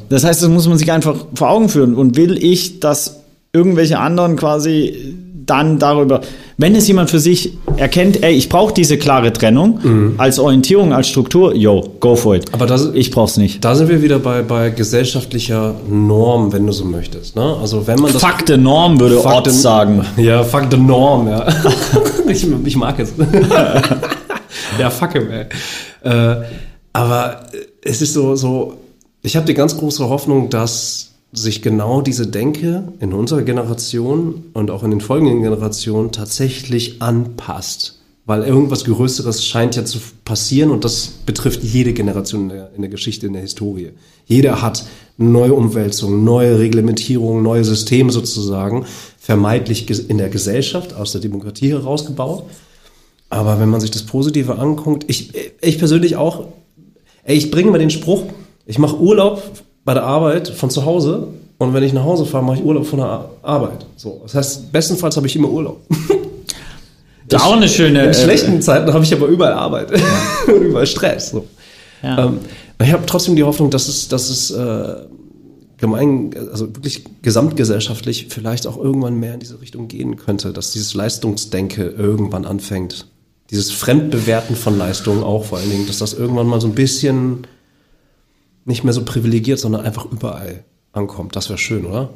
Das 0.10 0.24
heißt, 0.24 0.44
das 0.44 0.50
muss 0.50 0.68
man 0.68 0.78
sich 0.78 0.92
einfach 0.92 1.16
vor 1.34 1.50
Augen 1.50 1.70
führen. 1.70 1.96
Und 1.96 2.18
will 2.18 2.38
ich, 2.44 2.80
dass 2.82 3.22
irgendwelche 3.54 4.00
anderen 4.00 4.36
quasi 4.36 5.16
dann 5.46 5.80
darüber, 5.80 6.22
wenn 6.62 6.76
es 6.76 6.88
jemand 6.88 7.10
für 7.10 7.20
sich 7.20 7.58
erkennt, 7.78 8.24
ey, 8.24 8.34
ich 8.34 8.48
brauche 8.50 8.74
diese 8.74 8.98
klare 8.98 9.34
Trennung 9.34 10.16
als 10.18 10.40
Orientierung, 10.40 10.94
als 10.94 11.08
Struktur, 11.10 11.56
yo, 11.56 11.84
go 12.00 12.16
for 12.16 12.36
it. 12.36 12.54
Aber 12.54 12.66
das- 12.68 12.92
ich 12.94 13.12
brauch's 13.12 13.38
nicht. 13.38 13.64
Da 13.66 13.76
sind 13.76 13.90
wir 13.90 14.02
wieder 14.02 14.20
bei, 14.20 14.42
bei 14.44 14.70
gesellschaftlicher 14.70 15.74
Norm, 15.90 16.54
wenn 16.54 16.66
du 16.68 16.72
so 16.74 16.86
möchtest. 16.86 17.36
Ne? 17.36 17.56
Also 17.60 17.86
wenn 17.88 18.00
man 18.00 18.14
das 18.14 18.22
Fuck 18.22 18.44
the 18.48 18.58
Norm, 18.58 19.00
würde 19.00 19.24
Ott 19.26 19.46
the- 19.46 19.52
sagen. 19.52 20.06
Ja, 20.18 20.44
fuck 20.44 20.68
the 20.70 20.78
norm, 20.78 21.28
ja. 21.28 21.46
ich, 22.30 22.46
ich 22.66 22.76
mag 22.76 23.00
es. 23.00 23.14
ja, 24.80 24.90
fuck 24.90 25.14
him, 25.14 25.28
ey. 25.32 25.46
Äh, 26.04 26.36
aber 26.94 27.42
es 27.84 28.02
ist 28.02 28.14
so, 28.14 28.36
so 28.36 28.74
ich 29.24 29.36
habe 29.36 29.46
die 29.46 29.54
ganz 29.54 29.78
große 29.78 30.08
Hoffnung, 30.08 30.50
dass 30.50 31.11
sich 31.34 31.62
genau 31.62 32.02
diese 32.02 32.28
Denke 32.28 32.84
in 33.00 33.14
unserer 33.14 33.44
Generation 33.44 34.46
und 34.54 34.70
auch 34.70 34.84
in 34.84 34.92
den 34.92 35.02
folgenden 35.02 35.42
Generationen 35.42 36.12
tatsächlich 36.12 37.02
anpasst. 37.02 38.00
Weil 38.26 38.44
irgendwas 38.44 38.86
Größeres 38.86 39.46
scheint 39.46 39.76
ja 39.76 39.84
zu 39.84 39.98
passieren 40.26 40.72
und 40.72 40.84
das 40.84 41.08
betrifft 41.26 41.64
jede 41.64 41.94
Generation 41.94 42.44
in 42.44 42.50
der, 42.50 42.72
in 42.76 42.82
der 42.82 42.92
Geschichte, 42.92 43.28
in 43.28 43.34
der 43.34 43.42
Historie. 43.42 43.92
Jeder 44.26 44.62
hat 44.62 44.86
neue 45.18 45.54
Umwälzungen, 45.54 46.24
neue 46.24 46.60
Reglementierungen, 46.60 47.44
neue 47.44 47.64
Systeme 47.64 48.12
sozusagen, 48.12 48.86
vermeintlich 49.18 49.90
in 50.10 50.18
der 50.18 50.30
Gesellschaft, 50.30 50.94
aus 50.94 51.14
der 51.14 51.22
Demokratie 51.22 51.72
herausgebaut. 51.72 52.44
Aber 53.30 53.60
wenn 53.60 53.70
man 53.70 53.80
sich 53.80 53.92
das 53.92 54.04
Positive 54.04 54.60
anguckt, 54.60 55.06
ich, 55.08 55.34
ich 55.62 55.80
persönlich 55.80 56.16
auch, 56.16 56.48
ich 57.26 57.50
bringe 57.50 57.72
mal 57.72 57.80
den 57.80 57.90
Spruch, 57.90 58.26
ich 58.66 58.78
mache 58.78 59.00
Urlaub 59.00 59.42
bei 59.84 59.94
der 59.94 60.04
Arbeit 60.04 60.48
von 60.48 60.70
zu 60.70 60.86
Hause 60.86 61.28
und 61.58 61.74
wenn 61.74 61.84
ich 61.84 61.94
nach 61.94 62.04
Hause 62.04 62.26
fahre, 62.26 62.44
mache 62.44 62.58
ich 62.58 62.64
Urlaub 62.64 62.86
von 62.86 63.00
der 63.00 63.08
Ar- 63.08 63.30
Arbeit. 63.44 63.86
So, 63.96 64.20
das 64.24 64.36
heißt, 64.36 64.72
bestenfalls 64.72 65.16
habe 65.18 65.28
ich 65.28 65.36
immer 65.36 65.50
Urlaub. 65.50 65.80
Das 67.28 67.42
ist 67.44 67.48
auch 67.48 67.56
eine 67.56 67.70
schöne. 67.70 68.04
In 68.04 68.10
äh, 68.10 68.14
schlechten 68.14 68.62
Zeiten 68.62 68.92
habe 68.94 69.04
ich 69.04 69.14
aber 69.14 69.28
überall 69.28 69.54
Arbeit 69.54 69.92
und 70.48 70.62
überall 70.62 70.88
Stress. 70.88 71.30
So. 71.32 71.46
Ja. 72.04 72.26
Ähm, 72.26 72.40
ich 72.84 72.92
habe 72.92 73.06
trotzdem 73.06 73.36
die 73.36 73.44
Hoffnung, 73.44 73.70
dass 73.70 73.88
es, 73.88 74.08
dass 74.08 74.30
es 74.30 74.50
äh, 74.52 74.96
gemein, 75.78 76.32
also 76.52 76.68
wirklich 76.76 77.04
gesamtgesellschaftlich 77.22 78.28
vielleicht 78.30 78.66
auch 78.68 78.78
irgendwann 78.78 79.20
mehr 79.20 79.34
in 79.34 79.40
diese 79.40 79.62
Richtung 79.62 79.88
gehen 79.88 80.16
könnte, 80.16 80.54
dass 80.54 80.72
dieses 80.72 80.94
Leistungsdenke 80.94 81.84
irgendwann 81.84 82.46
anfängt. 82.46 83.08
Dieses 83.50 83.72
Fremdbewerten 83.72 84.56
von 84.56 84.78
Leistungen 84.78 85.24
auch 85.24 85.44
vor 85.46 85.58
allen 85.58 85.70
Dingen, 85.70 85.86
dass 85.88 86.00
das 86.00 86.14
irgendwann 86.14 86.48
mal 86.48 86.62
so 86.62 86.68
ein 86.68 86.74
bisschen 86.76 87.46
nicht 88.66 88.84
mehr 88.84 88.94
so 88.94 89.04
privilegiert, 89.04 89.60
sondern 89.60 89.82
einfach 89.82 90.06
überall 90.12 90.64
ankommt. 90.94 91.36
Das 91.36 91.50
wäre 91.50 91.58
schön, 91.58 91.86
oder? 91.86 92.10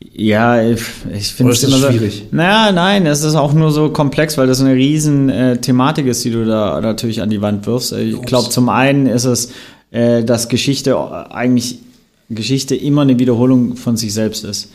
Ja, 0.00 0.62
ich, 0.62 0.80
ich 1.12 1.34
finde 1.34 1.52
es 1.52 1.62
immer 1.62 1.76
schwierig. 1.76 2.26
So, 2.30 2.36
naja, 2.36 2.72
nein, 2.72 3.06
es 3.06 3.22
ist 3.22 3.34
auch 3.34 3.52
nur 3.52 3.70
so 3.70 3.90
komplex, 3.90 4.38
weil 4.38 4.46
das 4.46 4.60
eine 4.60 4.74
riesen 4.74 5.28
äh, 5.28 5.58
Thematik 5.58 6.06
ist, 6.06 6.24
die 6.24 6.30
du 6.30 6.46
da 6.46 6.80
natürlich 6.80 7.20
an 7.20 7.28
die 7.28 7.42
Wand 7.42 7.66
wirfst. 7.66 7.92
Ich 7.92 8.20
glaube, 8.22 8.48
zum 8.48 8.70
einen 8.70 9.06
ist 9.06 9.26
es, 9.26 9.52
äh, 9.90 10.24
dass 10.24 10.48
Geschichte 10.48 10.96
eigentlich 11.30 11.80
Geschichte 12.30 12.76
immer 12.76 13.02
eine 13.02 13.18
Wiederholung 13.18 13.76
von 13.76 13.96
sich 13.96 14.14
selbst 14.14 14.44
ist. 14.44 14.70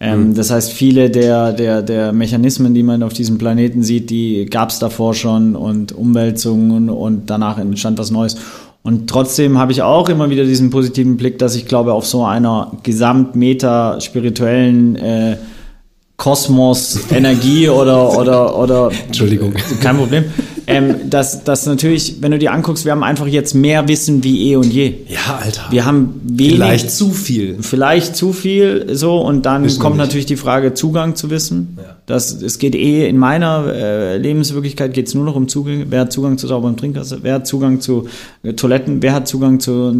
Ähm, 0.00 0.28
mhm. 0.28 0.34
Das 0.34 0.50
heißt, 0.50 0.72
viele 0.72 1.10
der, 1.10 1.52
der, 1.52 1.82
der 1.82 2.12
Mechanismen, 2.12 2.72
die 2.72 2.82
man 2.84 3.02
auf 3.02 3.12
diesem 3.12 3.38
Planeten 3.38 3.82
sieht, 3.82 4.10
die 4.10 4.46
gab 4.46 4.70
es 4.70 4.78
davor 4.78 5.14
schon 5.14 5.56
und 5.56 5.90
Umwälzungen 5.92 6.88
und 6.88 7.28
danach 7.30 7.58
entstand 7.58 7.98
was 7.98 8.10
Neues. 8.10 8.36
Und 8.82 9.10
trotzdem 9.10 9.58
habe 9.58 9.72
ich 9.72 9.82
auch 9.82 10.08
immer 10.08 10.30
wieder 10.30 10.44
diesen 10.44 10.70
positiven 10.70 11.16
Blick, 11.16 11.36
dass 11.38 11.56
ich 11.56 11.66
glaube, 11.66 11.92
auf 11.92 12.06
so 12.06 12.24
einer 12.24 12.76
gesamtmeta-spirituellen 12.82 14.96
äh, 14.96 15.36
Kosmos, 16.18 16.98
Energie 17.10 17.68
oder, 17.68 18.18
oder, 18.18 18.58
oder. 18.58 18.90
Entschuldigung. 19.06 19.54
Kein 19.80 19.96
Problem 19.96 20.24
ähm, 20.70 21.08
dass, 21.08 21.44
dass 21.44 21.64
natürlich, 21.64 22.20
wenn 22.20 22.30
du 22.30 22.38
dir 22.38 22.52
anguckst, 22.52 22.84
wir 22.84 22.92
haben 22.92 23.02
einfach 23.02 23.26
jetzt 23.26 23.54
mehr 23.54 23.88
Wissen 23.88 24.22
wie 24.22 24.50
eh 24.50 24.56
und 24.56 24.70
je. 24.70 24.96
Ja, 25.08 25.40
Alter. 25.42 25.62
Wir 25.70 25.86
haben 25.86 26.20
wenig, 26.24 26.56
Vielleicht 26.56 26.90
zu 26.90 27.10
viel. 27.10 27.56
Vielleicht 27.62 28.14
zu 28.14 28.34
viel, 28.34 28.94
so, 28.94 29.18
und 29.18 29.46
dann 29.46 29.64
Wissen 29.64 29.80
kommt 29.80 29.96
natürlich 29.96 30.26
die 30.26 30.36
Frage, 30.36 30.74
Zugang 30.74 31.16
zu 31.16 31.30
Wissen. 31.30 31.78
Ja. 31.78 31.96
Das, 32.04 32.42
es 32.42 32.58
geht 32.58 32.74
eh, 32.74 33.08
in 33.08 33.16
meiner 33.16 33.64
äh, 33.66 34.18
Lebenswirklichkeit 34.18 34.92
geht 34.92 35.08
es 35.08 35.14
nur 35.14 35.24
noch 35.24 35.36
um 35.36 35.48
Zugang. 35.48 35.86
Wer 35.88 36.00
hat 36.00 36.12
Zugang 36.12 36.36
zu 36.36 36.46
sauberem 36.46 36.76
Trinkwasser? 36.76 37.18
Wer 37.22 37.34
hat 37.34 37.46
Zugang 37.46 37.80
zu 37.80 38.06
äh, 38.42 38.52
Toiletten? 38.52 39.00
Wer 39.00 39.14
hat 39.14 39.26
Zugang 39.26 39.60
zu, 39.60 39.96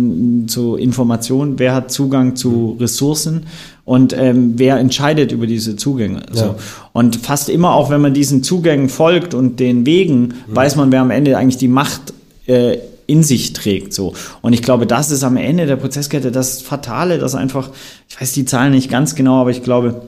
zu 0.48 0.76
Informationen? 0.76 1.58
Wer 1.58 1.74
hat 1.74 1.90
Zugang 1.90 2.36
zu 2.36 2.76
Ressourcen? 2.78 3.46
Und 3.88 4.12
ähm, 4.12 4.52
wer 4.56 4.76
entscheidet 4.76 5.32
über 5.32 5.46
diese 5.46 5.74
Zugänge. 5.74 6.20
So. 6.30 6.44
Ja. 6.44 6.54
Und 6.92 7.16
fast 7.16 7.48
immer 7.48 7.72
auch, 7.72 7.88
wenn 7.88 8.02
man 8.02 8.12
diesen 8.12 8.42
Zugängen 8.42 8.90
folgt 8.90 9.32
und 9.32 9.60
den 9.60 9.86
Wegen, 9.86 10.20
mhm. 10.20 10.34
weiß 10.48 10.76
man, 10.76 10.92
wer 10.92 11.00
am 11.00 11.10
Ende 11.10 11.38
eigentlich 11.38 11.56
die 11.56 11.68
Macht 11.68 12.12
äh, 12.46 12.76
in 13.06 13.22
sich 13.22 13.54
trägt. 13.54 13.94
So. 13.94 14.12
Und 14.42 14.52
ich 14.52 14.60
glaube, 14.60 14.86
das 14.86 15.10
ist 15.10 15.24
am 15.24 15.38
Ende 15.38 15.64
der 15.64 15.76
Prozesskette 15.76 16.30
das 16.30 16.60
Fatale, 16.60 17.16
dass 17.16 17.34
einfach, 17.34 17.70
ich 18.10 18.20
weiß 18.20 18.32
die 18.32 18.44
Zahlen 18.44 18.72
nicht 18.72 18.90
ganz 18.90 19.14
genau, 19.14 19.40
aber 19.40 19.52
ich 19.52 19.62
glaube, 19.62 20.02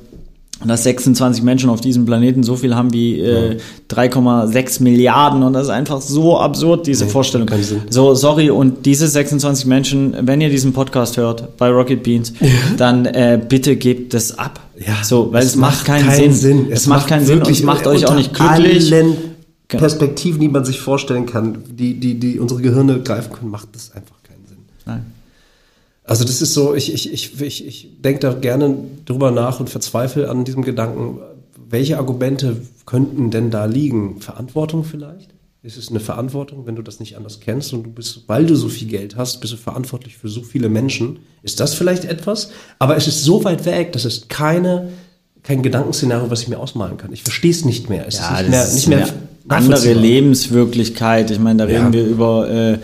dass 0.64 0.82
26 0.82 1.42
Menschen 1.42 1.70
auf 1.70 1.80
diesem 1.80 2.04
Planeten 2.04 2.42
so 2.42 2.56
viel 2.56 2.74
haben 2.74 2.92
wie 2.92 3.18
äh, 3.18 3.58
3,6 3.90 4.82
Milliarden 4.82 5.42
und 5.42 5.52
das 5.52 5.64
ist 5.64 5.70
einfach 5.70 6.00
so 6.02 6.38
absurd, 6.38 6.86
diese 6.86 7.04
nee, 7.04 7.10
Vorstellung. 7.10 7.48
So, 7.88 8.14
sorry, 8.14 8.50
und 8.50 8.84
diese 8.84 9.08
26 9.08 9.66
Menschen, 9.66 10.14
wenn 10.20 10.40
ihr 10.40 10.50
diesen 10.50 10.72
Podcast 10.72 11.16
hört 11.16 11.56
bei 11.56 11.70
Rocket 11.70 12.02
Beans, 12.02 12.32
dann 12.76 13.06
äh, 13.06 13.40
bitte 13.48 13.76
gebt 13.76 14.12
das 14.14 14.38
ab. 14.38 14.60
Ja, 14.78 15.02
so, 15.02 15.32
weil 15.32 15.44
es, 15.44 15.56
macht 15.56 15.84
keinen, 15.84 16.06
keinen 16.06 16.32
Sinn. 16.32 16.32
Sinn. 16.32 16.66
Es, 16.70 16.82
es 16.82 16.86
macht 16.86 17.06
keinen 17.06 17.24
Sinn 17.24 17.40
und 17.40 17.50
es 17.50 17.62
macht 17.62 17.86
euch 17.86 18.06
auch 18.06 18.14
nicht 18.14 18.34
glücklich. 18.34 18.92
Allen 18.92 19.16
genau. 19.68 19.80
Perspektiven, 19.80 20.40
die 20.40 20.48
man 20.48 20.64
sich 20.64 20.80
vorstellen 20.80 21.26
kann, 21.26 21.58
die, 21.70 21.98
die, 21.98 22.18
die 22.18 22.38
unsere 22.38 22.60
Gehirne 22.60 23.00
greifen 23.00 23.32
können, 23.32 23.50
macht 23.50 23.68
das 23.74 23.92
einfach 23.94 24.16
keinen 24.22 24.46
Sinn. 24.46 24.58
Nein. 24.86 25.06
Also 26.10 26.24
das 26.24 26.42
ist 26.42 26.54
so, 26.54 26.74
ich, 26.74 26.92
ich, 26.92 27.12
ich, 27.12 27.40
ich, 27.40 27.64
ich 27.64 27.88
denke 28.00 28.18
da 28.18 28.32
gerne 28.32 28.78
drüber 29.04 29.30
nach 29.30 29.60
und 29.60 29.70
verzweifle 29.70 30.28
an 30.28 30.44
diesem 30.44 30.64
Gedanken, 30.64 31.20
welche 31.68 31.98
Argumente 31.98 32.56
könnten 32.84 33.30
denn 33.30 33.52
da 33.52 33.66
liegen? 33.66 34.20
Verantwortung 34.20 34.82
vielleicht? 34.82 35.30
Ist 35.62 35.76
es 35.76 35.88
eine 35.88 36.00
Verantwortung, 36.00 36.66
wenn 36.66 36.74
du 36.74 36.82
das 36.82 36.98
nicht 36.98 37.16
anders 37.16 37.38
kennst 37.38 37.72
und 37.72 37.84
du 37.84 37.90
bist, 37.90 38.24
weil 38.26 38.44
du 38.44 38.56
so 38.56 38.68
viel 38.68 38.88
Geld 38.88 39.14
hast, 39.14 39.40
bist 39.40 39.52
du 39.52 39.56
verantwortlich 39.56 40.16
für 40.16 40.28
so 40.28 40.42
viele 40.42 40.68
Menschen? 40.68 41.20
Ist 41.44 41.60
das 41.60 41.74
vielleicht 41.74 42.06
etwas? 42.06 42.50
Aber 42.80 42.96
es 42.96 43.06
ist 43.06 43.22
so 43.22 43.44
weit 43.44 43.64
weg, 43.64 43.92
dass 43.92 44.04
es 44.04 44.26
keine, 44.26 44.88
kein 45.44 45.62
Gedankenszenario, 45.62 46.28
was 46.28 46.42
ich 46.42 46.48
mir 46.48 46.58
ausmalen 46.58 46.96
kann. 46.96 47.12
Ich 47.12 47.22
verstehe 47.22 47.52
es 47.52 47.64
nicht 47.64 47.88
mehr. 47.88 48.08
Es 48.08 48.18
ja, 48.18 48.40
ist 48.40 48.74
nicht 48.74 48.88
mehr, 48.88 48.98
nicht 48.98 49.14
mehr 49.46 49.58
andere 49.58 49.92
Lebenswirklichkeit. 49.92 51.30
Ich 51.30 51.38
meine, 51.38 51.58
da 51.58 51.64
reden 51.66 51.86
ja. 51.86 51.92
wir 51.92 52.04
über 52.04 52.50
äh, 52.50 52.78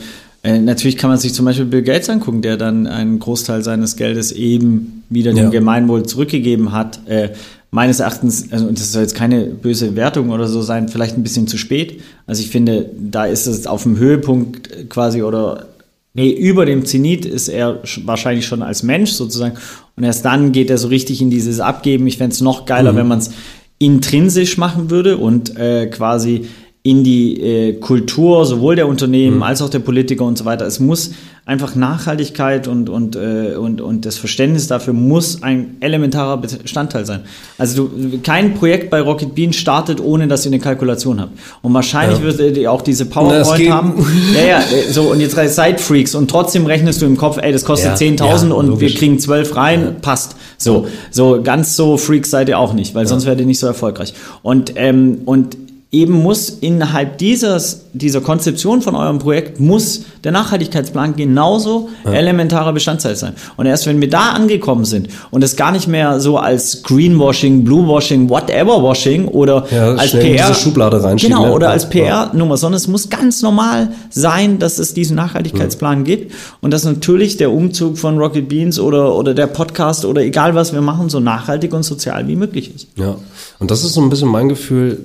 äh, 0.47 0.61
natürlich 0.61 0.97
kann 0.97 1.11
man 1.11 1.19
sich 1.19 1.35
zum 1.35 1.45
Beispiel 1.45 1.65
Bill 1.65 1.83
Gates 1.83 2.09
angucken, 2.09 2.41
der 2.41 2.57
dann 2.57 2.87
einen 2.87 3.19
Großteil 3.19 3.65
seines 3.65 3.97
Geldes 3.97 4.31
eben 4.31 5.03
wieder 5.09 5.33
dem 5.33 5.47
ja. 5.47 5.51
Gemeinwohl 5.51 6.07
zurückgegeben 6.07 6.71
hat. 6.71 7.01
Äh, 7.09 7.31
meines 7.73 7.99
Erachtens, 7.99 8.53
also, 8.53 8.69
und 8.69 8.79
das 8.79 8.93
soll 8.93 9.03
jetzt 9.03 9.17
keine 9.17 9.47
böse 9.47 9.97
Wertung 9.97 10.31
oder 10.31 10.47
so 10.47 10.63
sein, 10.63 10.89
vielleicht 10.89 11.17
ein 11.17 11.25
bisschen 11.25 11.49
zu 11.49 11.59
spät. 11.59 12.01
Also 12.29 12.43
ich 12.43 12.51
finde, 12.51 12.89
da 12.97 13.25
ist 13.25 13.49
es 13.49 13.67
auf 13.67 13.83
dem 13.83 13.99
Höhepunkt 13.99 14.89
quasi 14.89 15.25
oder 15.25 15.67
nee, 16.15 16.31
über 16.31 16.65
dem 16.65 16.85
Zenit 16.85 17.27
ist 17.27 17.49
er 17.49 17.81
wahrscheinlich 18.05 18.47
schon 18.47 18.63
als 18.63 18.85
Mensch 18.85 19.11
sozusagen. 19.11 19.57
Und 19.97 20.05
erst 20.05 20.25
dann 20.25 20.53
geht 20.53 20.71
er 20.71 20.79
so 20.79 20.87
richtig 20.87 21.21
in 21.21 21.29
dieses 21.29 21.59
Abgeben. 21.59 22.07
Ich 22.07 22.19
fände 22.19 22.35
es 22.35 22.41
noch 22.41 22.67
geiler, 22.67 22.93
mhm. 22.93 22.97
wenn 22.99 23.09
man 23.09 23.19
es 23.19 23.31
intrinsisch 23.79 24.59
machen 24.59 24.91
würde 24.91 25.17
und 25.17 25.57
äh, 25.57 25.87
quasi 25.89 26.47
in 26.87 27.03
die 27.03 27.41
äh, 27.41 27.73
Kultur 27.73 28.47
sowohl 28.47 28.77
der 28.77 28.87
Unternehmen 28.87 29.39
mhm. 29.39 29.43
als 29.43 29.61
auch 29.61 29.69
der 29.69 29.81
Politiker 29.81 30.25
und 30.25 30.39
so 30.39 30.45
weiter. 30.45 30.67
Es 30.67 30.79
muss 30.79 31.11
einfach 31.45 31.75
Nachhaltigkeit 31.75 32.69
und, 32.69 32.89
und, 32.89 33.17
äh, 33.17 33.57
und, 33.57 33.81
und 33.81 34.05
das 34.05 34.19
Verständnis 34.19 34.69
dafür 34.69 34.93
muss 34.93 35.43
ein 35.43 35.77
elementarer 35.81 36.37
Bestandteil 36.37 37.05
sein. 37.05 37.21
Also 37.59 37.89
du, 37.89 38.19
kein 38.23 38.55
Projekt 38.55 38.91
bei 38.91 39.01
Rocket 39.01 39.35
Bean 39.35 39.53
startet, 39.53 40.01
ohne 40.01 40.29
dass 40.29 40.47
ihr 40.47 40.51
eine 40.51 40.61
Kalkulation 40.61 41.21
habt. 41.21 41.33
Und 41.63 41.75
wahrscheinlich 41.75 42.19
ja. 42.19 42.25
wirst 42.25 42.41
ihr 42.41 42.71
auch 42.71 42.83
diese 42.83 43.07
PowerPoint 43.07 43.71
haben. 43.71 44.07
Ja, 44.35 44.45
ja, 44.45 44.59
äh, 44.61 44.93
so 44.93 45.11
und 45.11 45.21
jetzt 45.21 45.35
seid 45.55 45.81
Freaks 45.81 46.15
und 46.15 46.31
trotzdem 46.31 46.67
rechnest 46.67 47.03
du 47.03 47.07
im 47.07 47.17
Kopf, 47.17 47.39
ey, 47.39 47.51
das 47.51 47.65
kostet 47.65 48.01
ja, 48.01 48.07
10.000 48.09 48.49
ja, 48.49 48.55
und 48.55 48.67
logisch. 48.69 48.93
wir 48.93 48.99
kriegen 48.99 49.19
12 49.19 49.57
rein, 49.57 49.97
passt. 50.03 50.37
So, 50.57 50.87
so 51.11 51.41
ganz 51.43 51.75
so 51.75 51.97
Freaks 51.97 52.31
seid 52.31 52.49
ihr 52.49 52.61
auch 52.61 52.75
nicht, 52.75 52.95
weil 52.95 53.09
sonst 53.09 53.27
werdet 53.27 53.41
ihr 53.41 53.47
nicht 53.47 53.59
so 53.59 53.67
erfolgreich. 53.67 54.15
Und, 54.43 54.73
ähm, 54.77 55.19
und 55.25 55.57
eben 55.93 56.15
muss 56.15 56.51
innerhalb 56.51 57.17
dieses, 57.19 57.87
dieser 57.93 58.21
Konzeption 58.21 58.83
von 58.83 58.97
eurem 58.97 59.21
Projekt 59.21 59.61
muss 59.61 60.03
der 60.25 60.33
Nachhaltigkeitsplan 60.33 61.15
genauso 61.15 61.89
ja. 62.05 62.13
elementarer 62.13 62.73
Bestandteil 62.73 63.15
sein. 63.15 63.35
Und 63.57 63.67
erst 63.67 63.87
wenn 63.87 64.01
wir 64.01 64.11
da 64.11 64.31
angekommen 64.31 64.85
sind 64.85 65.09
und 65.31 65.45
es 65.45 65.55
gar 65.55 65.71
nicht 65.71 65.87
mehr 65.87 66.19
so 66.19 66.39
als 66.39 66.83
Greenwashing, 66.83 67.65
Bluewashing, 67.65 68.29
whatever-Washing 68.29 69.29
oder 69.29 69.65
ja, 69.71 69.95
als 69.95 70.11
PR, 70.11 70.53
Schublade 70.55 71.03
reinschieben, 71.03 71.37
genau, 71.37 71.55
oder 71.55 71.71
als 71.71 71.89
PR-Nummer, 71.89 72.57
sondern 72.57 72.79
es 72.79 72.89
muss 72.89 73.09
ganz 73.09 73.43
normal 73.43 73.91
sein, 74.11 74.59
dass 74.59 74.81
es 74.81 74.93
diesen 74.93 75.15
Nachhaltigkeitsplan 75.15 76.01
ja. 76.01 76.17
gibt 76.17 76.35
und 76.61 76.73
dass 76.73 76.85
natürlich 76.85 77.37
der 77.37 77.53
Umzug 77.53 77.97
von 77.97 78.19
Rocket 78.19 78.49
Beans 78.49 78.81
oder, 78.81 79.15
oder 79.15 79.35
der 79.35 79.47
Podcast 79.47 80.05
oder 80.05 80.23
egal 80.23 80.57
was 80.57 80.73
wir 80.73 80.81
machen, 80.81 81.09
so 81.09 81.21
nachhaltig 81.21 81.73
und 81.73 81.85
sozial 81.85 82.27
wie 82.27 82.37
möglich 82.37 82.75
ist. 82.75 82.89
Ja, 82.97 83.17
und 83.61 83.71
das 83.71 83.85
ist 83.85 83.95
so 83.95 84.01
ein 84.01 84.11
bisschen 84.11 84.29
mein 84.29 84.49
Gefühl, 84.49 84.99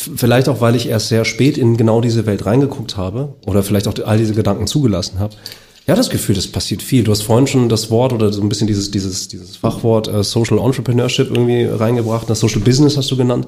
vielleicht 0.00 0.48
auch, 0.48 0.60
weil 0.60 0.76
ich 0.76 0.88
erst 0.88 1.08
sehr 1.08 1.24
spät 1.24 1.58
in 1.58 1.76
genau 1.76 2.00
diese 2.00 2.26
Welt 2.26 2.46
reingeguckt 2.46 2.96
habe 2.96 3.34
oder 3.46 3.62
vielleicht 3.62 3.88
auch 3.88 3.94
all 4.04 4.18
diese 4.18 4.34
Gedanken 4.34 4.66
zugelassen 4.66 5.18
habe. 5.18 5.34
Ja, 5.86 5.94
das 5.94 6.10
Gefühl, 6.10 6.34
das 6.34 6.46
passiert 6.46 6.82
viel. 6.82 7.02
Du 7.02 7.12
hast 7.12 7.22
vorhin 7.22 7.46
schon 7.46 7.70
das 7.70 7.90
Wort 7.90 8.12
oder 8.12 8.30
so 8.30 8.42
ein 8.42 8.48
bisschen 8.50 8.66
dieses, 8.66 8.90
dieses, 8.90 9.28
dieses 9.28 9.56
Fachwort 9.56 10.06
äh, 10.06 10.22
Social 10.22 10.58
Entrepreneurship 10.58 11.30
irgendwie 11.30 11.64
reingebracht. 11.64 12.28
Das 12.28 12.40
Social 12.40 12.60
Business 12.60 12.98
hast 12.98 13.10
du 13.10 13.16
genannt. 13.16 13.46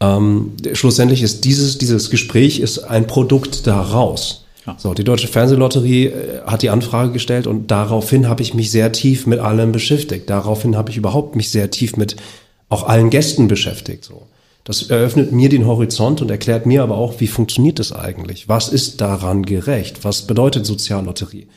Ähm, 0.00 0.52
schlussendlich 0.72 1.22
ist 1.22 1.44
dieses, 1.44 1.76
dieses 1.76 2.08
Gespräch 2.08 2.58
ist 2.58 2.78
ein 2.78 3.06
Produkt 3.06 3.66
daraus. 3.66 4.46
Ja. 4.66 4.76
So, 4.78 4.94
die 4.94 5.04
Deutsche 5.04 5.28
Fernsehlotterie 5.28 6.06
äh, 6.06 6.40
hat 6.46 6.62
die 6.62 6.70
Anfrage 6.70 7.12
gestellt 7.12 7.46
und 7.46 7.70
daraufhin 7.70 8.28
habe 8.28 8.42
ich 8.42 8.54
mich 8.54 8.70
sehr 8.70 8.90
tief 8.92 9.26
mit 9.26 9.38
allem 9.38 9.72
beschäftigt. 9.72 10.30
Daraufhin 10.30 10.76
habe 10.76 10.90
ich 10.90 10.96
überhaupt 10.96 11.36
mich 11.36 11.50
sehr 11.50 11.70
tief 11.70 11.96
mit 11.96 12.16
auch 12.68 12.88
allen 12.88 13.10
Gästen 13.10 13.46
beschäftigt. 13.48 14.04
So. 14.04 14.26
Das 14.64 14.82
eröffnet 14.82 15.32
mir 15.32 15.48
den 15.48 15.66
Horizont 15.66 16.22
und 16.22 16.30
erklärt 16.30 16.66
mir 16.66 16.82
aber 16.82 16.96
auch, 16.96 17.20
wie 17.20 17.26
funktioniert 17.26 17.78
das 17.78 17.92
eigentlich? 17.92 18.48
Was 18.48 18.68
ist 18.68 19.00
daran 19.00 19.42
gerecht? 19.44 20.04
Was 20.04 20.22
bedeutet 20.22 20.66
Soziallotterie? 20.66 21.48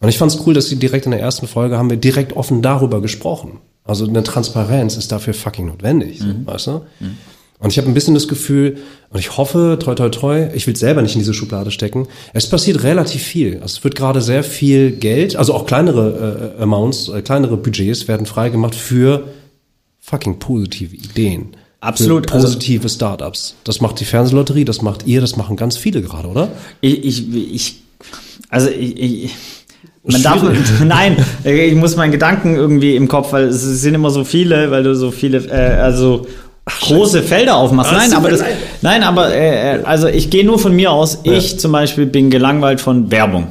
Und 0.00 0.08
ich 0.08 0.18
fand 0.18 0.32
es 0.32 0.46
cool, 0.46 0.54
dass 0.54 0.68
sie 0.68 0.76
direkt 0.76 1.04
in 1.04 1.12
der 1.12 1.20
ersten 1.20 1.46
Folge 1.46 1.78
haben 1.78 1.90
wir 1.90 1.96
direkt 1.96 2.36
offen 2.36 2.62
darüber 2.62 3.00
gesprochen. 3.00 3.58
Also 3.84 4.06
eine 4.06 4.22
Transparenz 4.22 4.96
ist 4.96 5.12
dafür 5.12 5.34
fucking 5.34 5.66
notwendig, 5.66 6.20
mhm. 6.20 6.46
weißt 6.46 6.66
du? 6.68 6.72
Mhm. 7.00 7.16
Und 7.60 7.70
ich 7.70 7.76
habe 7.76 7.88
ein 7.88 7.94
bisschen 7.94 8.14
das 8.14 8.26
Gefühl, 8.26 8.78
und 9.10 9.20
ich 9.20 9.36
hoffe, 9.36 9.78
toi 9.80 9.94
toi 9.94 10.08
toi, 10.08 10.48
ich 10.54 10.66
will 10.66 10.76
selber 10.76 11.02
nicht 11.02 11.14
in 11.14 11.18
diese 11.18 11.34
Schublade 11.34 11.70
stecken. 11.70 12.08
Es 12.32 12.48
passiert 12.48 12.82
relativ 12.82 13.22
viel. 13.22 13.56
Also 13.56 13.76
es 13.78 13.84
wird 13.84 13.96
gerade 13.96 14.22
sehr 14.22 14.42
viel 14.42 14.92
Geld, 14.92 15.36
also 15.36 15.52
auch 15.52 15.66
kleinere 15.66 16.56
äh, 16.58 16.62
Amounts, 16.62 17.10
äh, 17.10 17.20
kleinere 17.20 17.58
Budgets 17.58 18.08
werden 18.08 18.24
freigemacht 18.24 18.74
für 18.74 19.24
fucking 19.98 20.38
positive 20.38 20.96
Ideen. 20.96 21.48
Absolut. 21.80 22.30
Also 22.32 22.46
positive 22.46 22.84
also, 22.84 22.94
Startups. 22.94 23.54
Das 23.64 23.80
macht 23.80 24.00
die 24.00 24.04
Fernsehlotterie, 24.04 24.64
das 24.64 24.82
macht 24.82 25.06
ihr, 25.06 25.20
das 25.20 25.36
machen 25.36 25.56
ganz 25.56 25.76
viele 25.76 26.02
gerade, 26.02 26.28
oder? 26.28 26.48
Ich, 26.80 27.04
ich, 27.04 27.34
ich 27.34 27.82
also 28.50 28.68
ich, 28.68 28.98
ich 28.98 29.34
man 30.02 30.22
darf, 30.22 30.42
nein, 30.84 31.16
ich 31.44 31.74
muss 31.74 31.96
meinen 31.96 32.10
Gedanken 32.10 32.56
irgendwie 32.56 32.96
im 32.96 33.08
Kopf, 33.08 33.32
weil 33.32 33.44
es 33.44 33.62
sind 33.62 33.94
immer 33.94 34.10
so 34.10 34.24
viele, 34.24 34.70
weil 34.70 34.82
du 34.82 34.94
so 34.94 35.10
viele, 35.10 35.38
äh, 35.38 35.80
also 35.80 36.26
große 36.64 37.22
Felder 37.22 37.56
aufmachst. 37.56 37.92
Nein, 37.92 38.12
aber 38.12 38.30
das, 38.30 38.42
nein, 38.80 39.02
aber 39.02 39.34
äh, 39.34 39.76
äh, 39.76 39.82
also 39.84 40.06
ich 40.06 40.30
gehe 40.30 40.44
nur 40.44 40.58
von 40.58 40.74
mir 40.74 40.90
aus. 40.90 41.20
Ich 41.24 41.52
ja. 41.52 41.58
zum 41.58 41.72
Beispiel 41.72 42.06
bin 42.06 42.30
gelangweilt 42.30 42.80
von 42.80 43.10
Werbung. 43.10 43.48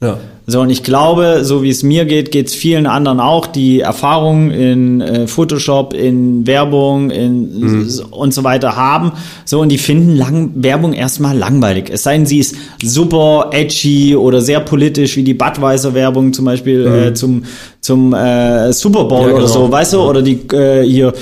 Ja. 0.00 0.18
So, 0.46 0.60
und 0.60 0.68
ich 0.68 0.82
glaube, 0.82 1.40
so 1.42 1.62
wie 1.62 1.70
es 1.70 1.82
mir 1.82 2.04
geht, 2.04 2.30
geht 2.30 2.48
es 2.48 2.54
vielen 2.54 2.86
anderen 2.86 3.18
auch, 3.18 3.46
die 3.46 3.80
Erfahrung 3.80 4.50
in 4.50 5.00
äh, 5.00 5.26
Photoshop, 5.26 5.94
in 5.94 6.46
Werbung 6.46 7.10
in, 7.10 7.60
mhm. 7.60 7.88
und 8.10 8.34
so 8.34 8.44
weiter 8.44 8.76
haben. 8.76 9.12
So, 9.46 9.60
und 9.60 9.70
die 9.70 9.78
finden 9.78 10.14
lang, 10.16 10.50
Werbung 10.54 10.92
erstmal 10.92 11.36
langweilig. 11.36 11.88
Es 11.90 12.02
sei 12.02 12.18
denn, 12.18 12.26
sie 12.26 12.40
ist 12.40 12.56
super 12.82 13.50
edgy 13.52 14.16
oder 14.16 14.42
sehr 14.42 14.60
politisch, 14.60 15.16
wie 15.16 15.22
die 15.22 15.32
Budweiser-Werbung 15.32 16.34
zum 16.34 16.44
Beispiel 16.44 16.90
mhm. 16.90 16.94
äh, 16.94 17.14
zum, 17.14 17.44
zum 17.80 18.12
äh, 18.12 18.70
Super 18.74 19.04
Bowl 19.04 19.20
ja, 19.20 19.26
genau. 19.28 19.38
oder 19.38 19.48
so, 19.48 19.72
weißt 19.72 19.94
du? 19.94 20.00
Oder 20.02 20.20
die 20.20 20.40
äh, 20.52 20.82
hier, 20.82 21.14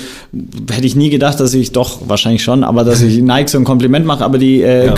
hätte 0.71 0.87
ich 0.87 0.95
nie 0.95 1.11
gedacht, 1.11 1.39
dass 1.39 1.53
ich 1.53 1.71
doch, 1.73 2.01
wahrscheinlich 2.07 2.43
schon, 2.43 2.63
aber 2.63 2.83
dass 2.83 3.01
ich 3.01 3.21
Nike 3.21 3.49
so 3.49 3.59
ein 3.59 3.63
Kompliment 3.63 4.05
mache, 4.05 4.25
aber 4.25 4.39
die 4.39 4.61
äh, 4.61 4.87
ja. 4.87 4.95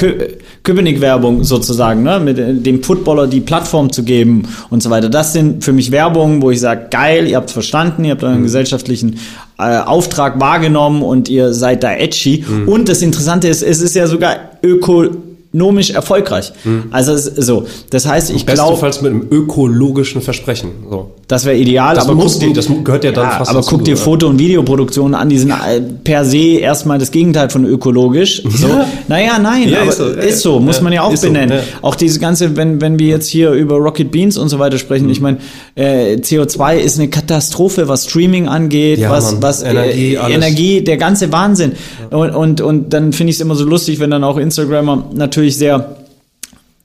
Köpenick-Werbung 0.63 1.43
sozusagen, 1.43 2.03
ne? 2.03 2.21
mit 2.21 2.39
äh, 2.39 2.53
dem 2.53 2.81
Footballer 2.81 3.27
die 3.27 3.41
Plattform 3.41 3.91
zu 3.91 4.03
geben 4.03 4.43
und 4.69 4.81
so 4.81 4.89
weiter. 4.89 5.09
Das 5.09 5.33
sind 5.33 5.63
für 5.63 5.73
mich 5.73 5.91
Werbungen, 5.91 6.41
wo 6.41 6.51
ich 6.51 6.61
sage, 6.61 6.87
geil, 6.89 7.27
ihr 7.27 7.35
habt 7.35 7.51
verstanden, 7.51 8.05
ihr 8.05 8.11
habt 8.11 8.23
euren 8.23 8.39
mhm. 8.39 8.43
gesellschaftlichen 8.43 9.19
äh, 9.59 9.79
Auftrag 9.79 10.39
wahrgenommen 10.39 11.01
und 11.01 11.27
ihr 11.27 11.53
seid 11.53 11.83
da 11.83 11.93
edgy. 11.93 12.45
Mhm. 12.47 12.69
Und 12.69 12.87
das 12.87 13.01
Interessante 13.01 13.49
ist, 13.49 13.61
es 13.61 13.81
ist 13.81 13.93
ja 13.93 14.07
sogar 14.07 14.37
öko 14.63 15.09
ökonomisch 15.55 15.91
erfolgreich. 15.91 16.51
Mhm. 16.63 16.85
Also 16.91 17.15
so, 17.17 17.65
das 17.89 18.05
heißt, 18.05 18.29
ich 18.31 18.45
glaube 18.45 18.61
bestenfalls 18.61 19.01
mit 19.01 19.11
einem 19.11 19.27
ökologischen 19.31 20.21
Versprechen. 20.21 20.71
So. 20.89 21.11
Das 21.27 21.45
wäre 21.45 21.57
ideal, 21.57 21.95
das 21.95 22.07
aber 22.07 22.21
guck 22.21 22.39
dir, 22.39 22.53
das 22.53 22.67
gehört 22.83 23.03
ja 23.03 23.11
dann 23.11 23.25
ja, 23.25 23.37
fast 23.37 23.49
Aber 23.49 23.61
dazu, 23.61 23.77
guck 23.77 23.85
dir 23.85 23.97
Foto- 23.97 24.27
und 24.27 24.37
Videoproduktionen 24.37 25.15
an, 25.15 25.29
die 25.29 25.39
sind 25.39 25.51
äh, 25.51 25.81
per 26.03 26.23
se 26.23 26.59
erstmal 26.59 26.99
das 26.99 27.11
Gegenteil 27.11 27.49
von 27.49 27.65
ökologisch. 27.65 28.43
So. 28.55 28.67
Ja. 28.67 28.87
Naja, 29.09 29.37
nein, 29.37 29.67
ja, 29.67 29.83
ist 29.83 29.97
so, 29.97 30.07
ist 30.07 30.41
so 30.41 30.59
muss 30.61 30.79
man 30.79 30.93
ja 30.93 31.01
auch 31.01 31.13
benennen. 31.13 31.59
So, 31.59 31.87
auch 31.87 31.95
diese 31.95 32.21
ganze, 32.21 32.55
wenn, 32.55 32.79
wenn 32.79 32.97
wir 32.99 33.07
jetzt 33.07 33.27
hier 33.27 33.51
über 33.51 33.75
Rocket 33.75 34.11
Beans 34.11 34.37
und 34.37 34.47
so 34.47 34.59
weiter 34.59 34.77
sprechen, 34.77 35.05
mhm. 35.05 35.11
ich 35.11 35.19
meine, 35.19 35.37
äh, 35.75 36.15
CO2 36.15 36.77
ist 36.77 36.97
eine 36.97 37.09
Katastrophe, 37.09 37.89
was 37.89 38.05
Streaming 38.05 38.47
angeht, 38.47 39.03
was, 39.09 39.33
Mann. 39.33 39.43
was 39.43 39.61
Energie, 39.61 40.15
äh, 40.15 40.33
Energie, 40.33 40.81
der 40.83 40.95
ganze 40.95 41.33
Wahnsinn. 41.33 41.73
Und, 42.11 42.29
und, 42.29 42.61
und 42.61 42.93
dann 42.93 43.11
finde 43.11 43.31
ich 43.31 43.37
es 43.37 43.41
immer 43.41 43.55
so 43.55 43.65
lustig, 43.65 43.99
wenn 43.99 44.09
dann 44.09 44.23
auch 44.23 44.37
Instagramer 44.37 45.09
natürlich 45.13 45.44
natürlich 45.45 45.57
sehr 45.57 45.97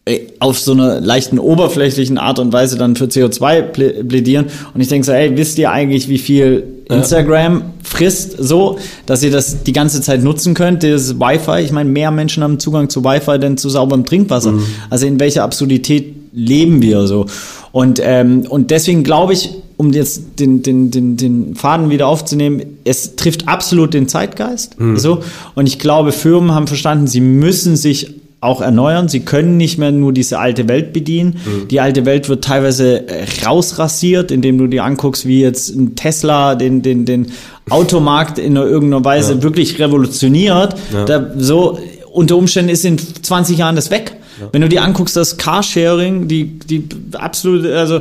äh, 0.04 0.20
auf 0.38 0.58
so 0.58 0.72
einer 0.72 1.00
leichten 1.00 1.38
oberflächlichen 1.38 2.18
Art 2.18 2.38
und 2.38 2.52
Weise 2.52 2.76
dann 2.76 2.96
für 2.96 3.06
CO2 3.06 3.62
plädieren. 4.02 4.46
Und 4.74 4.80
ich 4.80 4.88
denke 4.88 5.06
so, 5.06 5.12
ey, 5.12 5.36
wisst 5.36 5.58
ihr 5.58 5.70
eigentlich, 5.70 6.08
wie 6.08 6.18
viel 6.18 6.64
Instagram 6.88 7.62
frisst 7.82 8.36
so, 8.38 8.78
dass 9.06 9.22
ihr 9.22 9.30
das 9.30 9.62
die 9.62 9.72
ganze 9.72 10.00
Zeit 10.00 10.22
nutzen 10.22 10.54
könnt, 10.54 10.82
das 10.82 11.20
Wi-Fi. 11.20 11.62
Ich 11.62 11.72
meine, 11.72 11.88
mehr 11.88 12.10
Menschen 12.10 12.42
haben 12.42 12.58
Zugang 12.58 12.88
zu 12.88 13.04
Wi-Fi 13.04 13.38
denn 13.38 13.56
zu 13.56 13.68
sauberem 13.68 14.04
Trinkwasser. 14.04 14.52
Mhm. 14.52 14.66
Also 14.90 15.06
in 15.06 15.20
welcher 15.20 15.44
Absurdität 15.44 16.14
leben 16.32 16.82
wir 16.82 17.06
so? 17.06 17.26
Und, 17.72 18.00
ähm, 18.02 18.46
und 18.48 18.70
deswegen 18.70 19.04
glaube 19.04 19.32
ich, 19.32 19.50
um 19.80 19.94
jetzt 19.94 20.38
den, 20.38 20.62
den, 20.62 20.90
den, 20.90 21.16
den 21.16 21.54
Faden 21.54 21.88
wieder 21.88 22.06
aufzunehmen, 22.06 22.60
es 22.84 23.16
trifft 23.16 23.48
absolut 23.48 23.94
den 23.94 24.08
Zeitgeist. 24.08 24.78
Mhm. 24.78 24.98
So. 24.98 25.22
Und 25.54 25.66
ich 25.66 25.78
glaube, 25.78 26.12
Firmen 26.12 26.52
haben 26.52 26.66
verstanden, 26.66 27.06
sie 27.06 27.22
müssen 27.22 27.76
sich 27.76 28.19
auch 28.40 28.62
erneuern. 28.62 29.08
Sie 29.08 29.20
können 29.20 29.56
nicht 29.58 29.78
mehr 29.78 29.92
nur 29.92 30.12
diese 30.12 30.38
alte 30.38 30.66
Welt 30.68 30.92
bedienen. 30.92 31.40
Mhm. 31.44 31.68
Die 31.68 31.80
alte 31.80 32.06
Welt 32.06 32.28
wird 32.28 32.42
teilweise 32.42 33.06
äh, 33.06 33.26
rausrasiert, 33.44 34.30
indem 34.30 34.56
du 34.56 34.66
dir 34.66 34.84
anguckst, 34.84 35.26
wie 35.26 35.42
jetzt 35.42 35.74
ein 35.74 35.94
Tesla 35.94 36.54
den, 36.54 36.80
den, 36.80 37.04
den 37.04 37.32
Automarkt 37.68 38.38
in 38.38 38.56
irgendeiner 38.56 39.04
Weise 39.04 39.34
ja. 39.34 39.42
wirklich 39.42 39.78
revolutioniert. 39.78 40.74
Ja. 40.92 41.04
Da, 41.04 41.30
so 41.36 41.78
unter 42.10 42.36
Umständen 42.36 42.70
ist 42.70 42.84
in 42.84 42.98
20 42.98 43.58
Jahren 43.58 43.76
das 43.76 43.90
weg. 43.90 44.16
Ja. 44.40 44.48
Wenn 44.52 44.62
du 44.62 44.68
dir 44.68 44.82
anguckst, 44.82 45.16
das 45.16 45.36
Carsharing, 45.36 46.26
die, 46.26 46.58
die 46.58 46.88
absolut, 47.12 47.66
also 47.66 48.00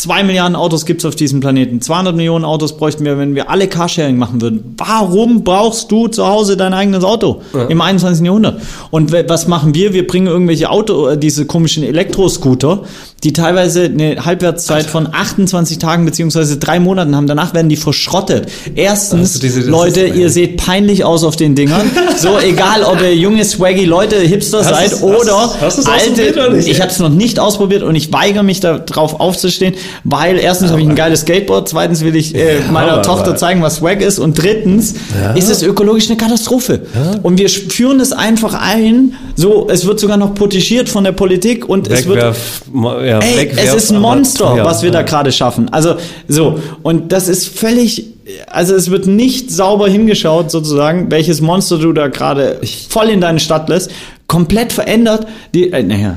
Zwei 0.00 0.22
Milliarden 0.22 0.56
Autos 0.56 0.86
gibt's 0.86 1.04
auf 1.04 1.14
diesem 1.14 1.40
Planeten. 1.40 1.82
200 1.82 2.16
Millionen 2.16 2.46
Autos 2.46 2.74
bräuchten 2.78 3.04
wir, 3.04 3.18
wenn 3.18 3.34
wir 3.34 3.50
alle 3.50 3.68
Carsharing 3.68 4.16
machen 4.16 4.40
würden. 4.40 4.74
Warum 4.78 5.44
brauchst 5.44 5.92
du 5.92 6.08
zu 6.08 6.26
Hause 6.26 6.56
dein 6.56 6.72
eigenes 6.72 7.04
Auto 7.04 7.42
ja. 7.52 7.66
im 7.66 7.82
21. 7.82 8.24
Jahrhundert? 8.24 8.62
Und 8.90 9.12
was 9.12 9.46
machen 9.46 9.74
wir? 9.74 9.92
Wir 9.92 10.06
bringen 10.06 10.26
irgendwelche 10.26 10.70
Auto, 10.70 11.06
äh, 11.06 11.18
diese 11.18 11.44
komischen 11.44 11.82
Elektroscooter, 11.82 12.84
die 13.24 13.34
teilweise 13.34 13.84
eine 13.84 14.24
Halbwertszeit 14.24 14.86
von 14.86 15.06
28 15.12 15.76
Tagen 15.76 16.06
beziehungsweise 16.06 16.56
drei 16.56 16.80
Monaten 16.80 17.14
haben. 17.14 17.26
Danach 17.26 17.52
werden 17.52 17.68
die 17.68 17.76
verschrottet. 17.76 18.50
Erstens, 18.74 19.34
also 19.34 19.40
diese, 19.40 19.68
Leute, 19.68 20.00
ist, 20.00 20.16
ihr 20.16 20.30
seht 20.30 20.56
peinlich 20.56 21.04
aus 21.04 21.24
auf 21.24 21.36
den 21.36 21.54
Dingern. 21.54 21.90
so, 22.16 22.38
egal, 22.38 22.84
ob 22.84 23.02
ihr 23.02 23.14
junge, 23.14 23.44
swaggy 23.44 23.84
Leute, 23.84 24.16
Hipster 24.16 24.60
hast 24.60 24.70
seid 24.70 24.92
es, 24.92 25.02
oder 25.02 25.54
hast, 25.60 25.76
hast 25.76 25.86
alte. 25.86 26.56
Ich 26.64 26.80
habe 26.80 26.90
es 26.90 26.98
noch 27.00 27.10
nicht 27.10 27.38
ausprobiert 27.38 27.82
und 27.82 27.94
ich 27.96 28.10
weigere 28.14 28.42
mich 28.42 28.60
darauf 28.60 29.20
aufzustehen 29.20 29.74
weil 30.04 30.38
erstens 30.38 30.70
habe 30.70 30.80
ich 30.80 30.88
ein 30.88 30.94
geiles 30.94 31.22
Skateboard, 31.22 31.68
zweitens 31.68 32.02
will 32.02 32.16
ich 32.16 32.34
äh, 32.34 32.60
meiner 32.70 32.94
aber, 32.94 33.02
Tochter 33.02 33.28
aber. 33.28 33.36
zeigen, 33.36 33.62
was 33.62 33.76
Swag 33.76 34.00
ist 34.00 34.18
und 34.18 34.40
drittens 34.40 34.94
ja. 35.20 35.32
ist 35.32 35.48
es 35.48 35.62
ökologisch 35.62 36.08
eine 36.08 36.16
Katastrophe. 36.16 36.82
Ja. 36.94 37.20
Und 37.22 37.38
wir 37.38 37.48
führen 37.48 38.00
es 38.00 38.12
einfach 38.12 38.54
ein, 38.54 39.14
so, 39.36 39.68
es 39.70 39.86
wird 39.86 40.00
sogar 40.00 40.16
noch 40.16 40.34
protegiert 40.34 40.88
von 40.88 41.04
der 41.04 41.12
Politik 41.12 41.68
und 41.68 41.88
Wegwerf, 41.90 42.62
es 42.66 42.72
wird, 42.72 43.06
ja, 43.06 43.18
ey, 43.18 43.50
es 43.56 43.74
ist 43.74 43.90
ein 43.90 44.00
Monster, 44.00 44.64
was 44.64 44.82
wir 44.82 44.90
da 44.90 45.02
gerade 45.02 45.32
schaffen. 45.32 45.68
Also, 45.70 45.96
so, 46.28 46.58
und 46.82 47.12
das 47.12 47.28
ist 47.28 47.48
völlig, 47.48 48.06
also 48.46 48.74
es 48.74 48.90
wird 48.90 49.06
nicht 49.06 49.50
sauber 49.50 49.88
hingeschaut, 49.88 50.50
sozusagen, 50.50 51.10
welches 51.10 51.40
Monster 51.40 51.78
du 51.78 51.92
da 51.92 52.08
gerade 52.08 52.60
voll 52.88 53.08
in 53.08 53.20
deine 53.20 53.40
Stadt 53.40 53.68
lässt, 53.68 53.90
komplett 54.26 54.72
verändert. 54.72 55.26
Die, 55.54 55.72
äh, 55.72 55.82
naja, 55.82 56.16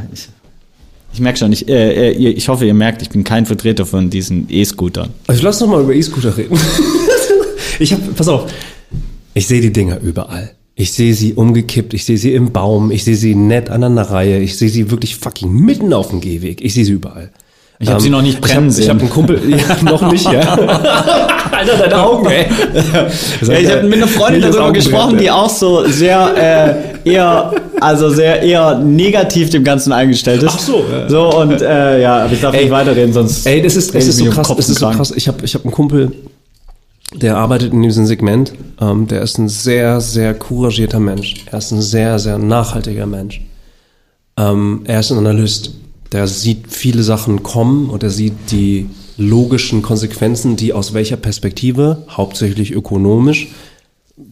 ich, 1.13 1.19
merke 1.19 1.39
schon, 1.39 1.51
ich, 1.51 1.67
äh, 1.67 2.09
äh 2.09 2.11
ich 2.11 2.47
hoffe, 2.47 2.65
ihr 2.65 2.73
merkt, 2.73 3.01
ich 3.01 3.09
bin 3.09 3.23
kein 3.23 3.45
Vertreter 3.45 3.85
von 3.85 4.09
diesen 4.09 4.47
E-Scootern. 4.49 5.09
Also 5.27 5.43
lass 5.43 5.59
doch 5.59 5.67
mal 5.67 5.81
über 5.81 5.93
E-Scooter 5.93 6.35
reden. 6.35 6.57
ich 7.79 7.93
hab, 7.93 8.15
pass 8.15 8.27
auf, 8.27 8.51
ich 9.33 9.47
sehe 9.47 9.61
die 9.61 9.71
Dinger 9.71 9.99
überall. 9.99 10.51
Ich 10.75 10.91
sehe 10.91 11.13
sie 11.13 11.33
umgekippt, 11.33 11.93
ich 11.93 12.03
sehe 12.03 12.17
sie 12.17 12.33
im 12.33 12.51
Baum, 12.51 12.89
ich 12.89 13.03
sehe 13.03 13.15
sie 13.15 13.35
nett 13.35 13.69
an 13.69 13.83
einer 13.83 14.01
Reihe, 14.01 14.39
ich 14.39 14.57
sehe 14.57 14.69
sie 14.69 14.89
wirklich 14.89 15.15
fucking 15.15 15.53
mitten 15.53 15.93
auf 15.93 16.09
dem 16.09 16.19
Gehweg. 16.19 16.61
Ich 16.61 16.73
sehe 16.73 16.83
sie 16.83 16.93
überall. 16.93 17.31
Ich 17.79 17.87
habe 17.87 17.97
um, 17.97 18.03
sie 18.03 18.09
noch 18.09 18.21
nicht 18.21 18.39
brennen 18.39 18.69
ich 18.69 18.71
hab, 18.71 18.71
sehen. 18.71 18.83
Ich 18.83 18.89
habe 18.89 18.99
einen 19.01 19.09
Kumpel, 19.09 19.41
ja, 19.49 19.91
noch 19.91 20.11
nicht, 20.11 20.31
ja. 20.31 20.39
Alter, 21.51 21.77
deine 21.77 22.03
Augen, 22.03 22.25
ey. 22.27 22.45
ja, 23.41 23.59
ich 23.59 23.71
habe 23.71 23.83
mit 23.83 23.95
einer 23.95 24.07
Freundin 24.07 24.41
darüber 24.41 24.71
gesprochen, 24.71 25.17
die 25.17 25.29
auch 25.29 25.49
so 25.49 25.85
sehr 25.87 26.93
äh, 27.05 27.09
eher, 27.09 27.51
also 27.79 28.09
sehr 28.09 28.41
eher 28.41 28.77
negativ 28.79 29.49
dem 29.49 29.63
Ganzen 29.63 29.91
eingestellt 29.91 30.43
ist. 30.43 30.53
Ach 30.53 30.59
so. 30.59 30.85
Ja. 30.91 31.09
So 31.09 31.39
und 31.39 31.61
äh, 31.61 32.01
ja, 32.01 32.23
aber 32.23 32.33
ich 32.33 32.41
darf 32.41 32.55
ey, 32.55 32.63
nicht 32.63 32.71
weiterreden, 32.71 33.13
sonst. 33.13 33.45
Ey, 33.45 33.61
das 33.61 33.75
ist, 33.75 33.93
das 33.93 34.07
ist 34.07 34.17
so 34.17 34.25
krass, 34.29 34.53
das 34.55 34.69
ist 34.69 34.79
so 34.79 34.89
krass. 34.89 35.11
Ich 35.15 35.27
habe, 35.27 35.43
ich 35.43 35.53
habe 35.53 35.65
einen 35.65 35.73
Kumpel, 35.73 36.11
der 37.13 37.37
arbeitet 37.37 37.73
in 37.73 37.81
diesem 37.81 38.05
Segment. 38.05 38.53
Ähm, 38.81 39.07
der 39.07 39.21
ist 39.21 39.37
ein 39.37 39.49
sehr, 39.49 40.01
sehr 40.01 40.33
couragierter 40.33 40.99
Mensch. 40.99 41.45
Er 41.51 41.57
ist 41.57 41.71
ein 41.71 41.81
sehr, 41.81 42.19
sehr 42.19 42.37
nachhaltiger 42.37 43.05
Mensch. 43.05 43.41
Ähm, 44.37 44.81
er 44.85 44.99
ist 44.99 45.11
ein 45.11 45.17
Analyst 45.17 45.71
der 46.13 46.27
sieht 46.27 46.67
viele 46.69 47.03
Sachen 47.03 47.43
kommen 47.43 47.89
und 47.89 48.03
er 48.03 48.11
sieht 48.11 48.51
die 48.51 48.89
logischen 49.17 49.81
Konsequenzen, 49.81 50.55
die 50.55 50.73
aus 50.73 50.93
welcher 50.93 51.17
Perspektive, 51.17 52.03
hauptsächlich 52.09 52.71
ökonomisch, 52.71 53.49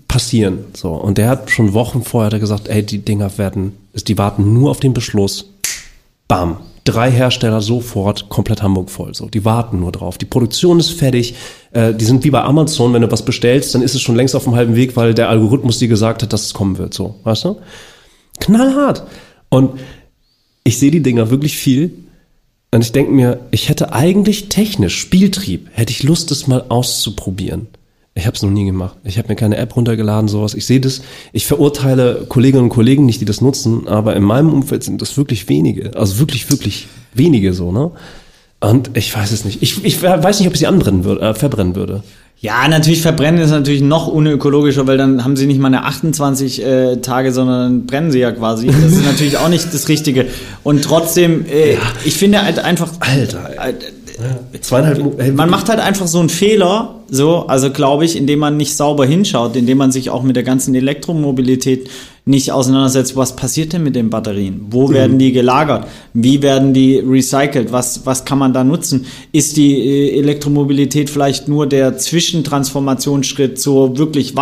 passieren. 0.08 0.66
So. 0.76 0.92
Und 0.92 1.18
der 1.18 1.28
hat 1.28 1.50
schon 1.50 1.74
Wochen 1.74 2.04
vorher 2.04 2.40
gesagt, 2.40 2.68
ey, 2.68 2.84
die 2.84 3.00
Dinger 3.00 3.38
werden, 3.38 3.74
die 3.94 4.18
warten 4.18 4.54
nur 4.54 4.70
auf 4.72 4.80
den 4.80 4.94
Beschluss. 4.94 5.50
Bam. 6.28 6.58
Drei 6.84 7.12
Hersteller 7.12 7.62
sofort 7.62 8.30
komplett 8.30 8.64
Hamburg 8.64 8.90
voll. 8.90 9.14
So, 9.14 9.30
die 9.30 9.46
warten 9.46 9.80
nur 9.80 9.92
drauf. 9.92 10.18
Die 10.18 10.26
Produktion 10.26 10.80
ist 10.80 10.92
fertig. 10.92 11.36
Äh, 11.74 11.94
die 11.94 12.06
sind 12.06 12.24
wie 12.24 12.32
bei 12.32 12.42
Amazon, 12.42 12.94
wenn 12.94 13.04
du 13.04 13.12
was 13.12 13.24
bestellst, 13.24 13.76
dann 13.76 13.84
ist 13.84 13.94
es 13.94 14.02
schon 14.02 14.16
längst 14.16 14.36
auf 14.36 14.46
dem 14.46 14.56
halben 14.56 14.76
Weg, 14.76 14.96
weil 14.96 15.14
der 15.14 15.30
Algorithmus 15.30 15.78
dir 15.78 15.88
gesagt 15.88 16.24
hat, 16.24 16.34
dass 16.34 16.46
es 16.46 16.54
kommen 16.54 16.80
wird. 16.80 16.96
So, 16.96 17.16
weißt 17.24 17.46
du? 17.46 17.58
Knallhart. 18.40 19.04
Und 19.50 19.80
ich 20.64 20.78
sehe 20.78 20.92
die 20.92 21.02
Dinger 21.02 21.30
wirklich 21.30 21.58
viel 21.58 21.94
und 22.72 22.82
ich 22.82 22.92
denke 22.92 23.12
mir, 23.12 23.40
ich 23.52 23.70
hätte 23.70 23.94
eigentlich 23.94 24.50
technisch, 24.50 24.98
Spieltrieb, 24.98 25.68
hätte 25.74 25.92
ich 25.92 26.04
Lust, 26.04 26.32
das 26.32 26.48
mal 26.48 26.66
auszuprobieren. 26.70 27.68
Ich 28.14 28.26
habe 28.26 28.36
es 28.36 28.44
noch 28.44 28.50
nie 28.50 28.66
gemacht. 28.66 28.98
Ich 29.04 29.18
habe 29.18 29.30
mir 29.30 29.36
keine 29.36 29.56
App 29.58 29.76
runtergeladen, 29.76 30.28
sowas. 30.28 30.54
Ich 30.54 30.66
sehe 30.66 30.82
das, 30.82 31.02
ich 31.32 31.46
verurteile 31.46 32.26
Kolleginnen 32.28 32.64
und 32.64 32.70
Kollegen 32.70 33.06
nicht, 33.06 33.22
die 33.22 33.26
das 33.26 33.40
nutzen, 33.40 33.88
aber 33.88 34.16
in 34.16 34.24
meinem 34.24 34.52
Umfeld 34.52 34.84
sind 34.84 35.02
das 35.02 35.16
wirklich 35.16 35.48
wenige. 35.48 35.96
Also 35.96 36.20
wirklich, 36.20 36.50
wirklich 36.50 36.88
wenige 37.14 37.54
so, 37.54 37.72
ne? 37.72 37.92
Und 38.62 38.96
ich 38.96 39.16
weiß 39.16 39.32
es 39.32 39.44
nicht. 39.44 39.62
Ich, 39.64 39.84
ich 39.84 40.02
weiß 40.02 40.40
nicht, 40.40 40.48
ob 40.48 40.54
ich 40.54 40.60
sie 40.60 40.68
anbrennen 40.68 41.04
würde, 41.04 41.22
äh, 41.22 41.34
verbrennen 41.34 41.76
würde. 41.76 42.04
Ja, 42.38 42.68
natürlich 42.68 43.02
verbrennen 43.02 43.40
ist 43.40 43.52
natürlich 43.52 43.82
noch 43.82 44.08
unökologischer, 44.08 44.88
weil 44.88 44.98
dann 44.98 45.24
haben 45.24 45.36
sie 45.36 45.46
nicht 45.46 45.60
mal 45.60 45.68
eine 45.68 45.84
28 45.84 46.64
äh, 46.64 46.96
Tage, 46.98 47.32
sondern 47.32 47.86
brennen 47.86 48.12
sie 48.12 48.20
ja 48.20 48.32
quasi. 48.32 48.68
Das 48.68 48.94
ist 48.94 49.06
natürlich 49.06 49.38
auch 49.38 49.50
nicht 49.50 49.72
das 49.72 49.90
Richtige. 49.90 50.28
Und 50.64 50.84
trotzdem, 50.84 51.46
äh, 51.46 51.74
ja. 51.74 51.80
ich 52.04 52.16
finde 52.16 52.44
halt 52.44 52.60
einfach, 52.60 52.90
Alter, 53.00 53.50
äh, 53.68 53.74
zweieinhalb, 54.62 55.36
man 55.36 55.50
macht 55.50 55.70
halt 55.70 55.80
einfach 55.80 56.08
so 56.08 56.20
einen 56.20 56.30
Fehler, 56.30 57.02
so, 57.10 57.48
also 57.48 57.72
glaube 57.72 58.06
ich, 58.06 58.16
indem 58.16 58.40
man 58.40 58.58
nicht 58.58 58.76
sauber 58.76 59.06
hinschaut, 59.06 59.56
indem 59.56 59.78
man 59.78 59.92
sich 59.92 60.10
auch 60.10 60.24
mit 60.24 60.36
der 60.36 60.44
ganzen 60.44 60.76
Elektromobilität 60.76 61.90
nicht 62.24 62.52
auseinandersetzt, 62.52 63.16
was 63.16 63.36
passiert 63.36 63.74
denn 63.74 63.84
mit 63.84 63.96
den 63.96 64.10
Batterien? 64.10 64.68
Wo 64.70 64.88
mhm. 64.88 64.94
werden 64.94 65.20
die 65.20 65.32
gelagert? 65.32 65.88
Wie 66.14 66.42
werden 66.42 66.74
die 66.74 67.00
recycelt? 67.00 67.72
Was, 67.72 68.06
was 68.06 68.26
kann 68.26 68.38
man 68.38 68.54
da 68.54 68.64
nutzen? 68.64 69.06
Ist 69.32 69.58
die 69.58 69.80
äh, 69.80 70.20
Elektromobilität 70.20 71.10
vielleicht 71.10 71.48
nur 71.48 71.68
der 71.68 71.98
Zwischentransformationsschritt 71.98 73.60
zur 73.60 73.98
wirklich 73.98 74.36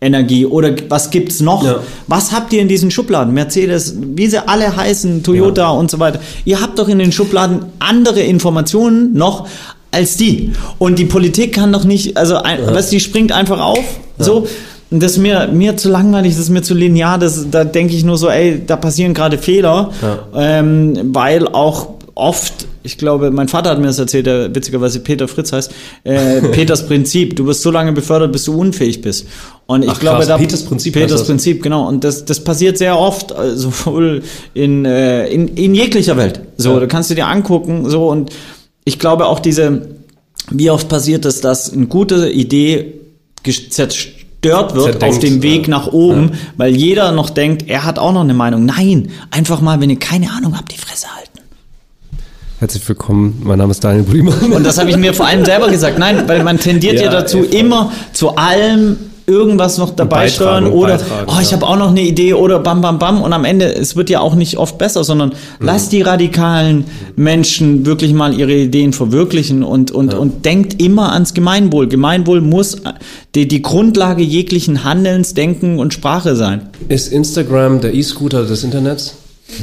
Wasserstoffenergie 0.00 0.46
oder 0.46 0.74
was 0.88 1.10
gibt's 1.10 1.40
noch? 1.40 1.64
Ja. 1.64 1.80
Was 2.06 2.32
habt 2.32 2.52
ihr 2.52 2.60
in 2.60 2.68
diesen 2.68 2.90
Schubladen? 2.90 3.34
Mercedes, 3.34 3.96
wie 3.98 4.26
sie 4.28 4.46
alle 4.46 4.76
heißen, 4.76 5.22
Toyota 5.22 5.62
ja. 5.62 5.70
und 5.70 5.90
so 5.90 5.98
weiter. 5.98 6.20
Ihr 6.44 6.60
habt 6.60 6.78
doch 6.78 6.88
in 6.88 6.98
den 6.98 7.12
Schubladen 7.12 7.66
andere 7.78 8.20
Informationen 8.20 9.12
noch 9.14 9.48
als 9.90 10.16
die. 10.16 10.52
Und 10.78 10.98
die 10.98 11.06
Politik 11.06 11.54
kann 11.54 11.72
doch 11.72 11.84
nicht, 11.84 12.16
also, 12.16 12.36
ein, 12.36 12.60
ja. 12.60 12.74
weißt, 12.74 12.92
die 12.92 13.00
springt 13.00 13.32
einfach 13.32 13.60
auf, 13.60 13.84
so 14.18 14.46
das 14.90 15.12
ist 15.12 15.18
mir, 15.18 15.48
mir 15.48 15.76
zu 15.76 15.90
langweilig, 15.90 16.32
das 16.32 16.44
ist 16.44 16.48
mir 16.48 16.62
zu 16.62 16.72
linear, 16.72 17.18
das, 17.18 17.50
da 17.50 17.64
denke 17.64 17.94
ich 17.94 18.04
nur 18.04 18.16
so, 18.16 18.30
ey, 18.30 18.62
da 18.66 18.76
passieren 18.76 19.12
gerade 19.12 19.36
Fehler, 19.36 19.90
ähm, 20.34 21.12
weil 21.12 21.46
auch 21.46 21.97
oft, 22.18 22.66
ich 22.82 22.98
glaube, 22.98 23.30
mein 23.30 23.48
Vater 23.48 23.70
hat 23.70 23.78
mir 23.78 23.86
das 23.86 23.98
erzählt, 23.98 24.26
der 24.26 24.54
witzigerweise 24.54 25.00
Peter 25.00 25.28
Fritz 25.28 25.52
heißt, 25.52 25.72
äh, 26.04 26.40
Peters 26.52 26.86
Prinzip, 26.86 27.36
du 27.36 27.46
wirst 27.46 27.62
so 27.62 27.70
lange 27.70 27.92
befördert, 27.92 28.32
bis 28.32 28.44
du 28.44 28.58
unfähig 28.58 29.00
bist. 29.00 29.26
Und 29.66 29.84
ich 29.84 29.90
Ach, 29.90 30.00
glaube, 30.00 30.18
krass. 30.18 30.28
da 30.28 30.38
Peters 30.38 30.64
Prinzip, 30.64 30.94
Peters 30.94 31.26
Prinzip, 31.26 31.62
genau. 31.62 31.86
Und 31.88 32.04
das, 32.04 32.24
das 32.24 32.42
passiert 32.42 32.78
sehr 32.78 32.98
oft, 32.98 33.30
äh, 33.30 33.54
sowohl 33.54 34.22
in, 34.54 34.84
äh, 34.84 35.28
in, 35.28 35.48
in 35.48 35.74
jeglicher 35.74 36.16
Welt. 36.16 36.40
So, 36.56 36.74
ja. 36.74 36.80
da 36.80 36.86
kannst 36.86 37.10
du 37.10 37.14
dir 37.14 37.26
angucken, 37.26 37.88
so 37.88 38.08
und 38.08 38.30
ich 38.84 38.98
glaube 38.98 39.26
auch 39.26 39.38
diese, 39.38 39.88
wie 40.50 40.70
oft 40.70 40.88
passiert 40.88 41.24
es, 41.24 41.40
dass 41.40 41.72
eine 41.72 41.86
gute 41.86 42.30
Idee 42.30 42.94
zerstört 43.70 44.18
zerstört 44.40 44.74
wird 44.74 44.92
Zerdenkt, 44.92 45.16
auf 45.16 45.18
dem 45.18 45.42
Weg 45.42 45.62
ja. 45.62 45.70
nach 45.70 45.86
oben, 45.88 46.30
ja. 46.32 46.38
weil 46.56 46.76
jeder 46.76 47.12
noch 47.12 47.30
denkt, 47.30 47.68
er 47.68 47.84
hat 47.84 47.98
auch 47.98 48.12
noch 48.12 48.22
eine 48.22 48.34
Meinung. 48.34 48.64
Nein, 48.64 49.10
einfach 49.30 49.60
mal, 49.60 49.80
wenn 49.80 49.90
ihr 49.90 49.98
keine 49.98 50.30
Ahnung 50.30 50.56
habt, 50.56 50.72
die 50.72 50.78
Fresse 50.78 51.08
halten. 51.14 51.27
Herzlich 52.60 52.88
willkommen, 52.88 53.40
mein 53.44 53.58
Name 53.58 53.70
ist 53.70 53.84
Daniel 53.84 54.02
Briemann. 54.02 54.52
Und 54.52 54.66
das 54.66 54.78
habe 54.78 54.90
ich 54.90 54.96
mir 54.96 55.14
vor 55.14 55.26
allem 55.26 55.44
selber 55.44 55.68
gesagt. 55.68 55.96
Nein, 55.96 56.24
weil 56.26 56.42
man 56.42 56.58
tendiert 56.58 56.94
ja, 56.94 57.04
ja 57.04 57.10
dazu, 57.10 57.44
immer 57.44 57.92
zu 58.12 58.34
allem 58.34 58.96
irgendwas 59.26 59.78
noch 59.78 59.90
dabei 59.90 60.28
steuern 60.28 60.66
oder 60.66 60.98
oh, 61.26 61.38
ich 61.40 61.52
habe 61.52 61.64
auch 61.64 61.76
noch 61.76 61.90
eine 61.90 62.00
Idee 62.00 62.32
oder 62.32 62.58
bam 62.58 62.80
bam 62.80 62.98
bam 62.98 63.22
und 63.22 63.32
am 63.32 63.44
Ende 63.44 63.66
es 63.66 63.94
wird 63.94 64.10
ja 64.10 64.20
auch 64.20 64.34
nicht 64.34 64.56
oft 64.56 64.78
besser, 64.78 65.04
sondern 65.04 65.28
mhm. 65.28 65.34
lass 65.60 65.88
die 65.88 66.00
radikalen 66.00 66.86
Menschen 67.14 67.86
wirklich 67.86 68.12
mal 68.12 68.32
ihre 68.32 68.54
Ideen 68.54 68.92
verwirklichen 68.92 69.62
und 69.62 69.92
und 69.92 70.14
ja. 70.14 70.18
und 70.18 70.44
denkt 70.44 70.82
immer 70.82 71.12
ans 71.12 71.34
Gemeinwohl. 71.34 71.88
Gemeinwohl 71.88 72.40
muss 72.40 72.78
die, 73.36 73.46
die 73.46 73.62
Grundlage 73.62 74.24
jeglichen 74.24 74.82
Handelns, 74.82 75.34
Denken 75.34 75.78
und 75.78 75.92
Sprache 75.92 76.34
sein. 76.34 76.70
Ist 76.88 77.12
Instagram 77.12 77.82
der 77.82 77.94
E-Scooter 77.94 78.46
des 78.46 78.64
Internets? 78.64 79.14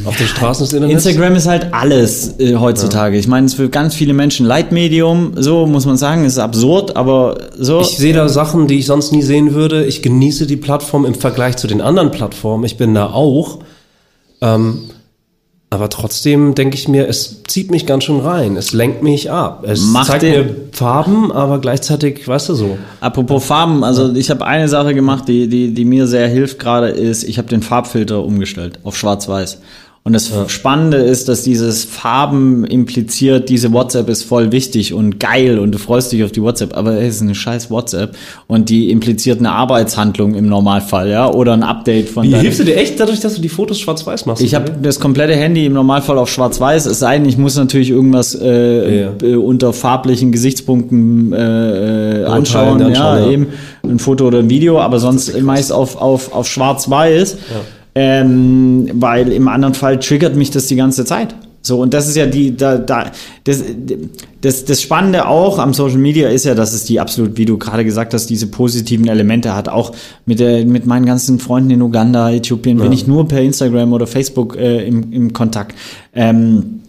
Auf 0.04 0.18
den 0.18 0.28
Straßen 0.28 0.66
des 0.66 0.74
Internets? 0.74 1.06
Instagram 1.06 1.36
ist 1.36 1.48
halt 1.48 1.74
alles 1.74 2.40
äh, 2.40 2.56
heutzutage. 2.56 3.16
Ja. 3.16 3.20
Ich 3.20 3.28
meine, 3.28 3.46
es 3.46 3.54
ist 3.54 3.58
für 3.58 3.70
ganz 3.70 3.96
viele 3.96 4.14
Menschen 4.14 4.46
Leitmedium, 4.46 5.34
so 5.36 5.68
muss 5.68 5.86
man 5.86 5.96
sagen, 5.96 6.26
ist 6.26 6.40
absurd, 6.40 6.96
aber 6.96 7.38
so. 7.58 7.82
Ich 7.82 7.98
sehe 7.98 8.14
da 8.14 8.28
Sachen, 8.28 8.68
die 8.68 8.80
ich 8.80 8.88
sonst 8.88 9.12
nie 9.12 9.22
sehen 9.22 9.54
würde. 9.54 9.86
Ich 9.86 10.02
genieße 10.02 10.48
die 10.48 10.58
Plattform 10.58 11.06
im 11.06 11.16
Vergleich 11.16 11.58
zu 11.58 11.68
den 11.68 11.82
anderen 11.82 12.12
Plattformen. 12.12 12.64
Ich 12.64 12.78
bin 12.78 12.94
da 12.94 13.12
auch. 13.12 13.60
Ähm, 14.42 14.90
aber 15.72 15.90
trotzdem 15.90 16.56
denke 16.56 16.76
ich 16.76 16.88
mir, 16.88 17.08
es 17.10 17.44
zieht 17.48 17.72
mich 17.72 17.86
ganz 17.86 18.06
schön 18.06 18.20
rein. 18.20 18.56
Es 18.56 18.72
lenkt 18.72 19.04
mich 19.04 19.32
ab. 19.32 19.64
Es 19.68 19.82
Macht 19.82 20.08
zeigt 20.08 20.24
mir 20.24 20.56
Farben, 20.72 21.32
aber 21.32 21.60
gleichzeitig, 21.60 22.28
weißt 22.28 22.50
du 22.50 22.56
so. 22.56 22.78
Apropos 23.02 23.44
Farben, 23.46 23.84
also 23.84 24.14
ich 24.14 24.30
habe 24.30 24.46
eine 24.46 24.70
Sache 24.70 24.94
gemacht, 24.94 25.28
die, 25.28 25.50
die, 25.50 25.74
die 25.74 25.86
mir 25.86 26.08
sehr 26.08 26.28
hilft 26.28 26.60
gerade, 26.60 26.90
ist, 26.90 27.24
ich 27.24 27.38
habe 27.38 27.50
den 27.50 27.62
Farbfilter 27.62 28.24
umgestellt 28.24 28.80
auf 28.84 28.96
Schwarz-Weiß. 28.96 29.60
Und 30.08 30.14
das 30.14 30.30
ja. 30.30 30.48
Spannende 30.48 30.98
ist, 30.98 31.30
dass 31.30 31.42
dieses 31.42 31.84
Farben 31.84 32.64
impliziert, 32.64 33.50
diese 33.50 33.74
WhatsApp 33.74 34.08
ist 34.08 34.22
voll 34.22 34.52
wichtig 34.52 34.94
und 34.94 35.20
geil 35.20 35.58
und 35.58 35.72
du 35.72 35.80
freust 35.80 36.12
dich 36.12 36.24
auf 36.24 36.32
die 36.32 36.44
WhatsApp, 36.44 36.78
aber 36.78 37.02
es 37.02 37.16
ist 37.16 37.22
eine 37.24 37.34
scheiß 37.34 37.72
WhatsApp 37.72 38.16
und 38.46 38.70
die 38.70 38.92
impliziert 38.92 39.40
eine 39.40 39.52
Arbeitshandlung 39.52 40.36
im 40.36 40.48
Normalfall, 40.48 41.10
ja, 41.10 41.28
oder 41.28 41.54
ein 41.54 41.64
Update 41.64 42.10
von 42.10 42.24
Wie 42.24 42.36
hilfst 42.36 42.60
du 42.60 42.66
dir 42.66 42.78
echt 42.78 43.00
dadurch, 43.00 43.20
dass 43.20 43.34
du 43.34 43.42
die 43.42 43.50
Fotos 43.50 43.80
schwarz-weiß 43.80 44.28
machst? 44.28 44.44
Ich 44.44 44.54
habe 44.54 44.74
das 44.80 45.00
komplette 45.00 45.36
Handy 45.36 45.66
im 45.66 45.74
Normalfall 45.74 46.20
auf 46.20 46.30
schwarz-weiß, 46.30 46.86
es 46.86 47.00
sei 47.00 47.18
denn, 47.18 47.28
ich 47.28 47.40
muss 47.40 47.56
natürlich 47.56 47.90
irgendwas 47.90 48.36
äh, 48.40 49.06
ja. 49.06 49.12
äh, 49.24 49.36
unter 49.38 49.74
farblichen 49.74 50.32
Gesichtspunkten 50.32 51.34
äh, 51.34 52.22
äh 52.22 52.26
anschauen, 52.26 52.80
anschauen, 52.80 52.94
ja, 52.94 53.26
ja, 53.26 53.32
eben 53.32 53.48
ein 53.82 53.98
Foto 53.98 54.28
oder 54.28 54.38
ein 54.38 54.52
Video, 54.52 54.80
aber 54.80 55.00
sonst 55.00 55.36
meist 55.42 55.72
auf, 55.72 56.00
auf, 56.00 56.32
auf 56.32 56.48
schwarz-weiß. 56.48 57.38
Ja 57.50 57.62
ähm, 57.96 58.90
weil 58.94 59.32
im 59.32 59.48
anderen 59.48 59.74
Fall 59.74 60.00
triggert 60.00 60.36
mich 60.36 60.52
das 60.52 60.68
die 60.68 60.76
ganze 60.76 61.06
Zeit. 61.06 61.36
So, 61.66 61.82
und 61.82 61.96
das 61.96 62.08
ist 62.08 62.16
ja 62.16 62.28
die, 62.28 62.56
da, 62.56 62.78
da, 62.78 63.12
das, 63.44 63.64
das, 64.42 64.66
das 64.66 64.82
Spannende 64.84 65.28
auch 65.28 65.58
am 65.58 65.74
Social 65.74 65.98
Media 65.98 66.30
ist 66.30 66.46
ja, 66.46 66.54
dass 66.54 66.74
es 66.74 66.84
die 66.84 67.00
absolut, 67.00 67.38
wie 67.38 67.46
du 67.46 67.58
gerade 67.58 67.84
gesagt 67.84 68.14
hast, 68.14 68.28
diese 68.28 68.48
positiven 68.48 69.08
Elemente 69.08 69.56
hat. 69.56 69.68
Auch 69.68 69.92
mit, 70.28 70.40
der, 70.40 70.64
mit 70.66 70.86
meinen 70.86 71.08
ganzen 71.08 71.40
Freunden 71.40 71.72
in 71.72 71.82
Uganda, 71.82 72.30
Äthiopien 72.30 72.78
ja. 72.78 72.84
bin 72.84 72.92
ich 72.92 73.08
nur 73.08 73.28
per 73.28 73.42
Instagram 73.42 73.94
oder 73.94 74.06
Facebook 74.06 74.56
äh, 74.58 74.86
im, 74.86 75.12
im 75.12 75.34
Kontakt. 75.34 75.76
Ähm, 76.14 76.82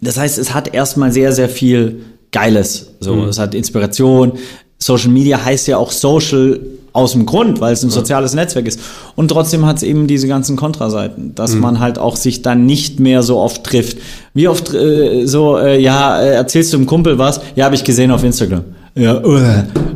das 0.00 0.16
heißt, 0.16 0.38
es 0.38 0.54
hat 0.54 0.72
erstmal 0.72 1.12
sehr, 1.12 1.32
sehr 1.32 1.50
viel 1.50 2.00
Geiles. 2.32 2.92
So, 3.00 3.16
mhm. 3.16 3.28
es 3.28 3.38
hat 3.38 3.54
Inspiration. 3.54 4.32
Social 4.78 5.10
Media 5.10 5.44
heißt 5.44 5.68
ja 5.68 5.76
auch 5.76 5.90
Social 5.90 6.60
aus 6.94 7.12
dem 7.12 7.26
Grund, 7.26 7.60
weil 7.60 7.72
es 7.72 7.82
ein 7.82 7.90
soziales 7.90 8.34
Netzwerk 8.34 8.68
ist. 8.68 8.80
Und 9.16 9.28
trotzdem 9.28 9.66
hat 9.66 9.78
es 9.78 9.82
eben 9.82 10.06
diese 10.06 10.28
ganzen 10.28 10.56
Kontraseiten, 10.56 11.34
dass 11.34 11.54
mhm. 11.54 11.60
man 11.60 11.80
halt 11.80 11.98
auch 11.98 12.14
sich 12.14 12.40
dann 12.40 12.66
nicht 12.66 13.00
mehr 13.00 13.22
so 13.22 13.38
oft 13.38 13.64
trifft. 13.64 13.98
Wie 14.32 14.46
oft 14.46 14.72
äh, 14.72 15.26
so, 15.26 15.58
äh, 15.58 15.80
ja, 15.80 16.20
äh, 16.20 16.34
erzählst 16.34 16.72
du 16.72 16.78
dem 16.78 16.86
Kumpel 16.86 17.18
was? 17.18 17.40
Ja, 17.56 17.64
habe 17.64 17.74
ich 17.74 17.82
gesehen 17.82 18.12
auf 18.12 18.22
Instagram. 18.22 18.62
Ja, 18.94 19.20
uh. 19.24 19.40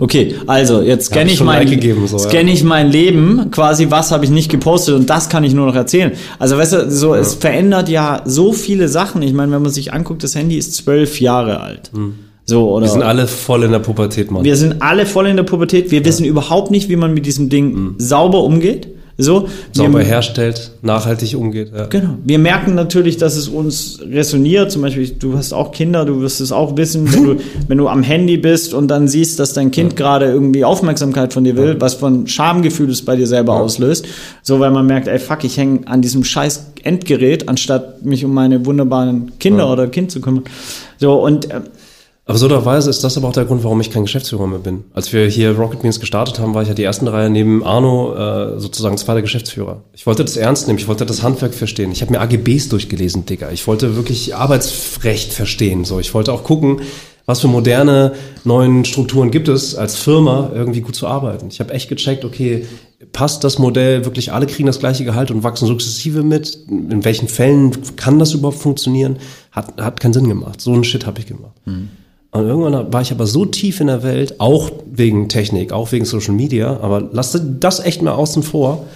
okay, 0.00 0.34
also 0.48 0.82
jetzt 0.82 1.06
scanne 1.06 1.30
ich, 1.30 1.40
mein, 1.40 1.68
so, 2.08 2.18
scanne 2.18 2.50
ich 2.50 2.64
mein 2.64 2.90
Leben, 2.90 3.52
quasi 3.52 3.88
was 3.90 4.10
habe 4.10 4.24
ich 4.24 4.32
nicht 4.32 4.50
gepostet 4.50 4.96
und 4.96 5.08
das 5.08 5.28
kann 5.28 5.44
ich 5.44 5.54
nur 5.54 5.66
noch 5.66 5.76
erzählen. 5.76 6.10
Also 6.40 6.58
weißt 6.58 6.72
du, 6.72 6.90
so 6.90 7.14
ja. 7.14 7.20
es 7.20 7.34
verändert 7.34 7.88
ja 7.88 8.22
so 8.24 8.52
viele 8.52 8.88
Sachen. 8.88 9.22
Ich 9.22 9.32
meine, 9.32 9.52
wenn 9.52 9.62
man 9.62 9.70
sich 9.70 9.92
anguckt, 9.92 10.24
das 10.24 10.34
Handy 10.34 10.58
ist 10.58 10.74
zwölf 10.74 11.20
Jahre 11.20 11.60
alt. 11.60 11.92
Mhm. 11.92 12.14
So, 12.48 12.70
oder 12.70 12.86
wir 12.86 12.90
sind 12.90 13.02
alle 13.02 13.26
voll 13.26 13.64
in 13.64 13.72
der 13.72 13.78
Pubertät, 13.78 14.30
Mann. 14.30 14.42
Wir 14.42 14.56
sind 14.56 14.80
alle 14.80 15.04
voll 15.04 15.26
in 15.26 15.36
der 15.36 15.42
Pubertät. 15.42 15.90
Wir 15.90 15.98
ja. 15.98 16.04
wissen 16.06 16.24
überhaupt 16.24 16.70
nicht, 16.70 16.88
wie 16.88 16.96
man 16.96 17.12
mit 17.12 17.26
diesem 17.26 17.50
Ding 17.50 17.74
mhm. 17.74 17.94
sauber 17.98 18.42
umgeht. 18.42 18.88
So, 19.20 19.48
sauber 19.72 20.00
herstellt, 20.00 20.70
nachhaltig 20.80 21.36
umgeht. 21.36 21.72
Ja. 21.76 21.86
Genau. 21.86 22.14
Wir 22.24 22.38
merken 22.38 22.74
natürlich, 22.74 23.18
dass 23.18 23.36
es 23.36 23.48
uns 23.48 24.00
resoniert. 24.00 24.72
Zum 24.72 24.80
Beispiel, 24.80 25.10
du 25.10 25.36
hast 25.36 25.52
auch 25.52 25.72
Kinder, 25.72 26.06
du 26.06 26.22
wirst 26.22 26.40
es 26.40 26.50
auch 26.50 26.76
wissen, 26.78 27.12
wenn 27.12 27.24
du, 27.24 27.36
wenn 27.68 27.76
du 27.76 27.88
am 27.88 28.02
Handy 28.02 28.38
bist 28.38 28.72
und 28.72 28.88
dann 28.88 29.08
siehst, 29.08 29.38
dass 29.40 29.52
dein 29.52 29.70
Kind 29.70 29.92
ja. 29.92 29.96
gerade 29.98 30.26
irgendwie 30.26 30.64
Aufmerksamkeit 30.64 31.34
von 31.34 31.44
dir 31.44 31.56
will, 31.56 31.74
ja. 31.74 31.80
was 31.80 31.94
von 31.94 32.28
Schamgefühl 32.28 32.88
es 32.88 33.04
bei 33.04 33.16
dir 33.16 33.26
selber 33.26 33.60
auslöst. 33.60 34.06
So, 34.42 34.58
weil 34.58 34.70
man 34.70 34.86
merkt, 34.86 35.06
ey, 35.06 35.18
fuck, 35.18 35.44
ich 35.44 35.58
hänge 35.58 35.80
an 35.86 36.00
diesem 36.00 36.24
scheiß 36.24 36.72
Endgerät, 36.82 37.46
anstatt 37.46 38.06
mich 38.06 38.24
um 38.24 38.32
meine 38.32 38.64
wunderbaren 38.64 39.32
Kinder 39.38 39.70
oder 39.70 39.88
Kind 39.88 40.12
zu 40.12 40.22
kümmern. 40.22 40.44
So, 40.98 41.22
und 41.22 41.50
äh, 41.50 41.60
Absurderweise 42.28 42.90
ist 42.90 43.02
das 43.02 43.16
aber 43.16 43.28
auch 43.28 43.32
der 43.32 43.46
Grund, 43.46 43.64
warum 43.64 43.80
ich 43.80 43.90
kein 43.90 44.02
Geschäftsführer 44.02 44.46
mehr 44.46 44.58
bin. 44.58 44.84
Als 44.92 45.14
wir 45.14 45.26
hier 45.26 45.52
Rocket 45.56 45.80
Beans 45.80 45.98
gestartet 45.98 46.38
haben, 46.38 46.52
war 46.52 46.60
ich 46.60 46.68
ja 46.68 46.74
die 46.74 46.82
ersten 46.82 47.08
Reihe 47.08 47.30
neben 47.30 47.64
Arno 47.64 48.14
äh, 48.14 48.60
sozusagen 48.60 48.98
zweiter 48.98 49.22
Geschäftsführer. 49.22 49.80
Ich 49.94 50.06
wollte 50.06 50.26
das 50.26 50.36
ernst 50.36 50.66
nehmen, 50.66 50.78
ich 50.78 50.88
wollte 50.88 51.06
das 51.06 51.22
Handwerk 51.22 51.54
verstehen. 51.54 51.90
Ich 51.90 52.02
habe 52.02 52.12
mir 52.12 52.20
AGBs 52.20 52.68
durchgelesen, 52.68 53.24
Digga. 53.24 53.50
Ich 53.50 53.66
wollte 53.66 53.96
wirklich 53.96 54.36
Arbeitsrecht 54.36 55.32
verstehen. 55.32 55.86
So, 55.86 56.00
ich 56.00 56.12
wollte 56.12 56.34
auch 56.34 56.44
gucken, 56.44 56.82
was 57.24 57.40
für 57.40 57.48
moderne 57.48 58.12
neuen 58.44 58.84
Strukturen 58.84 59.30
gibt 59.30 59.48
es 59.48 59.74
als 59.74 59.96
Firma 59.96 60.50
irgendwie 60.54 60.82
gut 60.82 60.96
zu 60.96 61.06
arbeiten. 61.06 61.48
Ich 61.50 61.60
habe 61.60 61.72
echt 61.72 61.88
gecheckt, 61.88 62.26
okay, 62.26 62.66
passt 63.12 63.42
das 63.42 63.58
Modell 63.58 64.04
wirklich, 64.04 64.34
alle 64.34 64.44
kriegen 64.46 64.66
das 64.66 64.80
gleiche 64.80 65.04
Gehalt 65.04 65.30
und 65.30 65.44
wachsen 65.44 65.66
sukzessive 65.66 66.22
mit? 66.22 66.58
In 66.68 67.06
welchen 67.06 67.28
Fällen 67.28 67.96
kann 67.96 68.18
das 68.18 68.34
überhaupt 68.34 68.58
funktionieren? 68.58 69.16
Hat, 69.50 69.80
hat 69.80 69.98
keinen 69.98 70.12
Sinn 70.12 70.28
gemacht. 70.28 70.60
So 70.60 70.74
einen 70.74 70.84
Shit 70.84 71.06
habe 71.06 71.20
ich 71.20 71.26
gemacht. 71.26 71.54
Mhm. 71.64 71.88
Und 72.30 72.46
irgendwann 72.46 72.92
war 72.92 73.00
ich 73.00 73.10
aber 73.10 73.26
so 73.26 73.46
tief 73.46 73.80
in 73.80 73.86
der 73.86 74.02
Welt, 74.02 74.38
auch 74.38 74.70
wegen 74.90 75.28
Technik, 75.28 75.72
auch 75.72 75.92
wegen 75.92 76.04
Social 76.04 76.34
Media, 76.34 76.78
aber 76.80 77.08
lass 77.10 77.40
das 77.58 77.80
echt 77.80 78.02
mal 78.02 78.12
außen 78.12 78.42
vor. 78.42 78.86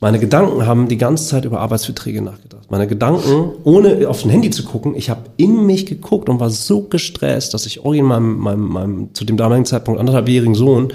Meine 0.00 0.18
Gedanken 0.20 0.66
haben 0.66 0.86
die 0.86 0.98
ganze 0.98 1.26
Zeit 1.26 1.44
über 1.44 1.60
Arbeitsverträge 1.60 2.22
nachgedacht. 2.22 2.70
Meine 2.70 2.86
Gedanken, 2.86 3.52
ohne 3.64 4.06
auf 4.08 4.24
ein 4.24 4.30
Handy 4.30 4.50
zu 4.50 4.64
gucken, 4.64 4.94
ich 4.94 5.10
habe 5.10 5.22
in 5.38 5.64
mich 5.66 5.86
geguckt 5.86 6.28
und 6.28 6.38
war 6.40 6.50
so 6.50 6.82
gestresst, 6.82 7.54
dass 7.54 7.66
ich 7.66 7.84
original 7.84 8.20
meinem, 8.20 8.38
meinem, 8.38 8.68
meinem 8.68 9.14
zu 9.14 9.24
dem 9.24 9.38
damaligen 9.38 9.64
Zeitpunkt 9.64 9.98
anderthalbjährigen 9.98 10.54
Sohn, 10.54 10.92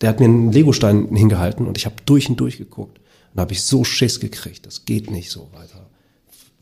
der 0.00 0.08
hat 0.08 0.20
mir 0.20 0.26
einen 0.26 0.50
Legostein 0.50 1.14
hingehalten 1.14 1.66
und 1.66 1.76
ich 1.76 1.84
habe 1.84 1.96
durch 2.06 2.28
und 2.28 2.40
durch 2.40 2.58
geguckt. 2.58 2.98
Und 2.98 3.36
da 3.36 3.42
habe 3.42 3.52
ich 3.52 3.62
so 3.62 3.84
Schiss 3.84 4.18
gekriegt, 4.18 4.66
das 4.66 4.84
geht 4.84 5.10
nicht 5.10 5.30
so 5.30 5.48
weiter 5.52 5.83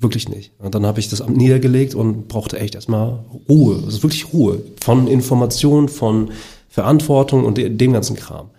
Wirklich 0.03 0.29
nicht. 0.29 0.51
Und 0.59 0.75
dann 0.75 0.85
habe 0.85 0.99
ich 0.99 1.09
das 1.09 1.27
niedergelegt 1.29 1.95
und 1.95 2.27
brauchte 2.27 2.59
echt 2.59 2.75
erstmal 2.75 3.21
Ruhe. 3.49 3.83
Ist 3.87 4.03
wirklich 4.03 4.33
Ruhe. 4.33 4.61
Von 4.81 5.07
Information, 5.07 5.89
von 5.89 6.33
Verantwortung 6.69 7.45
und 7.45 7.57
dem 7.57 7.93
ganzen 7.93 8.17
Kram. 8.17 8.51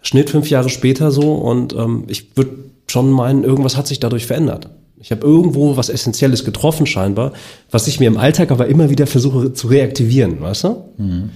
Schnitt 0.00 0.30
fünf 0.30 0.48
Jahre 0.48 0.70
später 0.70 1.10
so 1.10 1.34
und 1.34 1.74
ähm, 1.74 2.04
ich 2.06 2.36
würde 2.36 2.52
schon 2.86 3.10
meinen, 3.10 3.44
irgendwas 3.44 3.76
hat 3.76 3.88
sich 3.88 3.98
dadurch 3.98 4.26
verändert. 4.26 4.70
Ich 5.00 5.10
habe 5.10 5.26
irgendwo 5.26 5.76
was 5.76 5.88
Essentielles 5.88 6.44
getroffen 6.44 6.86
scheinbar, 6.86 7.32
was 7.70 7.88
ich 7.88 7.98
mir 7.98 8.06
im 8.06 8.16
Alltag 8.16 8.50
aber 8.50 8.68
immer 8.68 8.90
wieder 8.90 9.06
versuche 9.06 9.52
zu 9.52 9.66
reaktivieren, 9.68 10.40
weißt 10.40 10.64
du? 10.64 10.84
Mhm. 10.98 11.30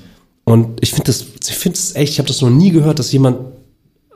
Und 0.45 0.83
ich 0.83 0.91
finde 0.91 1.07
das, 1.07 1.25
ich 1.49 1.57
finde 1.57 1.79
es 1.79 1.97
echt, 1.97 2.13
ich 2.13 2.19
habe 2.19 2.29
das 2.29 2.41
noch 2.41 2.51
nie 2.51 2.71
gehört, 2.71 2.99
dass 2.99 3.11
jemand 3.11 3.39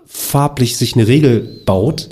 farblich 0.06 0.76
sich 0.76 0.94
eine 0.94 1.08
Regel 1.08 1.62
baut, 1.64 2.10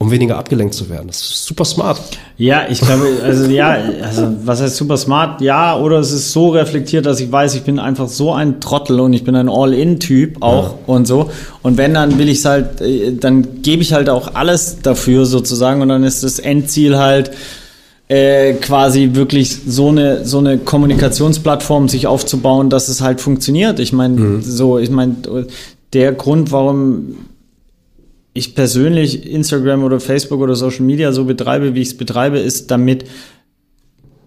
um 0.00 0.12
weniger 0.12 0.38
abgelenkt 0.38 0.74
zu 0.74 0.88
werden. 0.88 1.08
Das 1.08 1.20
ist 1.20 1.44
super 1.44 1.64
smart. 1.64 2.00
Ja, 2.36 2.68
ich 2.68 2.80
glaube, 2.80 3.04
also 3.24 3.50
ja, 3.50 3.76
also 4.00 4.32
was 4.44 4.60
heißt 4.60 4.76
super 4.76 4.96
smart? 4.96 5.40
Ja, 5.40 5.76
oder 5.76 5.98
es 5.98 6.12
ist 6.12 6.32
so 6.32 6.50
reflektiert, 6.50 7.04
dass 7.04 7.18
ich 7.18 7.32
weiß, 7.32 7.56
ich 7.56 7.62
bin 7.62 7.80
einfach 7.80 8.08
so 8.08 8.32
ein 8.32 8.60
Trottel 8.60 9.00
und 9.00 9.12
ich 9.12 9.24
bin 9.24 9.34
ein 9.34 9.48
All-In-Typ 9.48 10.40
auch 10.40 10.74
ja. 10.74 10.78
und 10.86 11.08
so. 11.08 11.30
Und 11.62 11.78
wenn, 11.78 11.94
dann 11.94 12.16
will 12.16 12.28
ich 12.28 12.38
es 12.38 12.44
halt, 12.44 12.80
äh, 12.80 13.12
dann 13.12 13.62
gebe 13.62 13.82
ich 13.82 13.92
halt 13.92 14.08
auch 14.08 14.34
alles 14.34 14.78
dafür 14.82 15.26
sozusagen 15.26 15.82
und 15.82 15.88
dann 15.88 16.04
ist 16.04 16.22
das 16.22 16.38
Endziel 16.38 16.96
halt, 16.96 17.32
äh, 18.06 18.54
quasi 18.54 19.10
wirklich 19.14 19.58
so 19.66 19.88
eine 19.88 20.24
so 20.24 20.38
eine 20.38 20.58
Kommunikationsplattform 20.58 21.88
sich 21.88 22.06
aufzubauen, 22.06 22.70
dass 22.70 22.88
es 22.88 23.02
halt 23.02 23.20
funktioniert. 23.20 23.80
Ich 23.80 23.92
meine, 23.92 24.14
mhm. 24.14 24.42
so, 24.42 24.78
ich 24.78 24.90
meine, 24.90 25.16
der 25.92 26.12
Grund, 26.12 26.52
warum 26.52 27.16
ich 28.38 28.54
persönlich 28.54 29.30
Instagram 29.30 29.82
oder 29.82 30.00
Facebook 30.00 30.40
oder 30.40 30.54
Social 30.54 30.84
Media 30.84 31.12
so 31.12 31.24
betreibe, 31.24 31.74
wie 31.74 31.82
ich 31.82 31.88
es 31.88 31.96
betreibe, 31.96 32.38
ist 32.38 32.70
damit 32.70 33.04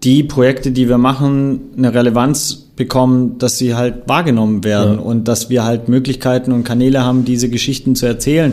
die 0.04 0.22
Projekte, 0.22 0.72
die 0.72 0.88
wir 0.88 0.98
machen, 0.98 1.60
eine 1.76 1.94
Relevanz 1.94 2.68
bekommen, 2.76 3.38
dass 3.38 3.58
sie 3.58 3.74
halt 3.74 4.08
wahrgenommen 4.08 4.64
werden 4.64 4.96
ja. 4.96 5.00
und 5.00 5.28
dass 5.28 5.48
wir 5.48 5.64
halt 5.64 5.88
Möglichkeiten 5.88 6.52
und 6.52 6.64
Kanäle 6.64 7.04
haben, 7.04 7.24
diese 7.24 7.48
Geschichten 7.48 7.94
zu 7.94 8.06
erzählen. 8.06 8.52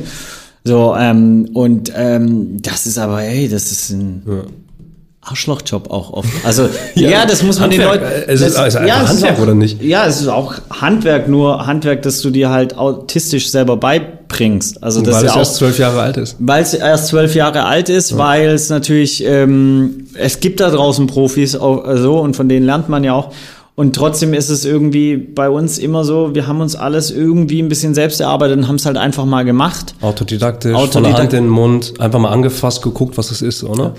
So, 0.63 0.95
ähm, 0.97 1.49
und 1.53 1.91
ähm, 1.95 2.61
das 2.61 2.85
ist 2.85 2.97
aber, 2.97 3.23
ey, 3.23 3.47
das 3.47 3.71
ist 3.71 3.91
ein, 3.91 4.23
ja. 4.27 4.43
Arschlochjob 5.29 5.91
auch 5.91 6.11
oft. 6.11 6.29
Also 6.43 6.69
ja, 6.95 7.09
ja 7.09 7.25
das 7.25 7.43
muss 7.43 7.59
man 7.59 7.69
Handwerk, 7.69 8.01
den 8.01 8.01
Leuten. 8.01 8.23
Es 8.27 8.41
ist, 8.41 8.57
das, 8.57 8.75
ist 8.75 8.87
ja, 8.87 9.07
Handwerk 9.07 9.37
auch, 9.37 9.43
oder 9.43 9.53
nicht? 9.53 9.81
Ja, 9.83 10.05
es 10.05 10.21
ist 10.21 10.27
auch 10.27 10.55
Handwerk, 10.69 11.27
nur 11.27 11.65
Handwerk, 11.65 12.01
dass 12.01 12.21
du 12.21 12.29
dir 12.29 12.49
halt 12.49 12.77
autistisch 12.77 13.51
selber 13.51 13.77
beibringst. 13.77 14.81
Also 14.83 15.01
das 15.01 15.15
weil 15.15 15.25
es 15.25 15.33
ja 15.33 15.39
erst 15.39 15.55
zwölf 15.55 15.77
Jahre 15.77 16.01
alt 16.01 16.17
ist. 16.17 16.37
Weil 16.39 16.63
es 16.63 16.73
erst 16.73 17.07
zwölf 17.07 17.35
Jahre 17.35 17.65
alt 17.65 17.89
ist, 17.89 18.11
ja. 18.11 18.17
weil 18.17 18.49
es 18.49 18.69
natürlich 18.69 19.23
ähm, 19.25 20.07
es 20.13 20.39
gibt 20.39 20.59
da 20.59 20.69
draußen 20.69 21.07
Profis 21.07 21.55
auch 21.55 21.83
so 21.95 22.19
und 22.19 22.35
von 22.35 22.49
denen 22.49 22.65
lernt 22.65 22.89
man 22.89 23.03
ja 23.03 23.13
auch. 23.13 23.31
Und 23.79 23.95
trotzdem 23.95 24.33
ist 24.33 24.49
es 24.49 24.65
irgendwie 24.65 25.15
bei 25.15 25.49
uns 25.49 25.77
immer 25.77 26.03
so, 26.03 26.35
wir 26.35 26.47
haben 26.47 26.59
uns 26.59 26.75
alles 26.75 27.11
irgendwie 27.11 27.61
ein 27.61 27.69
bisschen 27.69 27.93
selbst 27.93 28.19
erarbeitet 28.19 28.57
und 28.57 28.67
haben 28.67 28.75
es 28.75 28.85
halt 28.85 28.97
einfach 28.97 29.23
mal 29.23 29.45
gemacht. 29.45 29.95
Autodidaktisch, 30.01 30.75
Autodidakt 30.75 30.93
von 30.93 31.03
der 31.03 31.13
Hand 31.13 31.33
in 31.33 31.43
den 31.45 31.49
Mund, 31.49 31.93
einfach 31.97 32.19
mal 32.19 32.27
angefasst, 32.27 32.81
geguckt, 32.81 33.17
was 33.17 33.31
es 33.31 33.41
ist, 33.41 33.63
oder? 33.63 33.93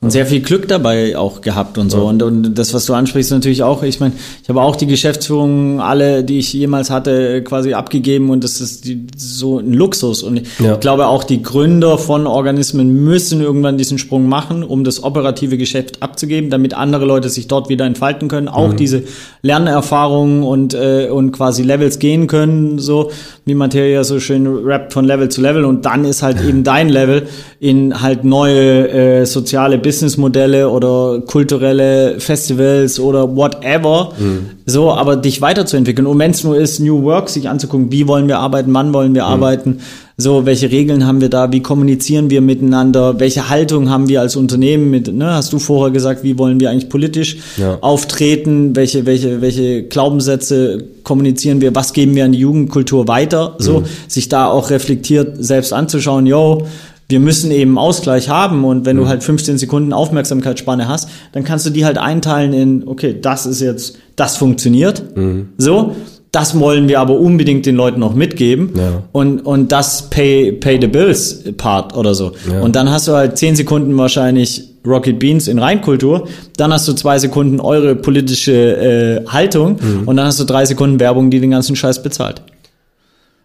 Und 0.00 0.12
sehr 0.12 0.26
viel 0.26 0.40
Glück 0.40 0.68
dabei 0.68 1.18
auch 1.18 1.40
gehabt 1.40 1.76
und 1.76 1.90
so. 1.90 1.98
Ja. 1.98 2.04
Und, 2.04 2.22
und 2.22 2.54
das, 2.54 2.72
was 2.72 2.86
du 2.86 2.94
ansprichst, 2.94 3.32
natürlich 3.32 3.64
auch. 3.64 3.82
Ich 3.82 3.98
meine, 3.98 4.12
ich 4.40 4.48
habe 4.48 4.62
auch 4.62 4.76
die 4.76 4.86
Geschäftsführung, 4.86 5.80
alle, 5.80 6.22
die 6.22 6.38
ich 6.38 6.52
jemals 6.52 6.88
hatte, 6.88 7.42
quasi 7.42 7.74
abgegeben 7.74 8.30
und 8.30 8.44
das 8.44 8.60
ist 8.60 8.84
die, 8.84 9.08
so 9.16 9.58
ein 9.58 9.72
Luxus. 9.72 10.22
Und 10.22 10.36
ich 10.36 10.60
ja. 10.60 10.76
glaube 10.76 11.08
auch, 11.08 11.24
die 11.24 11.42
Gründer 11.42 11.98
von 11.98 12.28
Organismen 12.28 13.02
müssen 13.02 13.40
irgendwann 13.40 13.76
diesen 13.76 13.98
Sprung 13.98 14.28
machen, 14.28 14.62
um 14.62 14.84
das 14.84 15.02
operative 15.02 15.58
Geschäft 15.58 16.00
abzugeben, 16.00 16.48
damit 16.48 16.74
andere 16.74 17.04
Leute 17.04 17.28
sich 17.28 17.48
dort 17.48 17.68
wieder 17.68 17.84
entfalten 17.84 18.28
können, 18.28 18.46
auch 18.46 18.68
mhm. 18.68 18.76
diese 18.76 19.02
Lernerfahrungen 19.42 20.44
und, 20.44 20.74
äh, 20.74 21.08
und 21.10 21.32
quasi 21.32 21.64
Levels 21.64 21.98
gehen 21.98 22.28
können, 22.28 22.78
so 22.78 23.10
wie 23.46 23.54
Materia 23.54 24.04
so 24.04 24.20
schön 24.20 24.46
rappt 24.46 24.92
von 24.92 25.04
Level 25.04 25.28
zu 25.28 25.40
Level. 25.40 25.64
Und 25.64 25.86
dann 25.86 26.04
ist 26.04 26.22
halt 26.22 26.40
eben 26.40 26.62
dein 26.62 26.88
Level 26.88 27.26
in 27.58 28.00
halt 28.00 28.22
neue 28.22 28.88
äh, 28.90 29.26
soziale 29.26 29.87
Businessmodelle 29.88 30.68
oder 30.68 31.22
kulturelle 31.26 32.20
Festivals 32.20 33.00
oder 33.00 33.34
whatever, 33.34 34.12
mhm. 34.18 34.50
so, 34.66 34.92
aber 34.92 35.16
dich 35.16 35.40
weiterzuentwickeln. 35.40 36.06
Und 36.06 36.18
wenn 36.18 36.32
es 36.32 36.44
nur 36.44 36.58
ist, 36.58 36.78
New 36.78 37.04
Work, 37.04 37.30
sich 37.30 37.48
anzugucken, 37.48 37.90
wie 37.90 38.06
wollen 38.06 38.28
wir 38.28 38.38
arbeiten, 38.38 38.74
wann 38.74 38.92
wollen 38.92 39.14
wir 39.14 39.24
mhm. 39.24 39.32
arbeiten, 39.32 39.78
so, 40.18 40.44
welche 40.44 40.70
Regeln 40.70 41.06
haben 41.06 41.22
wir 41.22 41.30
da, 41.30 41.52
wie 41.52 41.62
kommunizieren 41.62 42.28
wir 42.28 42.42
miteinander, 42.42 43.18
welche 43.18 43.48
Haltung 43.48 43.88
haben 43.88 44.08
wir 44.08 44.20
als 44.20 44.36
Unternehmen 44.36 44.90
mit, 44.90 45.10
ne, 45.10 45.32
hast 45.32 45.54
du 45.54 45.58
vorher 45.58 45.90
gesagt, 45.90 46.22
wie 46.22 46.36
wollen 46.36 46.60
wir 46.60 46.68
eigentlich 46.68 46.90
politisch 46.90 47.38
ja. 47.56 47.78
auftreten, 47.80 48.76
welche, 48.76 49.06
welche, 49.06 49.40
welche 49.40 49.84
Glaubenssätze 49.84 50.84
kommunizieren 51.02 51.62
wir, 51.62 51.74
was 51.74 51.94
geben 51.94 52.14
wir 52.14 52.26
an 52.26 52.32
die 52.32 52.40
Jugendkultur 52.40 53.08
weiter, 53.08 53.54
so, 53.58 53.80
mhm. 53.80 53.84
sich 54.06 54.28
da 54.28 54.48
auch 54.48 54.68
reflektiert 54.68 55.36
selbst 55.38 55.72
anzuschauen, 55.72 56.26
yo, 56.26 56.66
wir 57.08 57.20
müssen 57.20 57.50
eben 57.50 57.78
Ausgleich 57.78 58.28
haben 58.28 58.64
und 58.64 58.84
wenn 58.84 58.96
mhm. 58.96 59.00
du 59.00 59.08
halt 59.08 59.24
15 59.24 59.58
Sekunden 59.58 59.92
Aufmerksamkeitsspanne 59.92 60.88
hast, 60.88 61.08
dann 61.32 61.44
kannst 61.44 61.64
du 61.66 61.70
die 61.70 61.84
halt 61.84 61.98
einteilen 61.98 62.52
in, 62.52 62.86
okay, 62.86 63.16
das 63.20 63.46
ist 63.46 63.60
jetzt, 63.60 63.96
das 64.16 64.36
funktioniert, 64.36 65.16
mhm. 65.16 65.48
so, 65.56 65.96
das 66.30 66.58
wollen 66.60 66.88
wir 66.88 67.00
aber 67.00 67.18
unbedingt 67.18 67.64
den 67.64 67.74
Leuten 67.74 68.02
auch 68.02 68.14
mitgeben 68.14 68.72
ja. 68.76 69.02
und, 69.12 69.40
und 69.40 69.72
das 69.72 70.10
pay, 70.10 70.52
pay 70.52 70.78
the 70.78 70.86
bills 70.86 71.44
Part 71.56 71.96
oder 71.96 72.14
so. 72.14 72.32
Ja. 72.52 72.60
Und 72.60 72.76
dann 72.76 72.90
hast 72.90 73.08
du 73.08 73.12
halt 73.12 73.38
10 73.38 73.56
Sekunden 73.56 73.96
wahrscheinlich 73.96 74.68
Rocket 74.86 75.18
Beans 75.18 75.48
in 75.48 75.58
Reinkultur, 75.58 76.28
dann 76.58 76.72
hast 76.72 76.86
du 76.86 76.92
zwei 76.92 77.18
Sekunden 77.18 77.60
eure 77.60 77.94
politische 77.94 78.52
äh, 78.52 79.26
Haltung 79.26 79.78
mhm. 79.80 80.06
und 80.06 80.16
dann 80.16 80.26
hast 80.26 80.38
du 80.38 80.44
drei 80.44 80.66
Sekunden 80.66 81.00
Werbung, 81.00 81.30
die 81.30 81.40
den 81.40 81.50
ganzen 81.50 81.74
Scheiß 81.74 82.02
bezahlt. 82.02 82.42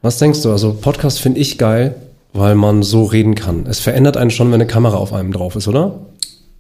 Was 0.02 0.18
denkst 0.18 0.42
du? 0.42 0.52
Also 0.52 0.76
Podcast 0.80 1.22
finde 1.22 1.40
ich 1.40 1.58
geil, 1.58 1.96
weil 2.34 2.56
man 2.56 2.84
so 2.84 3.04
reden 3.04 3.36
kann. 3.36 3.66
Es 3.68 3.80
verändert 3.80 4.18
einen 4.18 4.32
schon, 4.32 4.48
wenn 4.48 4.56
eine 4.56 4.68
Kamera 4.68 4.98
auf 4.98 5.14
einem 5.14 5.32
drauf 5.32 5.56
ist, 5.56 5.68
oder? 5.68 6.00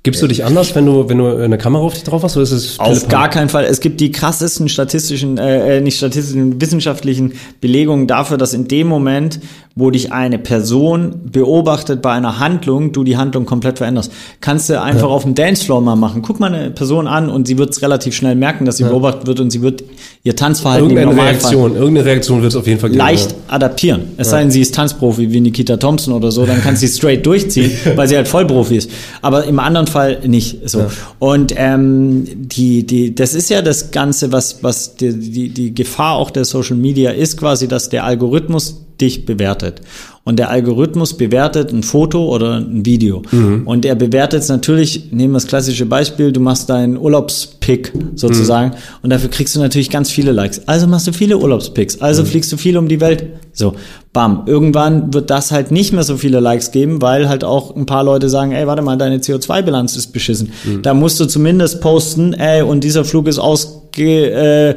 Gibst 0.05 0.21
du 0.21 0.27
dich 0.27 0.43
anders, 0.43 0.75
wenn 0.75 0.85
du, 0.85 1.07
wenn 1.07 1.17
du 1.17 1.37
eine 1.37 1.57
Kamera 1.57 1.81
auf 1.81 1.93
dich 1.93 2.03
drauf 2.03 2.23
hast, 2.23 2.35
oder 2.35 2.43
ist 2.43 2.51
es 2.51 2.77
Auf 2.77 3.07
gar 3.07 3.29
keinen 3.29 3.47
Fall. 3.47 3.63
Es 3.63 3.79
gibt 3.79 4.01
die 4.01 4.11
krassesten 4.11 4.67
statistischen, 4.67 5.37
äh, 5.37 5.77
äh, 5.77 5.81
nicht 5.81 5.95
statistischen, 5.95 6.59
wissenschaftlichen 6.59 7.35
Belegungen 7.61 8.05
dafür, 8.05 8.37
dass 8.37 8.53
in 8.53 8.67
dem 8.67 8.87
Moment, 8.87 9.39
wo 9.75 9.91
dich 9.91 10.11
eine 10.11 10.39
Person 10.39 11.21
beobachtet 11.31 12.01
bei 12.01 12.11
einer 12.11 12.39
Handlung, 12.39 12.91
du 12.91 13.05
die 13.05 13.15
Handlung 13.15 13.45
komplett 13.45 13.77
veränderst. 13.77 14.11
Kannst 14.41 14.69
du 14.69 14.81
einfach 14.81 15.07
ja. 15.07 15.07
auf 15.07 15.23
dem 15.23 15.35
Dancefloor 15.35 15.79
mal 15.79 15.95
machen. 15.95 16.21
Guck 16.21 16.41
mal 16.41 16.53
eine 16.53 16.69
Person 16.71 17.07
an 17.07 17.29
und 17.29 17.47
sie 17.47 17.57
wird 17.57 17.69
es 17.69 17.81
relativ 17.81 18.13
schnell 18.13 18.35
merken, 18.35 18.65
dass 18.65 18.75
sie 18.75 18.83
ja. 18.83 18.89
beobachtet 18.89 19.25
wird 19.25 19.39
und 19.39 19.51
sie 19.51 19.61
wird 19.61 19.85
ihr 20.25 20.37
Tanzverhalten 20.37 20.89
irgendeine 20.89 21.21
Reaktion, 21.21 21.75
irgendeine 21.75 22.05
Reaktion 22.05 22.41
wird 22.41 22.53
es 22.53 22.55
auf 22.55 22.65
jeden 22.65 22.79
Fall 22.79 22.91
geben. 22.91 22.99
Leicht 22.99 23.31
ja. 23.31 23.37
adaptieren. 23.49 24.11
Es 24.15 24.29
sei 24.29 24.39
denn, 24.39 24.51
sie 24.51 24.61
ist 24.61 24.73
Tanzprofi 24.73 25.33
wie 25.33 25.41
Nikita 25.41 25.75
Thompson 25.75 26.13
oder 26.13 26.31
so, 26.31 26.45
dann 26.45 26.61
kann 26.61 26.77
sie 26.77 26.87
straight 26.87 27.25
durchziehen, 27.25 27.71
weil 27.95 28.07
sie 28.07 28.15
halt 28.15 28.29
Vollprofi 28.29 28.77
ist. 28.77 28.89
Aber 29.21 29.43
im 29.43 29.59
anderen 29.59 29.87
Fall 29.87 30.21
nicht 30.25 30.69
so. 30.69 30.85
Und 31.19 31.53
ähm, 31.57 32.23
die, 32.33 32.85
die, 32.85 33.13
das 33.13 33.33
ist 33.33 33.49
ja 33.49 33.61
das 33.61 33.91
Ganze, 33.91 34.31
was, 34.31 34.63
was 34.63 34.95
die, 34.95 35.13
die, 35.13 35.49
die 35.49 35.75
Gefahr 35.75 36.15
auch 36.15 36.31
der 36.31 36.45
Social 36.45 36.77
Media 36.77 37.11
ist, 37.11 37.35
quasi, 37.35 37.67
dass 37.67 37.89
der 37.89 38.05
Algorithmus 38.05 38.85
dich 38.99 39.25
bewertet. 39.25 39.81
Und 40.25 40.39
der 40.39 40.49
Algorithmus 40.49 41.17
bewertet 41.17 41.73
ein 41.73 41.83
Foto 41.83 42.33
oder 42.33 42.57
ein 42.57 42.85
Video. 42.85 43.23
Mhm. 43.31 43.67
Und 43.67 43.85
er 43.85 43.95
bewertet 43.95 44.41
es 44.41 44.49
natürlich, 44.49 45.11
nehmen 45.11 45.33
wir 45.33 45.37
das 45.37 45.47
klassische 45.47 45.85
Beispiel, 45.85 46.31
du 46.31 46.39
machst 46.39 46.69
deinen 46.69 46.97
Urlaubspick 46.97 47.91
sozusagen 48.15 48.69
mhm. 48.69 48.75
und 49.03 49.09
dafür 49.09 49.29
kriegst 49.29 49.55
du 49.55 49.59
natürlich 49.59 49.89
ganz 49.89 50.09
viele 50.09 50.31
Likes. 50.31 50.65
Also 50.67 50.87
machst 50.87 51.07
du 51.07 51.11
viele 51.11 51.37
Urlaubspicks, 51.37 51.99
also 51.99 52.23
mhm. 52.23 52.27
fliegst 52.27 52.51
du 52.53 52.57
viel 52.57 52.77
um 52.77 52.87
die 52.87 53.01
Welt. 53.01 53.25
So, 53.53 53.75
bam. 54.13 54.43
Irgendwann 54.47 55.13
wird 55.13 55.29
das 55.29 55.51
halt 55.51 55.69
nicht 55.71 55.93
mehr 55.93 56.03
so 56.03 56.17
viele 56.17 56.39
Likes 56.39 56.71
geben, 56.71 57.01
weil 57.01 57.29
halt 57.29 57.43
auch 57.43 57.75
ein 57.75 57.85
paar 57.85 58.03
Leute 58.03 58.27
sagen, 58.27 58.51
ey, 58.51 58.65
warte 58.65 58.81
mal, 58.81 58.97
deine 58.97 59.17
CO2-Bilanz 59.17 59.95
ist 59.95 60.07
beschissen. 60.07 60.51
Mhm. 60.63 60.81
Da 60.81 60.95
musst 60.95 61.19
du 61.19 61.25
zumindest 61.25 61.79
posten, 61.79 62.33
ey, 62.33 62.63
und 62.63 62.83
dieser 62.83 63.05
Flug 63.05 63.27
ist 63.27 63.37
ausge, 63.37 64.31
äh, 64.31 64.75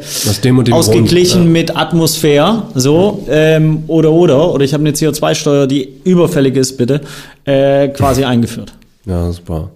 ausgeglichen 0.72 1.42
Grund, 1.42 1.56
ja. 1.56 1.60
mit 1.60 1.76
Atmosphäre, 1.76 2.64
so, 2.74 3.24
ähm, 3.30 3.84
oder, 3.86 4.12
oder, 4.12 4.52
oder 4.52 4.64
ich 4.64 4.74
habe 4.74 4.82
eine 4.82 4.92
CO2-Steuer, 4.92 5.66
die 5.66 5.88
überfällig 6.04 6.54
ist, 6.56 6.76
bitte, 6.76 7.00
äh, 7.44 7.88
quasi 7.88 8.24
eingeführt. 8.24 8.74
Ja, 9.06 9.32
super. 9.32 9.70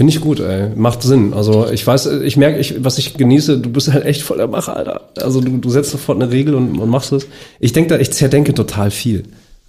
Finde 0.00 0.14
ich 0.14 0.20
gut, 0.22 0.40
ey. 0.40 0.70
Macht 0.76 1.02
Sinn. 1.02 1.34
Also 1.34 1.68
ich 1.70 1.86
weiß, 1.86 2.06
ich 2.06 2.38
merke, 2.38 2.58
ich, 2.58 2.82
was 2.82 2.96
ich 2.96 3.18
genieße, 3.18 3.58
du 3.58 3.68
bist 3.68 3.92
halt 3.92 4.06
echt 4.06 4.22
voll 4.22 4.38
der 4.38 4.46
Macher, 4.46 4.74
Alter. 4.74 5.10
Also 5.20 5.42
du, 5.42 5.58
du 5.58 5.68
setzt 5.68 5.90
sofort 5.90 6.16
eine 6.16 6.32
Regel 6.32 6.54
und, 6.54 6.78
und 6.78 6.88
machst 6.88 7.12
es. 7.12 7.26
Ich 7.58 7.74
denke 7.74 7.90
da, 7.90 8.00
ich 8.00 8.10
zerdenke 8.10 8.54
total 8.54 8.90
viel. 8.90 9.24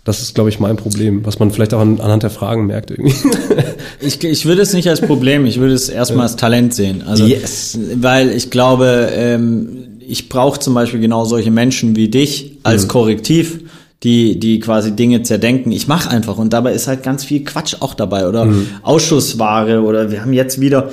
Das 0.05 0.21
ist, 0.21 0.34
glaube 0.34 0.49
ich, 0.49 0.57
mein 0.61 0.77
Problem, 0.77 1.25
was 1.25 1.39
man 1.39 1.51
vielleicht 1.51 1.73
auch 1.73 1.82
an, 1.82 1.99
anhand 1.99 2.23
der 2.23 2.29
Fragen 2.29 2.65
merkt 2.65 2.91
irgendwie. 2.91 3.13
ich, 3.99 4.23
ich 4.23 4.45
würde 4.45 4.61
es 4.61 4.71
nicht 4.71 4.88
als 4.88 5.01
Problem, 5.01 5.45
ich 5.45 5.59
würde 5.59 5.73
es 5.73 5.89
erstmal 5.89 6.27
als 6.27 6.38
Talent 6.38 6.73
sehen. 6.73 7.03
Also, 7.05 7.25
yes. 7.25 7.77
weil 7.95 8.29
ich 8.29 8.49
glaube, 8.49 9.09
ähm, 9.13 9.99
ich 9.99 10.29
brauche 10.29 10.61
zum 10.61 10.73
Beispiel 10.73 11.01
genau 11.01 11.25
solche 11.25 11.51
Menschen 11.51 11.97
wie 11.97 12.07
dich 12.07 12.57
als 12.63 12.84
mhm. 12.84 12.88
Korrektiv, 12.88 13.59
die, 14.04 14.39
die 14.39 14.60
quasi 14.60 14.91
Dinge 14.93 15.22
zerdenken. 15.24 15.72
Ich 15.72 15.88
mache 15.88 16.10
einfach 16.10 16.38
und 16.38 16.54
dabei 16.54 16.74
ist 16.74 16.88
halt 16.88 17.04
ganz 17.04 17.24
viel 17.24 17.43
Quatsch 17.43 17.76
auch 17.80 17.93
dabei 17.93 18.28
oder 18.28 18.45
mhm. 18.45 18.68
Ausschussware 18.82 19.82
oder 19.82 20.12
wir 20.12 20.22
haben 20.22 20.34
jetzt 20.34 20.60
wieder 20.60 20.89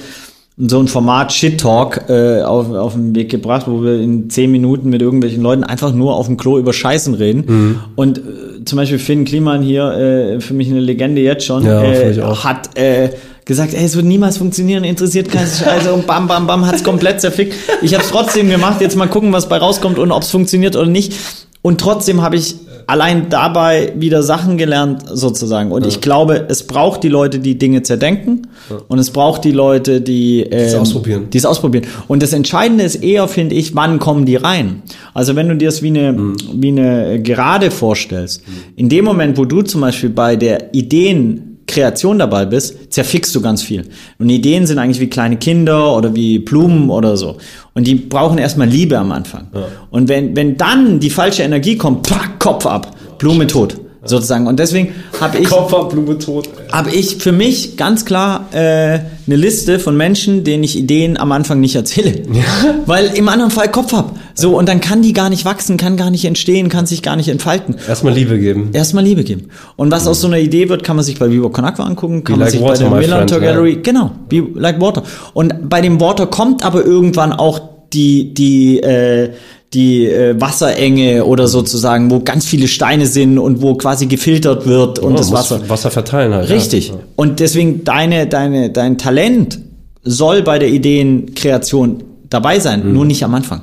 so 0.61 0.81
ein 0.81 0.89
Format 0.89 1.33
Shit 1.33 1.61
Talk 1.61 2.09
äh, 2.09 2.43
auf, 2.43 2.71
auf 2.73 2.95
den 2.95 3.15
Weg 3.15 3.31
gebracht, 3.31 3.67
wo 3.69 3.83
wir 3.83 4.01
in 4.01 4.29
zehn 4.29 4.51
Minuten 4.51 4.89
mit 4.89 5.01
irgendwelchen 5.01 5.41
Leuten 5.41 5.63
einfach 5.63 5.95
nur 5.95 6.17
auf 6.17 6.27
dem 6.27 6.37
Klo 6.37 6.59
über 6.59 6.73
Scheißen 6.73 7.15
reden. 7.15 7.45
Mhm. 7.47 7.81
Und 7.95 8.19
äh, 8.19 8.65
zum 8.65 8.77
Beispiel 8.77 8.99
Finn 8.99 9.25
Kliman 9.25 9.63
hier, 9.63 9.93
äh, 9.93 10.41
für 10.41 10.55
mich 10.55 10.69
eine 10.69 10.81
Legende 10.81 11.21
jetzt 11.23 11.47
schon, 11.47 11.65
ja, 11.65 11.83
äh, 11.85 12.21
hat 12.21 12.77
äh, 12.77 13.11
gesagt, 13.45 13.73
ey, 13.73 13.85
es 13.85 13.95
wird 13.95 14.07
niemals 14.07 14.37
funktionieren, 14.37 14.83
interessiert 14.83 15.31
keinen 15.31 15.47
Scheiße 15.47 15.93
und 15.93 16.07
bam, 16.09 16.27
bam, 16.27 16.49
bam, 16.49 16.67
hat's 16.67 16.83
komplett 16.83 17.21
zerfickt. 17.21 17.55
Ich 17.81 17.95
habe 17.95 18.03
es 18.03 18.11
trotzdem 18.11 18.51
gemacht, 18.51 18.81
jetzt 18.81 18.97
mal 18.97 19.09
gucken, 19.09 19.33
was 19.33 19.49
bei 19.49 19.59
rauskommt 19.59 19.99
und 19.99 20.11
ob 20.11 20.23
es 20.25 20.31
funktioniert 20.31 20.75
oder 20.75 20.87
nicht. 20.87 21.15
Und 21.63 21.81
trotzdem 21.81 22.21
habe 22.21 22.37
ich 22.37 22.57
allein 22.89 23.28
dabei 23.28 23.93
wieder 23.97 24.22
Sachen 24.22 24.57
gelernt, 24.57 25.05
sozusagen. 25.12 25.70
Und 25.70 25.82
ja. 25.82 25.89
ich 25.89 26.01
glaube, 26.01 26.47
es 26.49 26.66
braucht 26.66 27.05
die 27.05 27.09
Leute, 27.09 27.39
die 27.39 27.59
Dinge 27.59 27.82
zerdenken. 27.82 28.47
Ja. 28.70 28.78
Und 28.89 28.99
es 28.99 29.11
braucht 29.11 29.45
die 29.45 29.53
Leute, 29.53 30.01
die 30.01 30.41
ähm, 30.41 30.51
es 30.51 30.74
ausprobieren. 30.74 31.28
Die 31.30 31.36
es 31.36 31.45
ausprobieren. 31.45 31.86
Und 32.09 32.22
das 32.22 32.32
Entscheidende 32.32 32.84
ist 32.84 32.97
eher, 32.97 33.28
finde 33.28 33.55
ich, 33.57 33.74
wann 33.74 33.99
kommen 33.99 34.24
die 34.24 34.36
rein? 34.36 34.82
Also 35.12 35.36
wenn 35.36 35.51
du 35.51 35.57
dir 35.57 35.68
das 35.68 35.82
wie 35.82 35.89
eine, 35.89 36.12
mhm. 36.14 36.36
wie 36.55 36.68
eine 36.68 37.22
Gerade 37.22 37.70
vorstellst, 37.70 38.49
mhm. 38.49 38.53
in 38.76 38.89
dem 38.89 39.05
Moment, 39.05 39.36
wo 39.36 39.45
du 39.45 39.61
zum 39.61 39.82
Beispiel 39.82 40.11
bei 40.11 40.36
der 40.36 40.74
Ideen 40.74 41.47
Kreation 41.69 42.19
dabei 42.19 42.45
bist, 42.47 42.93
zerfickst 42.93 43.33
du 43.35 43.41
ganz 43.41 43.62
viel. 43.62 43.85
Und 44.19 44.29
Ideen 44.29 44.66
sind 44.66 44.79
eigentlich 44.79 45.01
wie 45.01 45.09
kleine 45.09 45.37
Kinder 45.37 45.97
oder 45.97 46.14
wie 46.16 46.41
Blumen 46.41 46.91
oder 46.91 47.16
so. 47.16 47.37
Und 47.75 47.87
die 47.87 47.95
brauchen 47.95 48.39
erstmal 48.39 48.69
Liebe 48.69 48.99
am 48.99 49.12
Anfang. 49.12 49.47
Ja. 49.55 49.69
Und 49.91 50.09
wenn, 50.09 50.35
wenn 50.35 50.57
dann 50.57 50.99
die 50.99 51.11
falsche 51.11 51.45
Energie 51.45 51.77
kommt, 51.77 52.09
pack, 52.09 52.41
Kopf 52.41 52.66
ab, 52.66 52.97
Blume 53.19 53.47
tot 53.47 53.77
sozusagen. 54.09 54.47
Und 54.47 54.59
deswegen 54.59 54.95
habe 55.21 55.39
ich, 55.39 55.51
habe 55.51 56.91
ich 56.91 57.17
für 57.17 57.33
mich 57.33 57.77
ganz 57.77 58.05
klar 58.05 58.49
äh, 58.53 58.59
eine 58.59 59.37
Liste 59.37 59.79
von 59.79 59.97
Menschen, 59.97 60.45
denen 60.45 60.65
ich 60.65 60.77
Ideen 60.77 61.19
am 61.19 61.33
Anfang 61.33 61.61
nicht 61.61 61.75
erzähle, 61.75 62.23
ja. 62.33 62.43
weil 62.87 63.07
im 63.15 63.29
anderen 63.29 63.51
Fall 63.51 63.71
Kopf 63.71 63.93
hab. 63.93 64.17
So 64.35 64.57
und 64.57 64.69
dann 64.69 64.81
kann 64.81 65.03
die 65.03 65.13
gar 65.13 65.31
nicht 65.31 65.45
wachsen, 65.45 65.77
kann 65.77 65.97
gar 65.97 66.11
nicht 66.11 66.25
entstehen, 66.25 66.69
kann 66.69 66.87
sich 66.87 67.03
gar 67.03 67.17
nicht 67.17 67.29
entfalten. 67.29 67.77
Erstmal 67.87 68.15
Liebe 68.15 68.39
geben. 68.39 68.71
Erstmal 68.73 69.05
Liebe 69.05 69.25
geben. 69.25 69.49
Und 69.77 69.91
was 69.91 70.05
mhm. 70.05 70.11
aus 70.11 70.21
so 70.21 70.27
einer 70.29 70.39
Idee 70.39 70.69
wird, 70.69 70.85
kann 70.85 70.97
man 70.97 71.05
sich 71.05 71.19
bei 71.19 71.31
Vivo 71.31 71.51
Con 71.51 71.65
Aqua 71.65 71.85
angucken, 71.85 72.25
kann 72.25 72.35
Be 72.35 72.39
man 72.39 72.47
like 72.47 72.51
sich 72.53 72.61
water, 72.61 72.85
bei 72.91 73.01
der 73.01 73.09
Millantor 73.09 73.41
Gallery, 73.41 73.75
ja. 73.75 73.81
genau, 73.83 74.11
Be 74.29 74.47
like 74.55 74.81
Water. 74.81 75.03
Und 75.35 75.69
bei 75.69 75.81
dem 75.81 76.01
Water 76.01 76.27
kommt 76.27 76.65
aber 76.65 76.85
irgendwann 76.85 77.33
auch 77.33 77.61
die 77.93 78.35
die 78.35 78.81
äh, 78.81 79.31
die 79.75 80.07
äh, 80.07 80.41
Wasserenge 80.41 81.25
oder 81.25 81.47
sozusagen, 81.47 82.11
wo 82.11 82.21
ganz 82.21 82.47
viele 82.47 82.69
Steine 82.69 83.07
sind 83.07 83.39
und 83.39 83.61
wo 83.61 83.75
quasi 83.75 84.07
gefiltert 84.07 84.66
wird 84.66 84.99
und 84.99 85.12
oh, 85.12 85.16
das 85.16 85.31
Wasser. 85.31 85.69
Wasser 85.69 85.91
verteilen 85.91 86.33
halt. 86.33 86.49
Richtig. 86.49 86.89
Ja. 86.89 86.95
Und 87.16 87.41
deswegen 87.41 87.85
deine, 87.85 88.27
deine, 88.27 88.71
dein 88.71 88.97
Talent 88.97 89.61
soll 90.03 90.43
bei 90.43 90.59
der 90.59 90.69
Ideenkreation 90.69 92.03
dabei 92.31 92.59
sein, 92.61 92.87
mhm. 92.87 92.93
nur 92.95 93.05
nicht 93.05 93.23
am 93.25 93.35
Anfang. 93.35 93.62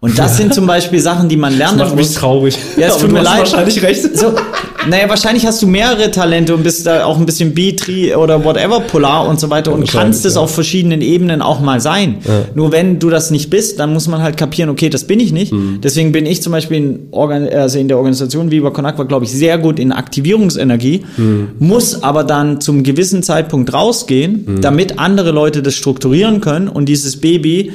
Und 0.00 0.18
das 0.18 0.36
sind 0.36 0.52
zum 0.52 0.66
Beispiel 0.66 1.00
Sachen, 1.00 1.28
die 1.30 1.36
man 1.36 1.56
lernen 1.58 1.78
das 1.78 1.88
macht 1.88 1.98
muss. 1.98 2.08
mich 2.08 2.16
traurig. 2.18 2.58
Ja, 2.76 2.88
es 2.88 2.98
tut 2.98 3.10
mir 3.10 3.22
leid. 3.22 3.38
wahrscheinlich 3.38 3.82
recht. 3.82 4.16
So, 4.16 4.34
naja, 4.88 5.08
wahrscheinlich 5.08 5.46
hast 5.46 5.62
du 5.62 5.66
mehrere 5.66 6.10
Talente 6.10 6.54
und 6.54 6.62
bist 6.62 6.86
da 6.86 7.04
auch 7.04 7.18
ein 7.18 7.26
bisschen 7.26 7.54
B, 7.54 7.72
Tri 7.72 8.14
oder 8.14 8.44
whatever, 8.44 8.80
Polar 8.80 9.28
und 9.28 9.40
so 9.40 9.50
weiter 9.50 9.72
und 9.72 9.88
kannst 9.88 10.24
es 10.24 10.34
ja. 10.34 10.40
auf 10.40 10.54
verschiedenen 10.54 11.00
Ebenen 11.00 11.42
auch 11.42 11.60
mal 11.60 11.80
sein. 11.80 12.18
Ja. 12.26 12.44
Nur 12.54 12.72
wenn 12.72 12.98
du 12.98 13.10
das 13.10 13.30
nicht 13.30 13.50
bist, 13.50 13.78
dann 13.78 13.92
muss 13.92 14.08
man 14.08 14.22
halt 14.22 14.36
kapieren, 14.36 14.70
okay, 14.70 14.88
das 14.88 15.04
bin 15.04 15.20
ich 15.20 15.32
nicht. 15.32 15.52
Mhm. 15.52 15.80
Deswegen 15.82 16.12
bin 16.12 16.26
ich 16.26 16.42
zum 16.42 16.52
Beispiel 16.52 16.76
in, 16.76 17.08
Organ 17.10 17.48
also 17.48 17.78
in 17.78 17.88
der 17.88 17.96
Organisation 17.96 18.50
Viva 18.50 18.70
Conakwa, 18.70 19.04
glaube 19.04 19.24
ich, 19.24 19.32
sehr 19.32 19.58
gut 19.58 19.78
in 19.78 19.92
Aktivierungsenergie, 19.92 21.04
mhm. 21.16 21.48
muss 21.58 22.02
aber 22.02 22.24
dann 22.24 22.60
zum 22.60 22.82
gewissen 22.82 23.22
Zeitpunkt 23.22 23.72
rausgehen, 23.72 24.44
mhm. 24.46 24.60
damit 24.60 24.98
andere 24.98 25.30
Leute 25.30 25.62
das 25.62 25.74
strukturieren 25.74 26.40
können 26.40 26.68
und 26.68 26.86
dieses 26.86 27.20
Baby 27.20 27.72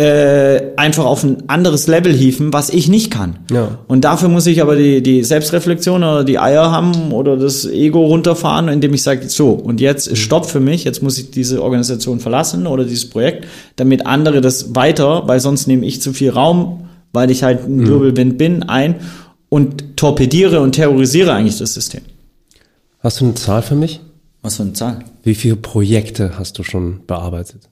äh, 0.00 0.72
einfach 0.76 1.04
auf 1.04 1.24
ein 1.24 1.48
anderes 1.48 1.86
Level 1.86 2.10
hieven, 2.10 2.54
was 2.54 2.70
ich 2.70 2.88
nicht 2.88 3.10
kann. 3.10 3.40
Ja. 3.50 3.80
Und 3.86 4.04
dafür 4.04 4.30
muss 4.30 4.46
ich 4.46 4.62
aber 4.62 4.74
die, 4.74 5.02
die 5.02 5.22
Selbstreflexion 5.22 6.02
oder 6.02 6.24
die 6.24 6.38
Eier 6.38 6.70
haben 6.70 7.12
oder 7.12 7.36
das 7.36 7.66
Ego 7.66 8.06
runterfahren, 8.06 8.68
indem 8.68 8.94
ich 8.94 9.02
sage, 9.02 9.28
so, 9.28 9.50
und 9.50 9.78
jetzt 9.78 10.06
ist 10.06 10.20
Stopp 10.20 10.46
für 10.46 10.58
mich, 10.58 10.84
jetzt 10.84 11.02
muss 11.02 11.18
ich 11.18 11.30
diese 11.30 11.62
Organisation 11.62 12.18
verlassen 12.18 12.66
oder 12.66 12.84
dieses 12.84 13.10
Projekt, 13.10 13.46
damit 13.76 14.06
andere 14.06 14.40
das 14.40 14.74
weiter, 14.74 15.24
weil 15.26 15.38
sonst 15.38 15.66
nehme 15.66 15.84
ich 15.84 16.00
zu 16.00 16.14
viel 16.14 16.30
Raum, 16.30 16.88
weil 17.12 17.30
ich 17.30 17.42
halt 17.42 17.68
ein 17.68 17.76
mhm. 17.76 17.88
Wirbelwind 17.88 18.38
bin, 18.38 18.62
ein 18.62 18.94
und 19.50 19.98
torpediere 19.98 20.60
und 20.62 20.72
terrorisiere 20.72 21.34
eigentlich 21.34 21.58
das 21.58 21.74
System. 21.74 22.00
Hast 23.00 23.20
du 23.20 23.26
eine 23.26 23.34
Zahl 23.34 23.60
für 23.60 23.74
mich? 23.74 24.00
Was 24.40 24.56
für 24.56 24.62
eine 24.62 24.72
Zahl? 24.72 25.00
Wie 25.22 25.34
viele 25.34 25.56
Projekte 25.56 26.38
hast 26.38 26.58
du 26.58 26.62
schon 26.62 27.00
bearbeitet? 27.06 27.69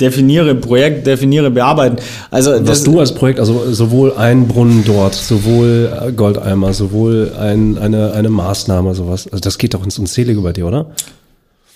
Definiere 0.00 0.54
Projekt, 0.54 1.06
definiere 1.06 1.50
bearbeiten. 1.50 1.96
Also 2.30 2.52
was 2.66 2.82
du 2.84 2.98
als 3.00 3.14
Projekt, 3.14 3.38
also 3.38 3.72
sowohl 3.72 4.14
ein 4.14 4.48
Brunnen 4.48 4.84
dort, 4.84 5.14
sowohl 5.14 5.92
äh, 6.08 6.12
Goldeimer, 6.12 6.72
sowohl 6.72 7.32
ein, 7.38 7.78
eine 7.78 8.12
eine 8.12 8.30
Maßnahme, 8.30 8.94
sowas. 8.94 9.26
Also 9.26 9.40
das 9.40 9.58
geht 9.58 9.74
doch 9.74 9.84
ins 9.84 9.98
Unzählige 9.98 10.40
bei 10.40 10.52
dir, 10.52 10.66
oder? 10.66 10.86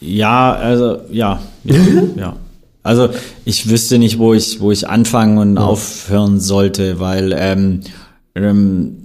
Ja, 0.00 0.54
also 0.54 0.98
ja, 1.10 1.40
ja, 1.64 1.76
ja. 2.16 2.36
Also 2.82 3.08
ich 3.44 3.68
wüsste 3.68 3.98
nicht, 3.98 4.18
wo 4.18 4.34
ich 4.34 4.60
wo 4.60 4.70
ich 4.70 4.88
anfangen 4.88 5.38
und 5.38 5.56
ja. 5.56 5.62
aufhören 5.62 6.40
sollte, 6.40 7.00
weil 7.00 7.34
ähm, 7.36 7.80
ähm, 8.34 9.03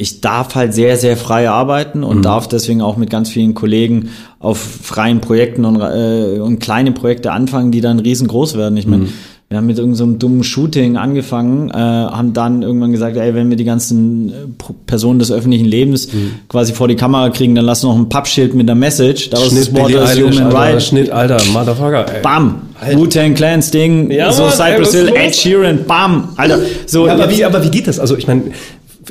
ich 0.00 0.20
darf 0.20 0.54
halt 0.54 0.72
sehr, 0.72 0.96
sehr 0.96 1.16
frei 1.16 1.50
arbeiten 1.50 2.04
und 2.04 2.18
mhm. 2.18 2.22
darf 2.22 2.46
deswegen 2.46 2.80
auch 2.80 2.96
mit 2.96 3.10
ganz 3.10 3.28
vielen 3.28 3.54
Kollegen 3.54 4.10
auf 4.38 4.58
freien 4.58 5.20
Projekten 5.20 5.64
und, 5.64 5.80
äh, 5.80 6.38
und 6.38 6.60
kleine 6.60 6.92
Projekte 6.92 7.32
anfangen, 7.32 7.72
die 7.72 7.80
dann 7.80 7.98
riesengroß 7.98 8.56
werden. 8.56 8.76
Ich 8.76 8.86
meine, 8.86 9.06
mhm. 9.06 9.12
wir 9.48 9.58
haben 9.58 9.66
mit 9.66 9.76
irgendeinem 9.76 10.12
so 10.12 10.18
dummen 10.18 10.44
Shooting 10.44 10.96
angefangen, 10.96 11.70
äh, 11.70 11.74
haben 11.74 12.32
dann 12.32 12.62
irgendwann 12.62 12.92
gesagt, 12.92 13.16
ey, 13.16 13.34
wenn 13.34 13.50
wir 13.50 13.56
die 13.56 13.64
ganzen 13.64 14.28
äh, 14.28 14.32
Personen 14.86 15.18
des 15.18 15.32
öffentlichen 15.32 15.66
Lebens 15.66 16.12
mhm. 16.12 16.30
quasi 16.48 16.74
vor 16.74 16.86
die 16.86 16.94
Kamera 16.94 17.30
kriegen, 17.30 17.56
dann 17.56 17.64
lass 17.64 17.82
noch 17.82 17.96
ein 17.96 18.08
Pappschild 18.08 18.54
mit 18.54 18.70
einer 18.70 18.78
Message. 18.78 19.30
Da 19.30 19.38
Schnitt 19.38 19.74
das 19.74 19.74
Water 19.74 20.14
Human 20.14 20.52
Right. 20.52 20.80
Schnitt, 20.80 21.10
Alter, 21.10 21.38
Motherfucker, 21.52 22.06
ey. 22.14 22.22
Bam! 22.22 22.62
Wu-Tang 22.92 23.34
Clans 23.34 23.72
Ding, 23.72 24.12
ja, 24.12 24.30
so 24.30 24.48
Cypress 24.48 24.92
Hill, 24.92 25.12
Ed 25.12 25.34
Sheeran, 25.34 25.80
bam! 25.88 26.28
Alter, 26.36 26.60
so. 26.86 27.08
Ja, 27.08 27.14
aber, 27.14 27.28
wie, 27.28 27.44
aber 27.44 27.64
wie 27.64 27.70
geht 27.70 27.88
das? 27.88 27.98
Also 27.98 28.16
ich 28.16 28.28
meine, 28.28 28.52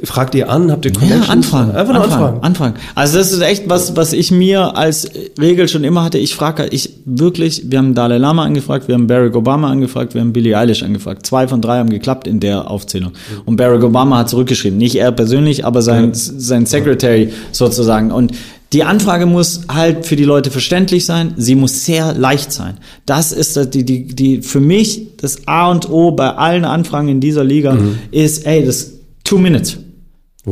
fragt 0.04 0.36
ihr 0.36 0.50
an, 0.50 0.72
habt 0.72 0.86
ihr 0.86 0.94
Connections? 0.94 1.28
Ja, 1.28 1.34
anfragen. 1.34 1.72
Einfach 1.72 1.94
nur 1.94 2.04
anfragen. 2.04 2.24
anfragen. 2.24 2.44
Anfragen. 2.44 2.74
Also 2.96 3.18
das 3.18 3.32
ist 3.32 3.42
echt 3.42 3.70
was, 3.70 3.96
was 3.96 4.14
ich 4.14 4.32
mir 4.32 4.76
als 4.78 5.10
Regel 5.40 5.68
schon 5.68 5.84
immer 5.84 6.04
hatte. 6.04 6.18
Ich 6.18 6.36
frage, 6.36 6.68
ich 6.72 6.92
wirklich, 7.06 7.64
wir 7.70 7.80
haben 7.80 7.94
Dalai 7.94 8.18
Lama 8.18 8.44
angefragt, 8.44 8.88
wir 8.88 8.96
haben 8.96 9.08
Barack 9.08 9.36
Obama 9.36 9.70
angefragt, 9.70 10.14
wir 10.14 10.22
haben 10.22 10.34
Billie 10.34 10.58
Eilish 10.58 10.84
angefragt. 10.84 11.26
Zwei 11.26 11.48
von 11.48 11.62
drei 11.62 11.80
haben 11.80 11.90
geklappt 11.90 12.28
in 12.28 12.40
der 12.40 12.70
Aufzählung. 12.70 13.14
Und 13.46 13.58
Barack 13.58 13.84
Obama 13.84 14.20
hat 14.20 14.30
zurückgeschrieben. 14.30 14.78
Nicht 14.78 14.96
er 14.96 15.12
persönlich, 15.12 15.66
aber 15.66 15.82
sein, 15.82 16.12
sein 16.14 16.66
Secretary 16.66 17.32
sozusagen. 17.52 18.12
Und 18.12 18.34
die 18.74 18.84
Anfrage 18.84 19.26
muss 19.26 19.62
halt 19.70 20.06
für 20.06 20.18
die 20.18 20.26
Leute 20.26 20.52
verständlich 20.52 21.06
sein. 21.06 21.34
Sie 21.38 21.56
muss 21.56 21.86
sehr 21.86 22.14
leicht 22.14 22.52
sein. 22.52 22.78
Das 23.06 23.32
ist 23.32 23.74
die, 23.74 23.86
die, 23.86 24.08
die 24.08 24.42
für 24.42 24.60
mich 24.60 25.16
das 25.18 25.48
A 25.48 25.72
und 25.72 25.90
O 25.90 26.12
bei 26.12 26.32
allen 26.32 26.66
Anfragen 26.66 27.08
in 27.08 27.22
dieser 27.22 27.46
Liga 27.46 27.76
mhm. 27.76 27.98
ist, 28.12 28.46
ey, 28.46 28.66
das 28.66 28.92
two 29.24 29.38
minutes. 29.38 29.78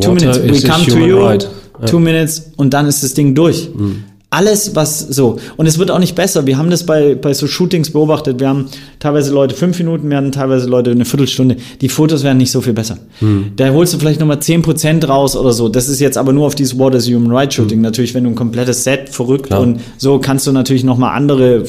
Two 0.01 0.13
minutes. 0.13 0.41
We 0.41 0.67
come 0.67 0.85
to 0.85 0.99
you. 0.99 1.17
Right. 1.19 1.47
Two 1.87 1.99
minutes 1.99 2.51
und 2.55 2.73
dann 2.73 2.87
ist 2.87 3.03
das 3.03 3.13
Ding 3.13 3.35
durch. 3.35 3.69
Mhm. 3.75 4.03
Alles, 4.31 4.75
was 4.75 4.99
so. 4.99 5.37
Und 5.55 5.65
es 5.65 5.77
wird 5.77 5.91
auch 5.91 5.99
nicht 5.99 6.15
besser. 6.15 6.45
Wir 6.45 6.57
haben 6.57 6.69
das 6.69 6.85
bei, 6.85 7.15
bei 7.15 7.33
so 7.33 7.47
Shootings 7.47 7.91
beobachtet. 7.91 8.39
Wir 8.39 8.49
haben 8.49 8.65
teilweise 8.99 9.33
Leute 9.33 9.55
fünf 9.55 9.77
Minuten, 9.77 10.09
wir 10.09 10.17
haben 10.17 10.31
teilweise 10.31 10.67
Leute 10.67 10.91
eine 10.91 11.05
Viertelstunde. 11.05 11.55
Die 11.79 11.87
Fotos 11.87 12.23
werden 12.23 12.39
nicht 12.39 12.51
so 12.51 12.59
viel 12.59 12.73
besser. 12.73 12.97
Mhm. 13.21 13.51
Da 13.55 13.69
holst 13.69 13.93
du 13.93 13.97
vielleicht 13.97 14.19
nochmal 14.19 14.41
zehn 14.41 14.61
Prozent 14.61 15.07
raus 15.07 15.37
oder 15.37 15.53
so. 15.53 15.69
Das 15.69 15.87
ist 15.87 16.01
jetzt 16.01 16.17
aber 16.17 16.33
nur 16.33 16.47
auf 16.47 16.55
dieses 16.55 16.77
What 16.77 16.95
is 16.95 17.07
Human 17.07 17.31
Rights 17.31 17.55
Shooting. 17.55 17.77
Mhm. 17.77 17.83
Natürlich, 17.83 18.13
wenn 18.13 18.25
du 18.25 18.31
ein 18.31 18.35
komplettes 18.35 18.83
Set 18.83 19.09
verrückt 19.09 19.47
Klar. 19.47 19.61
und 19.61 19.79
so 19.97 20.19
kannst 20.19 20.47
du 20.47 20.51
natürlich 20.51 20.83
nochmal 20.83 21.15
andere 21.15 21.63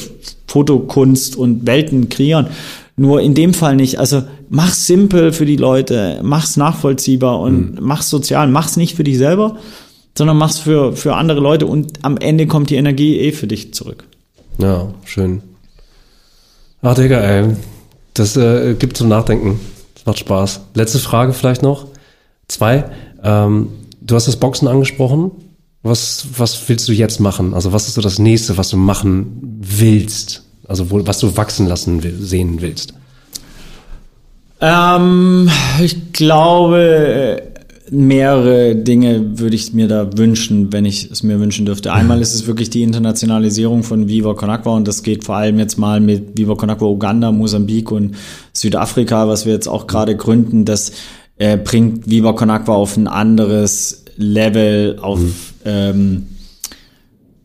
Fotokunst 0.47 1.37
und 1.37 1.65
Welten 1.67 2.09
kreieren. 2.09 2.47
Nur 2.97 3.21
in 3.21 3.33
dem 3.35 3.53
Fall 3.53 3.75
nicht. 3.75 3.99
Also 3.99 4.23
mach's 4.49 4.87
simpel 4.87 5.31
für 5.33 5.45
die 5.45 5.57
Leute, 5.57 6.19
mach's 6.23 6.57
nachvollziehbar 6.57 7.39
und 7.39 7.75
mhm. 7.75 7.77
mach's 7.81 8.09
sozial, 8.09 8.47
mach's 8.47 8.77
nicht 8.77 8.95
für 8.95 9.03
dich 9.03 9.17
selber, 9.17 9.57
sondern 10.17 10.37
mach's 10.37 10.59
für, 10.59 10.93
für 10.93 11.15
andere 11.15 11.39
Leute 11.39 11.65
und 11.65 12.03
am 12.03 12.17
Ende 12.17 12.47
kommt 12.47 12.69
die 12.69 12.75
Energie 12.75 13.19
eh 13.19 13.31
für 13.31 13.47
dich 13.47 13.73
zurück. 13.73 14.05
Ja, 14.57 14.87
schön. 15.05 15.41
Ach, 16.81 16.95
Digga, 16.95 17.19
ey. 17.19 17.55
Das 18.13 18.35
äh, 18.35 18.73
gibt 18.73 18.97
zum 18.97 19.09
Nachdenken. 19.09 19.59
Das 19.93 20.05
macht 20.05 20.19
Spaß. 20.19 20.61
Letzte 20.73 20.99
Frage 20.99 21.33
vielleicht 21.33 21.61
noch. 21.61 21.87
Zwei. 22.47 22.85
Ähm, 23.23 23.69
du 24.01 24.15
hast 24.15 24.27
das 24.27 24.37
Boxen 24.37 24.67
angesprochen. 24.67 25.31
Was, 25.83 26.27
was 26.37 26.67
willst 26.67 26.87
du 26.87 26.93
jetzt 26.93 27.19
machen? 27.19 27.53
Also 27.53 27.71
was 27.73 27.87
ist 27.87 27.93
so 27.93 28.01
das 28.01 28.19
nächste, 28.19 28.57
was 28.57 28.69
du 28.69 28.77
machen 28.77 29.59
willst? 29.61 30.43
Also 30.67 30.89
wo, 30.89 31.05
was 31.05 31.19
du 31.19 31.37
wachsen 31.37 31.67
lassen 31.67 32.03
will, 32.03 32.17
sehen 32.19 32.61
willst? 32.61 32.93
Ähm, 34.59 35.49
ich 35.81 36.13
glaube, 36.13 37.41
mehrere 37.89 38.75
Dinge 38.75 39.39
würde 39.39 39.55
ich 39.55 39.73
mir 39.73 39.87
da 39.87 40.17
wünschen, 40.17 40.73
wenn 40.73 40.85
ich 40.85 41.09
es 41.11 41.23
mir 41.23 41.39
wünschen 41.39 41.65
dürfte. 41.65 41.93
Einmal 41.93 42.21
ist 42.21 42.33
es 42.33 42.47
wirklich 42.47 42.69
die 42.69 42.83
Internationalisierung 42.83 43.83
von 43.83 44.07
Viva 44.07 44.33
Con 44.33 44.49
Agua 44.49 44.75
und 44.75 44.87
das 44.87 45.03
geht 45.03 45.23
vor 45.23 45.35
allem 45.35 45.59
jetzt 45.59 45.77
mal 45.77 45.99
mit 45.99 46.37
Viva 46.37 46.55
Con 46.55 46.69
Agua 46.69 46.89
Uganda, 46.89 47.31
Mosambik 47.31 47.91
und 47.91 48.15
Südafrika, 48.53 49.27
was 49.27 49.45
wir 49.45 49.53
jetzt 49.53 49.67
auch 49.67 49.87
gerade 49.87 50.15
gründen. 50.15 50.65
Das 50.65 50.91
äh, 51.37 51.57
bringt 51.57 52.09
Viva 52.09 52.33
Con 52.33 52.49
Agua 52.49 52.75
auf 52.75 52.97
ein 52.97 53.07
anderes 53.07 54.03
Level, 54.17 54.97
auf 55.01 55.19
mhm. 55.19 55.33
ähm, 55.65 56.23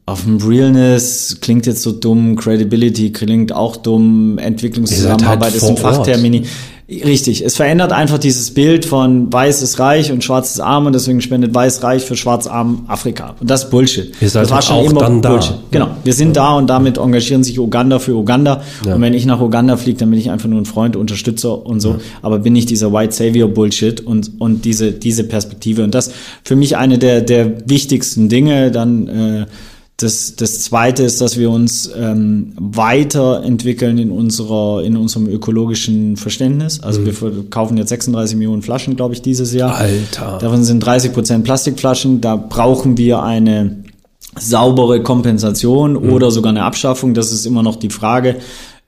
auf 0.05 0.25
dem 0.25 0.39
Realness 0.39 1.39
klingt 1.41 1.65
jetzt 1.67 1.83
so 1.83 1.93
dumm, 1.93 2.35
Credibility 2.35 3.13
klingt 3.13 3.53
auch 3.53 3.77
dumm, 3.77 4.37
Entwicklungszusammenarbeit 4.39 5.53
halt 5.53 5.55
ist 5.55 5.63
ein 5.63 5.77
Fachtermini. 5.77 6.43
Richtig, 7.05 7.43
es 7.45 7.57
verändert 7.57 7.93
einfach 7.93 8.19
dieses 8.19 8.53
Bild 8.53 8.85
von 8.85 9.33
weiß 9.33 9.63
ist 9.63 9.79
reich 9.79 10.13
und 10.13 10.23
schwarz 10.23 10.53
ist 10.53 10.61
arm 10.61 10.87
und 10.87 10.93
deswegen 10.93 11.21
spendet 11.21 11.55
weiß 11.55 11.83
reich 11.83 12.05
für 12.05 12.17
schwarz 12.17 12.47
arm 12.47 12.85
Afrika. 12.89 13.35
Und 13.41 13.51
das 13.51 13.65
ist 13.65 13.71
Bullshit. 13.71 14.13
Ihr 14.21 14.29
seid 14.29 14.45
das 14.45 14.51
war 14.51 14.63
schon 14.63 14.77
auch 14.77 14.91
immer 14.91 15.01
dann 15.01 15.21
Bullshit. 15.21 15.53
Da. 15.53 15.59
Genau, 15.71 15.89
wir 16.05 16.13
sind 16.13 16.37
ja. 16.37 16.43
da 16.43 16.55
und 16.57 16.69
damit 16.69 16.99
engagieren 16.99 17.45
sich 17.45 17.59
Uganda 17.59 17.99
für 17.99 18.15
Uganda. 18.15 18.63
Ja. 18.87 18.95
Und 18.95 19.01
wenn 19.01 19.15
ich 19.15 19.27
nach 19.27 19.41
Uganda 19.41 19.77
fliege, 19.77 19.99
dann 19.99 20.11
bin 20.11 20.19
ich 20.19 20.31
einfach 20.31 20.49
nur 20.49 20.61
ein 20.61 20.67
Freund, 20.67 20.97
Unterstützer 20.97 21.65
und 21.65 21.81
so. 21.81 21.91
Ja. 21.91 21.99
Aber 22.21 22.41
bin 22.41 22.55
ich 22.55 22.67
dieser 22.67 22.93
White 22.93 23.15
Savior 23.15 23.49
Bullshit 23.49 24.01
und, 24.01 24.33
und 24.39 24.65
diese, 24.65 24.93
diese 24.93 25.25
Perspektive. 25.25 25.85
Und 25.85 25.95
das 25.95 26.13
für 26.45 26.57
mich 26.57 26.77
eine 26.77 26.99
der, 26.99 27.23
der 27.23 27.69
wichtigsten 27.69 28.29
Dinge. 28.29 28.71
Dann 28.71 29.09
äh, 29.09 29.47
das, 30.03 30.37
das 30.37 30.61
Zweite 30.61 31.03
ist, 31.03 31.21
dass 31.21 31.39
wir 31.39 31.51
uns 31.51 31.91
ähm, 31.97 32.53
weiterentwickeln 32.57 33.99
in, 33.99 34.11
unserer, 34.11 34.83
in 34.83 34.97
unserem 34.97 35.29
ökologischen 35.29 36.17
Verständnis. 36.17 36.81
Also 36.81 37.01
mhm. 37.01 37.07
wir 37.07 37.51
kaufen 37.51 37.77
jetzt 37.77 37.91
36 37.91 38.37
Millionen 38.37 38.63
Flaschen, 38.63 38.97
glaube 38.97 39.15
ich, 39.15 39.23
dieses 39.23 39.53
Jahr. 39.53 39.77
Alter. 39.77 40.39
Davon 40.41 40.65
sind 40.65 40.81
30 40.81 41.13
Prozent 41.13 41.45
Plastikflaschen. 41.45 42.21
Da 42.21 42.37
brauchen 42.37 42.97
wir 42.97 43.23
eine 43.23 43.85
saubere 44.39 45.03
Kompensation 45.03 45.93
mhm. 45.93 46.13
oder 46.13 46.31
sogar 46.31 46.51
eine 46.51 46.65
Abschaffung. 46.65 47.15
Das 47.15 47.33
ist 47.33 47.47
immer 47.47 47.63
noch 47.63 47.77
die 47.77 47.91
Frage. 47.91 48.37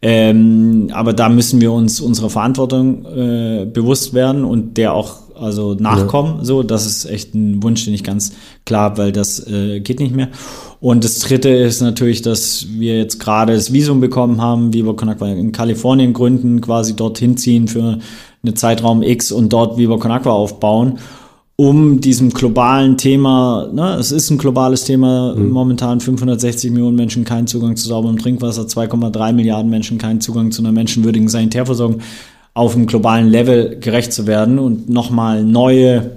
Ähm, 0.02 0.90
aber 0.92 1.12
da 1.12 1.28
müssen 1.28 1.60
wir 1.60 1.72
uns 1.72 2.00
unserer 2.00 2.28
Verantwortung 2.28 3.06
äh, 3.06 3.64
bewusst 3.64 4.12
werden 4.12 4.44
und 4.44 4.76
der 4.76 4.92
auch 4.92 5.23
also 5.38 5.74
nachkommen. 5.74 6.38
Ja. 6.38 6.44
So, 6.44 6.62
das 6.62 6.86
ist 6.86 7.04
echt 7.04 7.34
ein 7.34 7.62
Wunsch, 7.62 7.84
den 7.84 7.94
ich 7.94 8.04
ganz 8.04 8.32
klar 8.64 8.82
habe, 8.82 8.98
weil 8.98 9.12
das 9.12 9.46
äh, 9.46 9.80
geht 9.80 10.00
nicht 10.00 10.14
mehr. 10.14 10.28
Und 10.80 11.04
das 11.04 11.18
dritte 11.20 11.48
ist 11.48 11.80
natürlich, 11.80 12.22
dass 12.22 12.66
wir 12.68 12.98
jetzt 12.98 13.18
gerade 13.18 13.54
das 13.54 13.72
Visum 13.72 14.00
bekommen 14.00 14.40
haben, 14.40 14.72
Viva 14.72 14.92
Con 14.92 15.08
Agua 15.08 15.28
in 15.28 15.52
Kalifornien 15.52 16.12
gründen, 16.12 16.60
quasi 16.60 16.94
dorthin 16.94 17.36
ziehen 17.36 17.68
für 17.68 17.98
eine 18.42 18.54
Zeitraum 18.54 19.02
X 19.02 19.32
und 19.32 19.52
dort 19.52 19.78
Viva 19.78 19.96
Con 19.96 20.10
Agua 20.10 20.32
aufbauen, 20.32 20.98
um 21.56 22.00
diesem 22.00 22.30
globalen 22.30 22.98
Thema, 22.98 23.68
ne, 23.72 23.94
es 23.94 24.10
ist 24.10 24.28
ein 24.30 24.38
globales 24.38 24.84
Thema, 24.84 25.34
mhm. 25.36 25.50
momentan 25.50 26.00
560 26.00 26.72
Millionen 26.72 26.96
Menschen 26.96 27.24
keinen 27.24 27.46
Zugang 27.46 27.76
zu 27.76 27.86
sauberem 27.86 28.18
Trinkwasser, 28.18 28.62
2,3 28.62 29.32
Milliarden 29.32 29.70
Menschen 29.70 29.98
keinen 29.98 30.20
Zugang 30.20 30.50
zu 30.50 30.62
einer 30.62 30.72
menschenwürdigen 30.72 31.28
Sanitärversorgung 31.28 32.00
auf 32.54 32.76
einem 32.76 32.86
globalen 32.86 33.28
Level 33.28 33.78
gerecht 33.80 34.12
zu 34.12 34.26
werden 34.26 34.58
und 34.58 34.88
nochmal 34.88 35.42
neue 35.42 36.12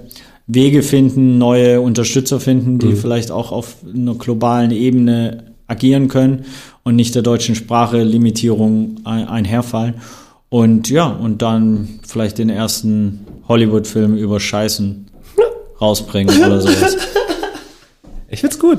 Wege 0.46 0.82
finden, 0.82 1.36
neue 1.36 1.80
Unterstützer 1.80 2.40
finden, 2.40 2.78
die 2.78 2.86
mhm. 2.86 2.96
vielleicht 2.96 3.30
auch 3.30 3.52
auf 3.52 3.76
einer 3.94 4.14
globalen 4.14 4.70
Ebene 4.70 5.44
agieren 5.66 6.08
können 6.08 6.46
und 6.84 6.96
nicht 6.96 7.14
der 7.14 7.22
deutschen 7.22 7.54
Sprache 7.54 8.02
Limitierung 8.02 8.96
einherfallen. 9.04 9.94
Und 10.48 10.88
ja, 10.88 11.06
und 11.06 11.42
dann 11.42 12.00
vielleicht 12.06 12.38
den 12.38 12.48
ersten 12.48 13.26
Hollywood-Film 13.48 14.16
über 14.16 14.40
Scheißen 14.40 15.06
rausbringen 15.80 16.34
oder 16.42 16.60
sowas. 16.60 16.96
Ich 18.30 18.40
find's 18.42 18.58
gut. 18.58 18.78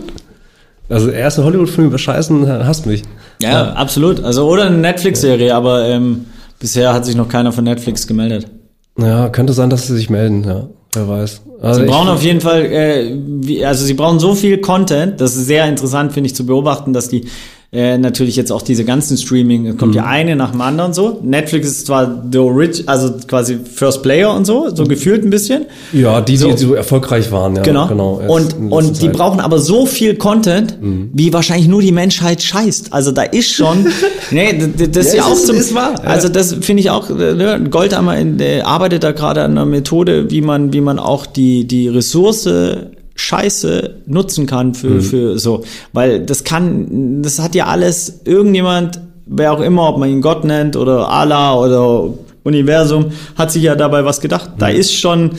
Also 0.90 1.08
der 1.08 1.16
erste 1.16 1.44
Hollywood-Film 1.44 1.88
über 1.88 1.98
Scheißen 1.98 2.48
hasst 2.48 2.86
mich. 2.86 3.02
Ja, 3.42 3.50
ja. 3.50 3.74
absolut. 3.74 4.24
Also 4.24 4.48
oder 4.48 4.66
eine 4.66 4.78
Netflix-Serie, 4.78 5.56
aber 5.56 5.88
ähm, 5.88 6.26
bisher 6.60 6.94
hat 6.94 7.06
sich 7.06 7.16
noch 7.16 7.30
keiner 7.30 7.52
von 7.52 7.64
Netflix 7.64 8.06
gemeldet. 8.06 8.48
Ja, 8.98 9.30
könnte 9.30 9.54
sein, 9.54 9.70
dass 9.70 9.88
sie 9.88 9.96
sich 9.96 10.10
melden, 10.10 10.44
ja. 10.44 10.68
Wer 10.94 11.08
weiß. 11.08 11.42
Also 11.62 11.82
sie 11.82 11.88
brauchen 11.88 12.10
auf 12.10 12.24
jeden 12.24 12.42
Fall, 12.42 12.66
äh, 12.66 13.16
wie, 13.16 13.64
also 13.64 13.86
sie 13.86 13.94
brauchen 13.94 14.20
so 14.20 14.34
viel 14.34 14.60
Content, 14.60 15.22
das 15.22 15.36
ist 15.36 15.46
sehr 15.46 15.68
interessant, 15.68 16.14
finde 16.14 16.28
ich, 16.28 16.36
zu 16.36 16.46
beobachten, 16.46 16.94
dass 16.94 17.10
die 17.10 17.28
äh, 17.72 18.00
natürlich 18.00 18.36
jetzt 18.36 18.52
auch 18.52 18.64
diese 18.64 18.84
ganzen 18.84 19.16
Streaming, 19.16 19.78
kommt 19.78 19.92
mhm. 19.92 19.98
ja 19.98 20.06
eine 20.06 20.36
nach 20.36 20.52
dem 20.52 20.62
anderen 20.62 20.92
so. 20.92 21.20
Netflix 21.22 21.68
ist 21.68 21.86
zwar 21.86 22.24
the 22.32 22.40
rich, 22.40 22.90
also 22.90 23.14
quasi 23.28 23.60
First 23.64 24.02
Player 24.02 24.34
und 24.34 24.46
so, 24.46 24.74
so 24.74 24.86
mhm. 24.86 24.88
gefühlt 24.88 25.24
ein 25.24 25.30
bisschen. 25.30 25.68
Ja, 25.94 26.20
die, 26.20 26.36
so. 26.38 26.50
die 26.50 26.58
so 26.58 26.74
erfolgreich 26.74 27.32
waren, 27.32 27.58
ja. 27.58 27.62
Genau. 27.62 27.88
genau 27.88 28.22
und 28.28 28.56
und 28.72 29.00
die 29.04 29.10
brauchen 29.10 29.40
aber 29.40 29.60
so 29.60 29.86
viel 29.86 30.16
Content, 30.16 30.82
mhm. 30.82 31.12
wie 31.14 31.32
wahrscheinlich 31.32 31.68
nur 31.68 31.84
die 31.84 31.92
Menschheit 31.92 32.42
scheißt. 32.42 32.92
Also 32.92 33.12
da 33.12 33.22
ist 33.22 33.52
schon, 33.52 33.86
nee, 34.32 34.58
das, 34.58 34.90
das 34.90 35.06
ist 35.06 35.14
ja, 35.14 35.24
ja 35.24 35.32
auch 35.32 35.36
zum, 35.36 35.56
ist 35.56 35.76
wahr. 35.76 35.94
Also 36.04 36.28
das 36.28 36.56
finde 36.62 36.82
ich 36.82 36.90
auch, 36.90 37.12
äh, 37.12 37.36
ne, 37.36 37.68
Goldhammer 37.70 38.18
in, 38.18 38.40
äh, 38.40 38.62
arbeitet 38.62 39.04
da 39.04 39.12
gerade 39.12 39.44
an 39.44 39.52
einer 39.52 39.68
Methode, 39.68 40.32
wie 40.32 40.42
man, 40.42 40.74
wie 40.74 40.82
man 40.82 40.98
auch 40.98 41.28
die, 41.28 41.68
die 41.68 41.88
Ressource 41.88 42.50
Scheiße 43.20 44.02
nutzen 44.06 44.46
kann 44.46 44.74
für, 44.74 44.90
mhm. 44.90 45.02
für 45.02 45.40
so. 45.40 45.64
Weil 45.94 46.26
das 46.26 46.44
kann, 46.44 47.22
das 47.22 47.40
hat 47.40 47.54
ja 47.54 47.66
alles 47.66 48.22
irgendjemand, 48.26 49.02
wer 49.26 49.54
auch 49.54 49.62
immer, 49.62 49.90
ob 49.90 49.98
man 49.98 50.10
ihn 50.10 50.22
Gott 50.22 50.46
nennt 50.46 50.76
oder 50.76 51.10
Allah 51.10 51.56
oder 51.56 52.14
Universum, 52.44 53.12
hat 53.36 53.52
sich 53.52 53.64
ja 53.64 53.76
dabei 53.76 54.06
was 54.06 54.22
gedacht. 54.22 54.52
Mhm. 54.56 54.60
Da 54.60 54.70
ist 54.70 54.96
schon, 54.96 55.32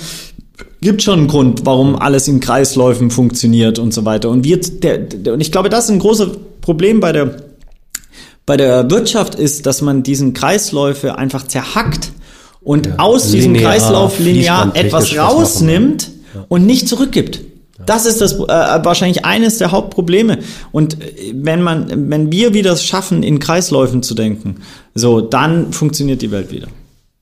gibt 0.81 1.03
schon 1.03 1.21
einen 1.21 1.29
Grund, 1.29 1.65
warum 1.65 1.97
alles 1.97 2.29
in 2.29 2.41
Kreisläufen 2.41 3.11
funktioniert 3.11 3.79
und 3.79 3.95
so 3.95 4.05
weiter. 4.05 4.29
Und 4.29 4.45
wir, 4.45 4.61
der, 4.61 4.99
der, 4.99 5.33
und 5.33 5.41
ich 5.41 5.51
glaube, 5.51 5.71
das 5.71 5.85
ist 5.85 5.91
ein 5.91 5.99
großes 5.99 6.29
Problem 6.61 7.01
bei 7.01 7.13
der, 7.13 7.37
bei 8.45 8.57
der 8.57 8.91
Wirtschaft 8.91 9.35
ist, 9.37 9.65
dass 9.65 9.81
man 9.81 10.03
diesen 10.03 10.35
Kreisläufe 10.35 11.17
einfach 11.17 11.47
zerhackt 11.47 12.13
und 12.61 12.87
ja. 12.87 12.95
aus 12.99 13.31
diesem 13.31 13.55
linear, 13.55 13.73
Kreislauf 13.73 14.19
linear 14.19 14.77
etwas 14.77 15.17
rausnimmt 15.17 16.11
ja. 16.35 16.45
und 16.49 16.67
nicht 16.67 16.89
zurückgibt. 16.89 17.41
Das 17.87 18.07
ist 18.07 18.21
das 18.21 18.35
äh, 18.35 18.39
wahrscheinlich 18.39 19.25
eines 19.25 19.59
der 19.59 19.73
Hauptprobleme. 19.73 20.39
Und 20.73 21.01
äh, 21.01 21.33
wenn 21.35 21.63
man, 21.63 22.11
wenn 22.11 22.33
wir 22.33 22.55
wieder 22.55 22.77
schaffen, 22.77 23.23
in 23.23 23.39
Kreisläufen 23.39 24.03
zu 24.03 24.15
denken, 24.15 24.57
so, 24.95 25.21
dann 25.21 25.73
funktioniert 25.73 26.23
die 26.23 26.31
Welt 26.31 26.53
wieder. 26.53 26.69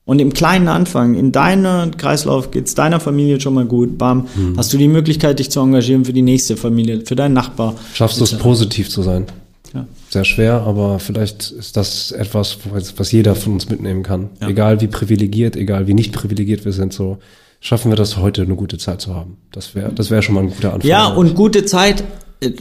Und 0.05 0.19
im 0.19 0.33
kleinen 0.33 0.67
Anfang, 0.67 1.13
in 1.13 1.31
deiner 1.31 1.91
Kreislauf 1.95 2.49
geht's 2.49 2.73
deiner 2.73 2.99
Familie 2.99 3.39
schon 3.39 3.53
mal 3.53 3.65
gut, 3.65 3.99
bam, 3.99 4.27
mhm. 4.35 4.57
hast 4.57 4.73
du 4.73 4.77
die 4.77 4.87
Möglichkeit, 4.87 5.37
dich 5.37 5.51
zu 5.51 5.59
engagieren 5.59 6.03
für 6.03 6.13
die 6.13 6.23
nächste 6.23 6.57
Familie, 6.57 7.01
für 7.05 7.15
deinen 7.15 7.33
Nachbar. 7.33 7.75
Schaffst 7.93 8.19
du 8.19 8.23
es 8.23 8.35
positiv 8.35 8.89
zu 8.89 9.03
sein? 9.03 9.27
Ja. 9.71 9.85
Sehr 10.09 10.25
schwer, 10.25 10.63
aber 10.65 10.97
vielleicht 10.97 11.51
ist 11.51 11.77
das 11.77 12.11
etwas, 12.11 12.57
was 12.97 13.11
jeder 13.11 13.35
von 13.35 13.53
uns 13.53 13.69
mitnehmen 13.69 14.01
kann. 14.01 14.29
Ja. 14.41 14.47
Egal 14.47 14.81
wie 14.81 14.87
privilegiert, 14.87 15.55
egal 15.55 15.85
wie 15.85 15.93
nicht 15.93 16.11
privilegiert 16.11 16.65
wir 16.65 16.73
sind, 16.73 16.91
so 16.91 17.19
schaffen 17.59 17.91
wir 17.91 17.95
das 17.95 18.17
heute, 18.17 18.41
eine 18.41 18.55
gute 18.55 18.77
Zeit 18.77 19.01
zu 19.01 19.15
haben. 19.15 19.37
Das 19.51 19.75
wäre 19.75 19.91
das 19.93 20.09
wäre 20.09 20.21
schon 20.21 20.35
mal 20.35 20.41
ein 20.41 20.49
guter 20.49 20.73
Anfang. 20.73 20.89
Ja, 20.89 21.07
und 21.07 21.35
gute 21.35 21.65
Zeit 21.65 22.03
äh, 22.41 22.51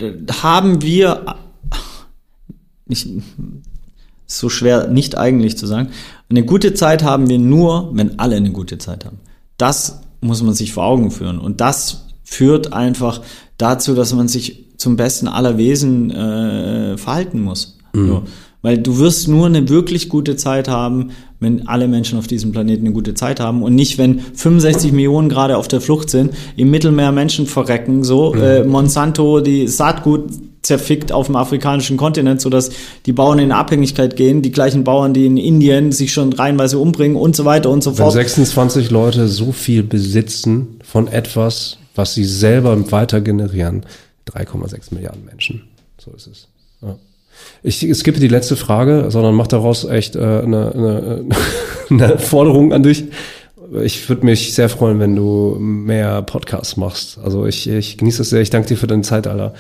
haben 0.43 0.83
wir 0.83 1.37
nicht 2.87 3.09
so 4.27 4.49
schwer 4.49 4.89
nicht 4.89 5.17
eigentlich 5.17 5.57
zu 5.57 5.67
sagen. 5.67 5.91
Eine 6.29 6.45
gute 6.45 6.75
Zeit 6.75 7.03
haben 7.03 7.29
wir 7.29 7.39
nur, 7.39 7.91
wenn 7.95 8.19
alle 8.19 8.37
eine 8.37 8.51
gute 8.51 8.79
Zeit 8.79 9.05
haben. 9.05 9.19
Das 9.57 10.01
muss 10.21 10.43
man 10.43 10.55
sich 10.55 10.73
vor 10.73 10.85
Augen 10.85 11.11
führen 11.11 11.39
und 11.39 11.61
das 11.61 12.07
führt 12.25 12.73
einfach 12.73 13.23
dazu, 13.57 13.95
dass 13.95 14.13
man 14.13 14.29
sich 14.29 14.67
zum 14.77 14.97
besten 14.97 15.29
aller 15.29 15.59
Wesen 15.59 16.11
äh, 16.11 16.97
verhalten 16.99 17.41
muss. 17.41 17.79
Mhm. 17.93 18.09
So. 18.09 18.23
Weil 18.61 18.79
du 18.79 18.99
wirst 18.99 19.29
nur 19.29 19.47
eine 19.47 19.69
wirklich 19.69 20.09
gute 20.09 20.37
Zeit 20.37 20.69
haben, 20.69 21.11
wenn 21.39 21.69
alle 21.69 21.87
Menschen 21.87 22.19
auf 22.19 22.27
diesem 22.27 22.51
Planeten 22.51 22.85
eine 22.85 22.93
gute 22.93 23.15
Zeit 23.15 23.39
haben 23.39 23.63
und 23.63 23.75
nicht, 23.75 23.99
wenn 23.99 24.19
65 24.19 24.91
Millionen 24.93 25.29
gerade 25.29 25.57
auf 25.57 25.69
der 25.69 25.81
Flucht 25.81 26.11
sind, 26.11 26.33
im 26.57 26.71
Mittelmeer 26.71 27.13
Menschen 27.13 27.47
verrecken, 27.47 28.03
so 28.03 28.35
äh, 28.35 28.65
Monsanto 28.65 29.41
die 29.41 29.69
Saatgut 29.69 30.31
zerfickt 30.63 31.13
auf 31.13 31.27
dem 31.27 31.37
afrikanischen 31.37 31.97
Kontinent, 31.97 32.41
sodass 32.41 32.71
die 33.07 33.13
Bauern 33.13 33.39
in 33.39 33.53
Abhängigkeit 33.53 34.17
gehen, 34.17 34.43
die 34.43 34.51
gleichen 34.51 34.83
Bauern, 34.85 35.15
die 35.15 35.27
in 35.27 35.37
Indien 35.37 35.93
sich 35.93 36.13
schon 36.13 36.33
reihenweise 36.33 36.79
umbringen 36.79 37.17
und 37.17 37.37
so 37.37 37.45
weiter 37.45 37.71
und 37.71 37.83
so 37.85 37.93
fort. 37.93 38.15
Wenn 38.15 38.23
26 38.23 38.91
Leute 38.91 39.29
so 39.29 39.53
viel 39.53 39.85
besitzen 39.85 40.81
von 40.83 41.07
etwas, 41.07 41.79
was 41.95 42.15
sie 42.15 42.25
selber 42.25 42.91
weiter 42.91 43.21
generieren, 43.21 43.87
3,6 44.29 44.95
Milliarden 44.95 45.25
Menschen. 45.25 45.63
So 45.97 46.11
ist 46.11 46.27
es. 46.27 46.49
Ja. 46.83 46.97
Ich 47.63 47.87
skippe 47.95 48.21
die 48.21 48.29
letzte 48.29 48.57
Frage, 48.57 49.07
sondern 49.09 49.35
mach 49.35 49.47
daraus 49.47 49.85
echt 49.85 50.17
äh, 50.17 50.21
eine, 50.21 50.73
eine, 50.73 51.25
eine 51.91 52.19
Forderung 52.19 52.73
an 52.73 52.83
dich. 52.83 53.05
Ich 53.83 54.09
würde 54.09 54.25
mich 54.25 54.55
sehr 54.55 54.69
freuen, 54.69 54.99
wenn 54.99 55.15
du 55.15 55.57
mehr 55.59 56.23
Podcasts 56.23 56.77
machst. 56.77 57.19
Also 57.23 57.47
ich, 57.47 57.69
ich 57.69 57.99
genieße 57.99 58.23
es 58.23 58.31
sehr. 58.31 58.41
Ich 58.41 58.51
danke 58.51 58.69
dir 58.69 58.77
für 58.77 58.87
deine 58.87 59.03
Zeit, 59.03 59.27
Alter. 59.27 59.53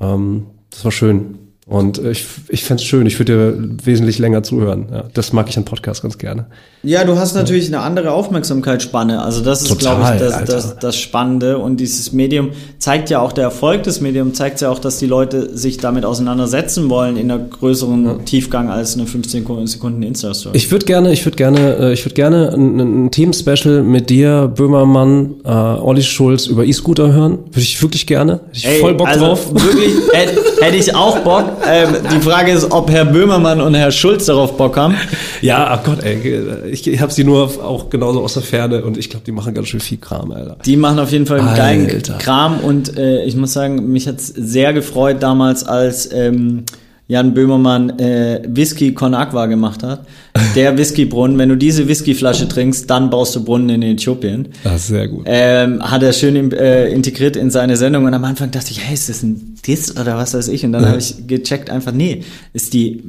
Ähm, 0.00 0.46
das 0.70 0.84
war 0.84 0.92
schön. 0.92 1.47
Und 1.68 1.98
äh, 1.98 2.12
ich, 2.12 2.24
ich 2.48 2.64
fände 2.64 2.82
es 2.82 2.88
schön, 2.88 3.06
ich 3.06 3.18
würde 3.18 3.32
dir 3.52 3.68
wesentlich 3.84 4.18
länger 4.18 4.42
zuhören. 4.42 4.86
Ja, 4.90 5.04
das 5.12 5.34
mag 5.34 5.50
ich 5.50 5.56
an 5.58 5.66
Podcasts 5.66 6.00
ganz 6.00 6.16
gerne. 6.16 6.46
Ja, 6.82 7.04
du 7.04 7.18
hast 7.18 7.34
natürlich 7.34 7.66
eine 7.66 7.80
andere 7.80 8.12
Aufmerksamkeitsspanne. 8.12 9.20
Also 9.20 9.42
das 9.42 9.62
ist, 9.62 9.78
glaube 9.78 10.02
ich, 10.02 10.20
das, 10.20 10.44
das, 10.44 10.78
das 10.78 10.96
Spannende. 10.96 11.58
Und 11.58 11.78
dieses 11.78 12.12
Medium 12.12 12.50
zeigt 12.78 13.10
ja 13.10 13.20
auch, 13.20 13.32
der 13.32 13.44
Erfolg 13.44 13.82
des 13.82 14.00
Mediums 14.00 14.38
zeigt 14.38 14.62
ja 14.62 14.70
auch, 14.70 14.78
dass 14.78 14.98
die 14.98 15.06
Leute 15.06 15.56
sich 15.58 15.76
damit 15.76 16.06
auseinandersetzen 16.06 16.88
wollen 16.88 17.18
in 17.18 17.30
einer 17.30 17.42
größeren 17.42 18.04
ja. 18.04 18.14
Tiefgang 18.24 18.70
als 18.70 18.94
eine 18.94 19.06
15 19.06 19.66
Sekunden 19.66 20.02
Insta-Story. 20.02 20.56
Ich 20.56 20.70
würde 20.70 20.86
gerne, 20.86 21.12
ich 21.12 21.26
würde 21.26 21.36
gerne, 21.36 21.76
äh, 21.78 21.92
ich 21.92 22.04
würde 22.06 22.14
gerne 22.14 22.52
ein, 22.54 22.78
ein 22.78 23.10
Team-Special 23.10 23.82
mit 23.82 24.08
dir, 24.08 24.50
Böhmermann, 24.54 25.34
äh, 25.44 25.50
Olli 25.50 26.02
Schulz 26.02 26.46
über 26.46 26.64
E-Scooter 26.64 27.12
hören. 27.12 27.38
Würde 27.50 27.60
ich 27.60 27.82
wirklich 27.82 28.06
gerne. 28.06 28.40
Hätte 28.46 28.50
ich 28.52 28.66
Ey, 28.66 28.80
voll 28.80 28.94
Bock 28.94 29.08
also 29.08 29.26
drauf. 29.26 29.52
Wirklich, 29.52 29.92
hätte, 30.12 30.40
hätte 30.62 30.76
ich 30.76 30.94
auch 30.94 31.18
Bock. 31.18 31.57
Ähm, 31.66 31.96
die 32.12 32.20
Frage 32.20 32.52
ist, 32.52 32.70
ob 32.70 32.90
Herr 32.90 33.04
Böhmermann 33.04 33.60
und 33.60 33.74
Herr 33.74 33.90
Schulz 33.90 34.26
darauf 34.26 34.56
Bock 34.56 34.76
haben. 34.76 34.94
Ja, 35.40 35.68
ach 35.70 35.84
Gott, 35.84 36.02
ey 36.02 36.68
ich, 36.70 36.86
ich 36.86 37.00
habe 37.00 37.12
sie 37.12 37.24
nur 37.24 37.44
auch 37.62 37.90
genauso 37.90 38.22
aus 38.22 38.34
der 38.34 38.42
Ferne 38.42 38.84
und 38.84 38.98
ich 38.98 39.10
glaube, 39.10 39.24
die 39.24 39.32
machen 39.32 39.54
ganz 39.54 39.68
schön 39.68 39.80
viel 39.80 39.98
Kram, 39.98 40.32
Alter. 40.32 40.56
Die 40.64 40.76
machen 40.76 40.98
auf 40.98 41.12
jeden 41.12 41.26
Fall 41.26 41.40
einen 41.40 41.56
geilen 41.56 42.02
Kram 42.18 42.60
und 42.60 42.96
äh, 42.96 43.24
ich 43.24 43.36
muss 43.36 43.52
sagen, 43.52 43.92
mich 43.92 44.08
hat's 44.08 44.26
sehr 44.26 44.72
gefreut 44.72 45.22
damals, 45.22 45.64
als 45.64 46.10
ähm, 46.12 46.64
Jan 47.10 47.32
Böhmermann 47.32 47.98
äh, 47.98 48.42
Whisky 48.46 48.92
Con 48.92 49.14
Aqua 49.14 49.46
gemacht 49.46 49.82
hat. 49.82 50.06
Der 50.54 50.76
Whiskybrunnen, 50.76 51.38
wenn 51.38 51.48
du 51.48 51.56
diese 51.56 51.88
Whiskyflasche 51.88 52.48
trinkst, 52.48 52.88
dann 52.90 53.08
baust 53.08 53.34
du 53.34 53.42
Brunnen 53.42 53.70
in 53.70 53.82
Äthiopien. 53.82 54.48
Das 54.62 54.82
ist 54.82 54.86
sehr 54.88 55.08
gut. 55.08 55.24
Ähm, 55.26 55.82
hat 55.82 56.02
er 56.02 56.12
schön 56.12 56.52
äh, 56.52 56.88
integriert 56.88 57.36
in 57.36 57.50
seine 57.50 57.78
Sendung 57.78 58.04
und 58.04 58.12
am 58.12 58.24
Anfang 58.24 58.50
dachte 58.50 58.72
ich, 58.72 58.84
hey, 58.84 58.92
ist 58.92 59.08
das 59.08 59.22
ein 59.22 59.56
Diss 59.66 59.96
oder 59.98 60.18
was 60.18 60.34
weiß 60.34 60.48
ich? 60.48 60.66
Und 60.66 60.72
dann 60.72 60.82
ja. 60.82 60.88
habe 60.90 60.98
ich 60.98 61.26
gecheckt 61.26 61.70
einfach, 61.70 61.92
nee, 61.92 62.24
ist 62.52 62.74
die 62.74 63.02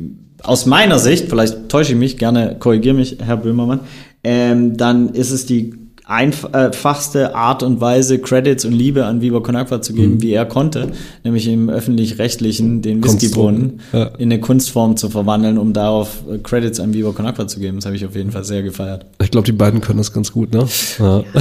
aus 0.44 0.66
meiner 0.66 0.98
Sicht, 0.98 1.30
vielleicht 1.30 1.68
täusche 1.68 1.92
ich 1.92 1.98
mich, 1.98 2.18
gerne 2.18 2.56
korrigiere 2.58 2.96
mich, 2.96 3.18
Herr 3.22 3.36
Böhmermann, 3.36 3.82
ähm, 4.24 4.78
dann 4.78 5.10
ist 5.10 5.32
es 5.32 5.46
die 5.46 5.74
einfachste 6.10 7.36
Art 7.36 7.62
und 7.62 7.82
Weise, 7.82 8.18
Credits 8.18 8.66
und 8.66 8.72
Liebe 8.72 9.06
an 9.06 9.22
Viva 9.22 9.42
Con 9.42 9.56
zu 9.84 9.94
geben, 9.94 10.16
mhm. 10.16 10.22
wie 10.24 10.34
er 10.34 10.46
konnte, 10.46 10.88
nämlich 11.24 11.48
im 11.48 11.70
öffentlich-rechtlichen 11.70 12.82
den 12.82 13.04
Whiskybrunnen 13.04 13.80
ja. 13.94 14.06
in 14.18 14.32
eine 14.32 14.42
Kunstform 14.42 14.98
zu 14.98 15.10
verwandeln, 15.10 15.60
um 15.60 15.72
darauf 15.72 16.24
äh, 16.28 16.40
Credits 16.40 16.80
an 16.80 16.96
Viva 16.96 17.12
Con 17.12 17.48
zu 17.48 17.60
geben. 17.60 17.78
Das 17.78 17.86
habe 17.86 17.96
ich 17.96 18.06
auf 18.06 18.16
jeden 18.16 18.32
Fall 18.32 18.44
sehr 18.44 18.64
gefeiert. 18.64 19.06
Ich 19.22 19.30
glaube, 19.30 19.46
die 19.46 19.52
beiden 19.52 19.82
können 19.82 20.00
das 20.00 20.12
ganz 20.12 20.32
gut, 20.32 20.52
ne? 20.52 20.68
Ja. 20.98 21.20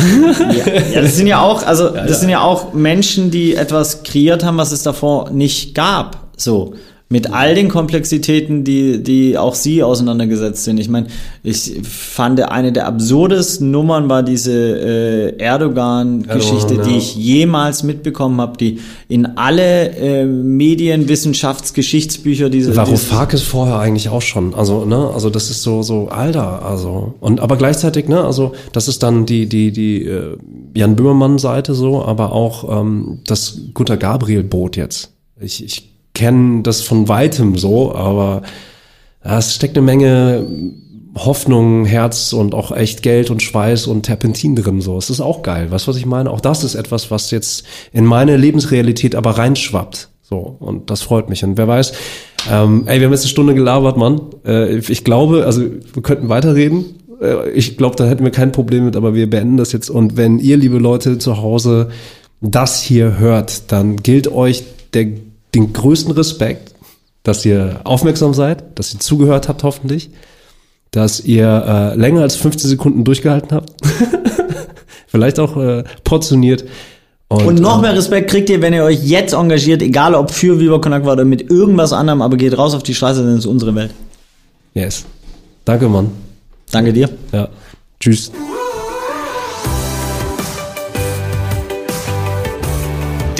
ja, 0.52 0.82
ja, 0.92 1.00
das 1.00 1.16
sind 1.16 1.28
ja 1.28 1.40
auch, 1.40 1.66
also 1.66 1.88
das 1.88 2.20
sind 2.20 2.28
ja 2.28 2.42
auch 2.42 2.74
Menschen, 2.74 3.30
die 3.30 3.54
etwas 3.54 4.02
kreiert 4.02 4.44
haben, 4.44 4.58
was 4.58 4.72
es 4.72 4.82
davor 4.82 5.30
nicht 5.30 5.74
gab. 5.74 6.28
So 6.36 6.74
mit 7.10 7.32
all 7.32 7.54
den 7.54 7.68
Komplexitäten, 7.70 8.64
die, 8.64 9.02
die 9.02 9.38
auch 9.38 9.54
sie 9.54 9.82
auseinandergesetzt 9.82 10.64
sind. 10.64 10.78
Ich 10.78 10.90
meine, 10.90 11.06
ich 11.42 11.80
fand 11.82 12.42
eine 12.42 12.70
der 12.70 12.86
absurdesten 12.86 13.70
Nummern 13.70 14.10
war 14.10 14.22
diese 14.22 14.52
äh, 14.52 15.36
Erdogan-Geschichte, 15.38 16.74
Erdogan, 16.74 16.76
ja. 16.76 16.92
die 16.92 16.98
ich 16.98 17.16
jemals 17.16 17.82
mitbekommen 17.82 18.42
habe, 18.42 18.58
die 18.58 18.80
in 19.08 19.24
alle 19.38 19.96
äh, 19.96 20.26
Medien, 20.26 21.08
Wissenschaftsgeschichtsbücher 21.08 22.50
diese. 22.50 22.76
Varoufakis 22.76 23.40
vorher 23.40 23.78
eigentlich 23.78 24.10
auch 24.10 24.22
schon. 24.22 24.54
Also, 24.54 24.84
ne, 24.84 25.10
also 25.14 25.30
das 25.30 25.48
ist 25.48 25.62
so, 25.62 25.82
so, 25.82 26.08
Alter, 26.08 26.62
also. 26.62 27.14
Und 27.20 27.40
aber 27.40 27.56
gleichzeitig, 27.56 28.08
ne, 28.08 28.22
also 28.22 28.52
das 28.72 28.86
ist 28.86 29.02
dann 29.02 29.24
die, 29.24 29.48
die, 29.48 29.72
die 29.72 30.04
äh, 30.04 30.36
Jan 30.74 30.94
Böhmermann-Seite 30.94 31.74
so, 31.74 32.04
aber 32.04 32.32
auch 32.32 32.80
ähm, 32.80 33.20
das 33.26 33.60
Gunter 33.72 33.96
Gabriel-Boot 33.96 34.76
jetzt. 34.76 35.14
Ich, 35.40 35.64
ich 35.64 35.97
kennen 36.18 36.64
das 36.64 36.82
von 36.82 37.06
weitem 37.06 37.56
so, 37.56 37.94
aber 37.94 38.42
ja, 39.24 39.38
es 39.38 39.54
steckt 39.54 39.76
eine 39.76 39.86
Menge 39.86 40.46
Hoffnung, 41.14 41.84
Herz 41.84 42.32
und 42.32 42.54
auch 42.54 42.72
echt 42.72 43.02
Geld 43.02 43.30
und 43.30 43.40
Schweiß 43.40 43.86
und 43.86 44.02
Terpentin 44.02 44.56
drin. 44.56 44.80
So, 44.80 44.98
es 44.98 45.10
ist 45.10 45.20
auch 45.20 45.42
geil. 45.42 45.70
Weißt 45.70 45.86
du, 45.86 45.90
was 45.90 45.96
ich 45.96 46.06
meine? 46.06 46.30
Auch 46.30 46.40
das 46.40 46.64
ist 46.64 46.74
etwas, 46.74 47.10
was 47.12 47.30
jetzt 47.30 47.64
in 47.92 48.04
meine 48.04 48.36
Lebensrealität 48.36 49.14
aber 49.14 49.38
reinschwappt. 49.38 50.08
So, 50.22 50.56
und 50.58 50.90
das 50.90 51.02
freut 51.02 51.28
mich. 51.28 51.44
Und 51.44 51.56
wer 51.56 51.68
weiß, 51.68 51.92
ähm, 52.50 52.82
ey, 52.86 52.98
wir 52.98 53.06
haben 53.06 53.12
jetzt 53.12 53.22
eine 53.22 53.30
Stunde 53.30 53.54
gelabert, 53.54 53.96
Mann. 53.96 54.20
Äh, 54.44 54.76
ich 54.76 55.04
glaube, 55.04 55.46
also 55.46 55.62
wir 55.62 56.02
könnten 56.02 56.28
weiterreden. 56.28 56.84
Äh, 57.22 57.50
ich 57.50 57.76
glaube, 57.76 57.96
da 57.96 58.06
hätten 58.06 58.24
wir 58.24 58.32
kein 58.32 58.52
Problem 58.52 58.84
mit, 58.84 58.96
aber 58.96 59.14
wir 59.14 59.30
beenden 59.30 59.56
das 59.56 59.72
jetzt. 59.72 59.88
Und 59.88 60.16
wenn 60.16 60.38
ihr, 60.38 60.56
liebe 60.56 60.78
Leute 60.78 61.18
zu 61.18 61.38
Hause, 61.38 61.90
das 62.40 62.82
hier 62.82 63.18
hört, 63.18 63.72
dann 63.72 63.96
gilt 63.96 64.30
euch 64.30 64.64
der 64.94 65.06
den 65.54 65.72
größten 65.72 66.12
Respekt, 66.12 66.74
dass 67.22 67.44
ihr 67.44 67.80
aufmerksam 67.84 68.34
seid, 68.34 68.78
dass 68.78 68.94
ihr 68.94 69.00
zugehört 69.00 69.48
habt 69.48 69.62
hoffentlich, 69.62 70.10
dass 70.90 71.20
ihr 71.20 71.46
äh, 71.46 71.96
länger 71.96 72.22
als 72.22 72.36
15 72.36 72.70
Sekunden 72.70 73.04
durchgehalten 73.04 73.52
habt, 73.52 73.72
vielleicht 75.06 75.38
auch 75.38 75.56
äh, 75.56 75.84
portioniert. 76.04 76.64
Und, 77.28 77.44
und 77.46 77.60
noch 77.60 77.76
ähm, 77.76 77.82
mehr 77.82 77.94
Respekt 77.94 78.30
kriegt 78.30 78.48
ihr, 78.48 78.62
wenn 78.62 78.72
ihr 78.72 78.84
euch 78.84 79.04
jetzt 79.04 79.34
engagiert, 79.34 79.82
egal 79.82 80.14
ob 80.14 80.30
für 80.30 80.58
Viva 80.58 80.78
Con 80.78 80.94
Agua 80.94 81.12
oder 81.12 81.26
mit 81.26 81.50
irgendwas 81.50 81.92
anderem, 81.92 82.22
aber 82.22 82.36
geht 82.38 82.56
raus 82.56 82.74
auf 82.74 82.82
die 82.82 82.94
Straße, 82.94 83.22
denn 83.22 83.32
es 83.34 83.40
ist 83.40 83.46
unsere 83.46 83.74
Welt. 83.74 83.90
Yes. 84.72 85.04
Danke, 85.64 85.88
Mann. 85.88 86.10
Danke 86.70 86.92
dir. 86.92 87.10
Ja. 87.32 87.48
Tschüss. 88.00 88.32